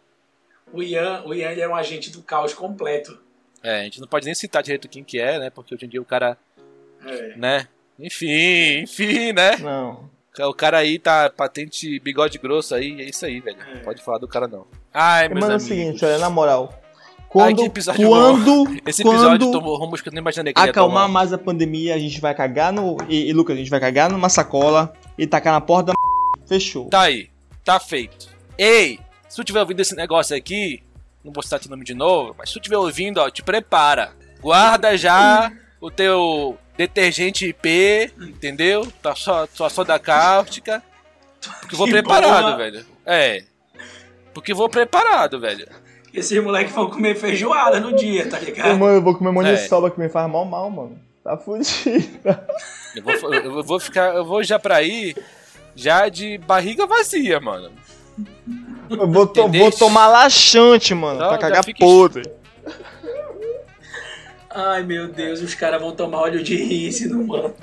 [0.74, 3.18] O Ian, o Ian ele é um agente do caos completo.
[3.64, 5.50] É, a gente não pode nem citar direito quem que é, né?
[5.50, 6.38] Porque hoje em dia o cara,
[7.06, 7.36] É.
[7.38, 7.68] né?
[8.00, 9.58] Enfim, enfim, né?
[9.58, 10.10] Não.
[10.40, 13.58] O cara aí tá patente bigode grosso aí, é isso aí, velho.
[13.70, 13.76] É.
[13.76, 14.66] Não pode falar do cara não.
[14.94, 16.74] Ai, meus Mano, é o seguinte, olha, na moral.
[17.28, 21.04] Quando, que episódio quando, Esse episódio quando tomou rumos que eu nem imaginei que acalmar
[21.04, 21.08] tomar.
[21.08, 22.98] mais a pandemia, a gente vai cagar no.
[23.08, 26.48] E, e, Lucas, a gente vai cagar numa sacola e tacar na porta da.
[26.48, 26.90] Fechou.
[26.90, 27.30] Tá aí,
[27.64, 28.28] tá feito.
[28.58, 29.00] Ei,
[29.32, 30.84] se tu tiver ouvindo esse negócio aqui,
[31.24, 34.12] não vou citar teu nome de novo, mas se tu tiver ouvindo, ó, te prepara.
[34.42, 38.92] Guarda já o teu detergente IP, entendeu?
[39.02, 40.84] Tua, só, tua soda cáustica.
[41.62, 42.58] Porque eu vou Que preparado, boa.
[42.58, 42.86] velho.
[43.06, 43.44] É.
[44.34, 45.68] Porque eu vou preparado, velho.
[46.14, 48.78] Esses moleques vão comer feijoada no dia, tá ligado?
[48.78, 49.34] mano, eu vou comer É.
[49.34, 51.00] maniçoba que me faz mal mal, mano.
[51.24, 52.20] Tá fudido.
[52.94, 55.16] Eu vou, eu vou ficar, eu vou já pra aí,
[55.74, 57.72] já de barriga vazia, mano.
[58.92, 61.20] Eu vou, to- vou tomar laxante, mano.
[61.20, 62.24] Não, pra já cagar fica- podre.
[64.50, 67.54] Ai, meu Deus, os caras vão tomar óleo de rícido, mano.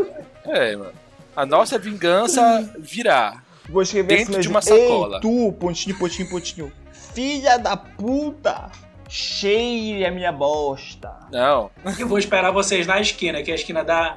[0.47, 0.93] É, mano.
[1.36, 3.43] A nossa vingança virá.
[3.69, 5.16] Vou escrever Dentro assim de uma sacola.
[5.16, 6.73] Ei, tu, pontinho, pontinho, pontinho.
[7.15, 8.70] Filha da puta.
[9.11, 11.11] Cheire a minha bosta.
[11.31, 11.70] Não.
[11.98, 14.16] Eu vou esperar vocês na esquina, que é a esquina da.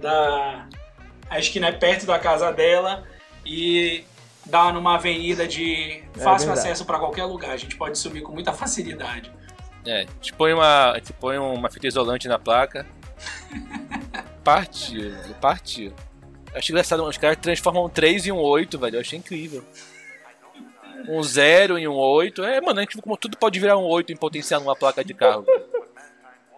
[0.00, 0.66] da.
[1.28, 3.02] A esquina é perto da casa dela
[3.44, 4.04] e
[4.46, 6.68] dá numa avenida de fácil verdade.
[6.68, 7.50] acesso pra qualquer lugar.
[7.50, 9.30] A gente pode subir com muita facilidade.
[9.84, 12.86] É, a gente põe uma, gente põe uma fita isolante na placa.
[14.42, 15.92] Partiu, velho, partiu.
[16.54, 18.96] Achei engraçado, os caras transformam um 3 em um 8, velho.
[18.96, 19.62] Eu achei incrível.
[21.08, 22.42] Um 0 em um 8.
[22.44, 25.14] É, mano, a gente como tudo pode virar um 8 em potencial numa placa de
[25.14, 25.44] carro.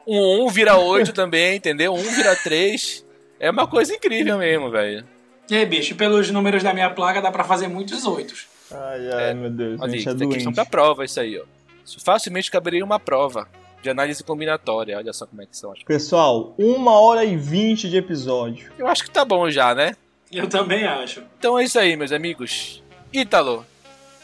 [0.06, 1.93] Um 1 vira 8 também, entendeu?
[1.93, 3.05] Um vira 3.
[3.40, 5.05] É uma coisa incrível mesmo, velho.
[5.51, 8.47] E aí, bicho, pelos números da minha placa dá pra fazer muitos oitos.
[8.70, 9.81] Ai, ai, meu Deus.
[9.81, 10.55] Olha gente é isso é questão doente.
[10.55, 11.45] pra prova isso aí, ó.
[11.85, 13.49] Isso facilmente caberia uma prova
[13.83, 14.99] de análise combinatória.
[14.99, 18.70] Olha só como é que são as Pessoal, uma hora e vinte de episódio.
[18.79, 19.97] Eu acho que tá bom já, né?
[20.31, 21.23] Eu também acho.
[21.39, 22.83] Então é isso aí, meus amigos.
[23.11, 23.65] Ítalo,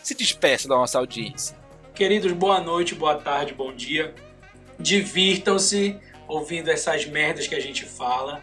[0.03, 1.57] se despeça da nossa audiência.
[1.95, 4.15] Queridos, boa noite, boa tarde, bom dia.
[4.79, 5.99] Divirtam-se,
[6.29, 8.43] ouvindo essas merdas que a gente fala.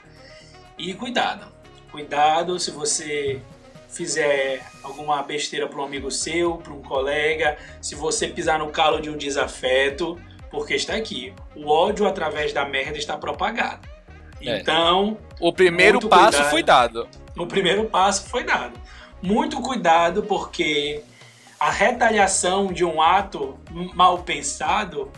[0.80, 1.51] E cuidado.
[1.92, 3.42] Cuidado se você
[3.90, 9.02] fizer alguma besteira para um amigo seu, para um colega, se você pisar no calo
[9.02, 10.20] de um desafeto,
[10.50, 11.34] porque está aqui.
[11.56, 13.88] O ódio através da merda está propagado.
[14.42, 14.60] É.
[14.60, 16.50] Então, O primeiro passo cuidado.
[16.50, 17.10] foi dado.
[17.38, 18.80] o primeiro passo foi dado.
[19.22, 21.04] Muito cuidado, porque
[21.60, 23.60] a retaliação de um ato
[23.94, 25.12] mal pensado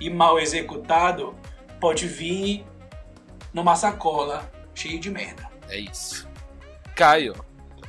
[0.00, 1.34] e mal executado
[1.78, 2.64] pode vir
[3.52, 5.48] numa sacola cheia de merda.
[5.68, 6.28] É isso.
[6.94, 7.34] Caio,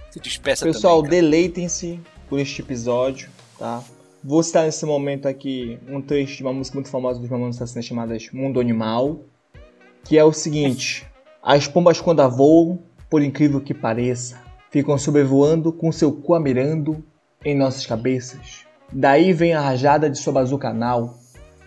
[0.09, 1.99] se despeça Pessoal, deleitem-se
[2.29, 3.29] por este episódio,
[3.59, 3.83] tá?
[4.23, 7.85] Vou citar nesse momento aqui um trecho de uma música muito famosa dos Mamonas Assassinas
[7.85, 9.19] chamada Mundo Animal,
[10.03, 11.05] que é o seguinte:
[11.43, 12.79] As pombas quando voam,
[13.09, 14.41] por incrível que pareça,
[14.71, 17.03] ficam sobrevoando com seu cu mirando
[17.43, 18.65] em nossas cabeças.
[18.91, 21.19] Daí vem a rajada de sua bazuca anal.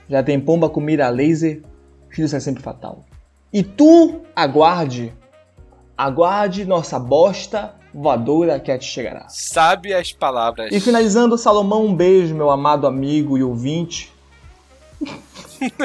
[0.08, 1.62] Já tem pomba com mira laser,
[2.08, 3.04] filho é sempre fatal.
[3.52, 5.12] E tu aguarde,
[5.98, 9.26] aguarde nossa bosta voadora que a te chegará.
[9.28, 10.72] Sabe as palavras.
[10.72, 14.12] E finalizando, Salomão, um beijo, meu amado amigo e ouvinte.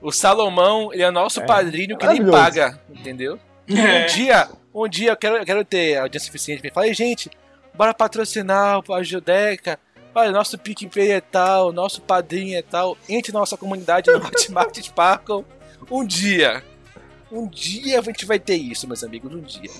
[0.00, 1.46] O Salomão, ele é nosso É.
[1.46, 3.38] padrinho que nem paga, entendeu?
[3.68, 4.02] É.
[4.02, 7.30] Um dia, um dia eu quero, eu quero ter audiência suficiente pra falar, "Ei, gente,
[7.72, 9.78] bora patrocinar a Judeca.
[10.12, 12.96] Olha, nosso PicPay é tal, nosso padrinho é tal.
[13.08, 15.44] Entre na nossa comunidade no Hotmart Sparkle.
[15.88, 16.64] Um dia.
[17.32, 19.70] Um dia a gente vai ter isso, meus amigos, um dia.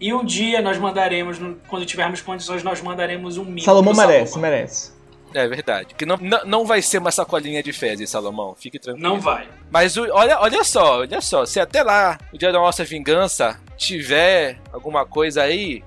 [0.00, 1.38] E um dia nós mandaremos,
[1.68, 3.60] quando tivermos condições, nós mandaremos um mimo.
[3.60, 4.50] Salomão merece, Salomão.
[4.50, 4.92] merece.
[5.34, 5.94] É verdade.
[5.96, 8.54] Que não, não, não vai ser uma sacolinha de fezes, Salomão.
[8.56, 9.08] Fique tranquilo.
[9.08, 9.48] Não vai.
[9.70, 11.44] Mas o- olha, olha só, olha só.
[11.44, 15.82] Se até lá, o dia da nossa vingança, tiver alguma coisa aí,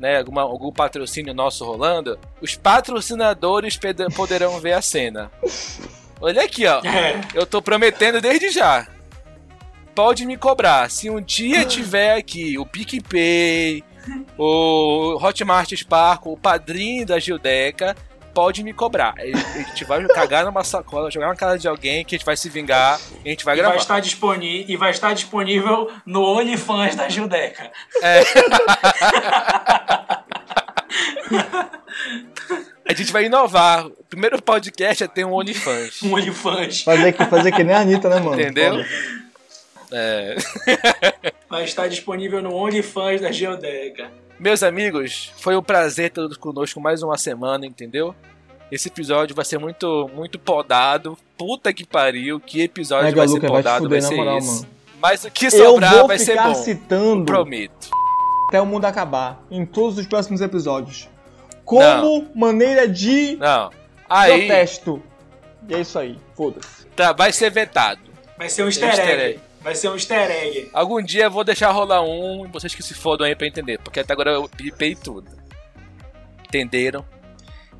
[0.00, 0.18] né?
[0.18, 3.78] Alguma, algum patrocínio nosso rolando, os patrocinadores
[4.16, 5.30] poderão ver a cena.
[6.20, 6.80] Olha aqui, ó.
[6.84, 7.20] É.
[7.32, 8.88] Eu tô prometendo desde já.
[9.98, 10.88] Pode me cobrar.
[10.88, 13.82] Se um dia tiver aqui o PicPay,
[14.38, 17.96] o Hotmart Sparkle, o padrinho da Gildeca,
[18.32, 19.14] pode me cobrar.
[19.18, 22.36] A gente vai cagar numa sacola, jogar na cara de alguém que a gente vai
[22.36, 23.72] se vingar e a gente vai E gravar.
[23.72, 27.72] vai, estar disponível, e vai estar disponível no OnlyFans da Gildeca.
[32.88, 33.84] A gente vai inovar.
[33.84, 36.02] O primeiro podcast é ter um OnlyFans.
[36.02, 36.82] Um OnlyFans.
[36.84, 38.40] Fazer que, fazer que nem a Anitta, né, mano?
[38.40, 38.76] Entendeu?
[38.76, 39.27] Foda.
[39.92, 40.36] É.
[41.48, 44.10] Vai estar disponível no OnlyFans da Gildeca.
[44.38, 48.14] Meus amigos, foi um prazer ter todos conosco mais uma semana, entendeu?
[48.70, 51.16] Esse episódio vai ser muito, muito podado.
[51.38, 54.08] Puta que pariu, que episódio Mega vai ser Luca, vai te podado, fuder, vai na
[54.08, 54.46] ser moral, esse.
[54.62, 54.66] mano.
[55.00, 56.54] Mas o que Eu sobrar vou vai ser ficar bom.
[56.54, 57.88] citando Prometo.
[58.48, 61.08] até o mundo acabar em todos os próximos episódios.
[61.64, 63.70] Como maneira de Não.
[64.08, 65.02] Aí protesto.
[65.68, 66.18] E é isso aí.
[66.36, 66.86] Foda-se.
[66.94, 68.00] tá, vai ser vetado.
[68.36, 69.40] Vai ser um easter egg.
[69.68, 70.70] Vai ser um easter egg.
[70.72, 73.78] Algum dia eu vou deixar rolar um e vocês que se fodam aí pra entender.
[73.78, 75.28] Porque até agora eu pipei tudo.
[76.46, 77.04] Entenderam?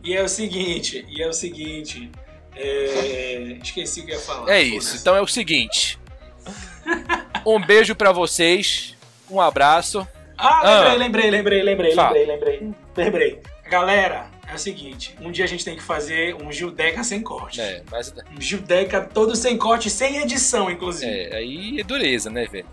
[0.04, 2.10] E é o seguinte, e é o seguinte.
[2.54, 4.50] é, Esqueci o que ia falar.
[4.52, 4.98] É isso.
[4.98, 5.98] Então é o seguinte.
[7.46, 8.94] Um beijo pra vocês.
[9.30, 10.06] Um abraço.
[10.36, 10.60] Ah,
[10.90, 10.94] Ah.
[10.94, 12.10] lembrei, lembrei, lembrei, lembrei, Fala.
[12.10, 12.74] lembrei, lembrei.
[12.98, 13.40] Lembrei.
[13.70, 15.14] Galera, é o seguinte.
[15.20, 17.60] Um dia a gente tem que fazer um Gildeca sem corte.
[17.60, 21.10] É, mas Um Gildeca todo sem corte, sem edição, inclusive.
[21.10, 22.66] é, aí é dureza, né, velho?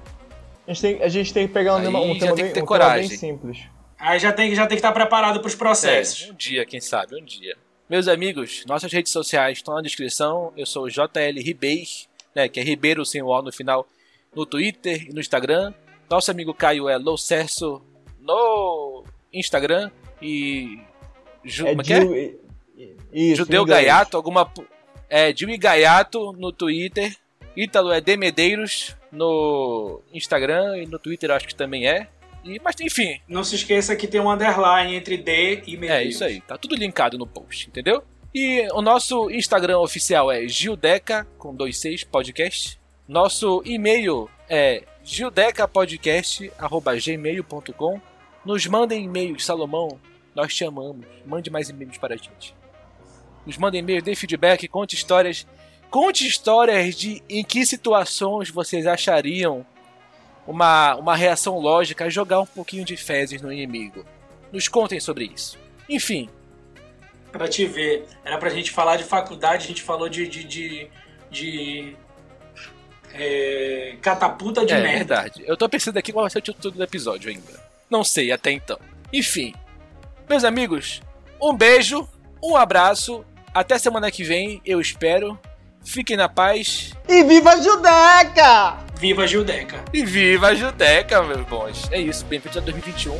[0.67, 2.35] A gente tem, a gente tem que pegar um, Aí tema, um tema, tem bem,
[2.35, 3.17] que ter um tema bem coragem.
[3.17, 3.59] simples.
[3.99, 6.27] Aí já tem, já tem que estar preparado para os processos.
[6.27, 7.55] É, um dia, quem sabe, um dia.
[7.89, 10.51] Meus amigos, nossas redes sociais estão na descrição.
[10.57, 11.87] Eu sou o JL Ribeiro,
[12.33, 13.87] né, que é Ribeiro sem o O no final,
[14.35, 15.71] no Twitter e no Instagram.
[16.09, 17.81] Nosso amigo Caio é Loucerso
[18.19, 19.91] no Instagram
[20.21, 20.79] e...
[21.45, 21.99] Ju, É é é?
[23.13, 23.63] Isso, Judeu.
[23.63, 24.51] Gaiato, alguma.
[25.09, 27.15] É, e Gaiato no Twitter.
[27.55, 32.07] Ítalo é Demedeiros no Instagram e no Twitter acho que também é.
[32.43, 35.89] E, mas enfim, Não se esqueça que tem um underline entre D e Medeiros.
[35.89, 36.41] é isso aí.
[36.41, 38.03] Tá tudo linkado no post, entendeu?
[38.33, 42.77] E o nosso Instagram oficial é Gildeca, com dois seis podcast.
[43.07, 48.01] Nosso e-mail é gildecapodcast.gmail.com
[48.43, 49.97] Nos mandem e-mails, Salomão,
[50.35, 51.05] nós te amamos.
[51.25, 52.53] Mande mais e-mails para a gente.
[53.45, 55.47] Nos mandem e-mails, dê feedback, conte histórias.
[55.89, 59.65] Conte histórias de em que situações vocês achariam
[60.45, 64.05] uma, uma reação lógica a jogar um pouquinho de fezes no inimigo.
[64.51, 65.57] Nos contem sobre isso.
[65.89, 66.29] Enfim,
[67.31, 68.07] Pra te ver.
[68.23, 70.25] Era pra gente falar de faculdade, a gente falou de.
[70.25, 70.87] de, de,
[71.29, 71.95] de,
[73.13, 75.15] é, catapulta de é merda.
[75.21, 75.43] verdade.
[75.45, 77.61] Eu tô pensando aqui qual vai ser o título do episódio ainda.
[77.89, 78.79] Não sei até então.
[79.11, 79.53] Enfim,
[80.27, 81.01] meus amigos,
[81.41, 82.07] um beijo,
[82.43, 83.25] um abraço.
[83.53, 85.39] Até semana que vem, eu espero.
[85.83, 86.91] Fiquem na paz.
[87.07, 88.77] E viva a Judeca!
[88.97, 89.85] Viva a Judeca!
[89.93, 91.87] E viva a Judeca, meus bons.
[91.91, 92.25] É isso.
[92.25, 93.13] Bem-vindos a 2021,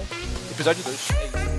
[0.52, 1.12] episódio 2.
[1.12, 1.55] É isso.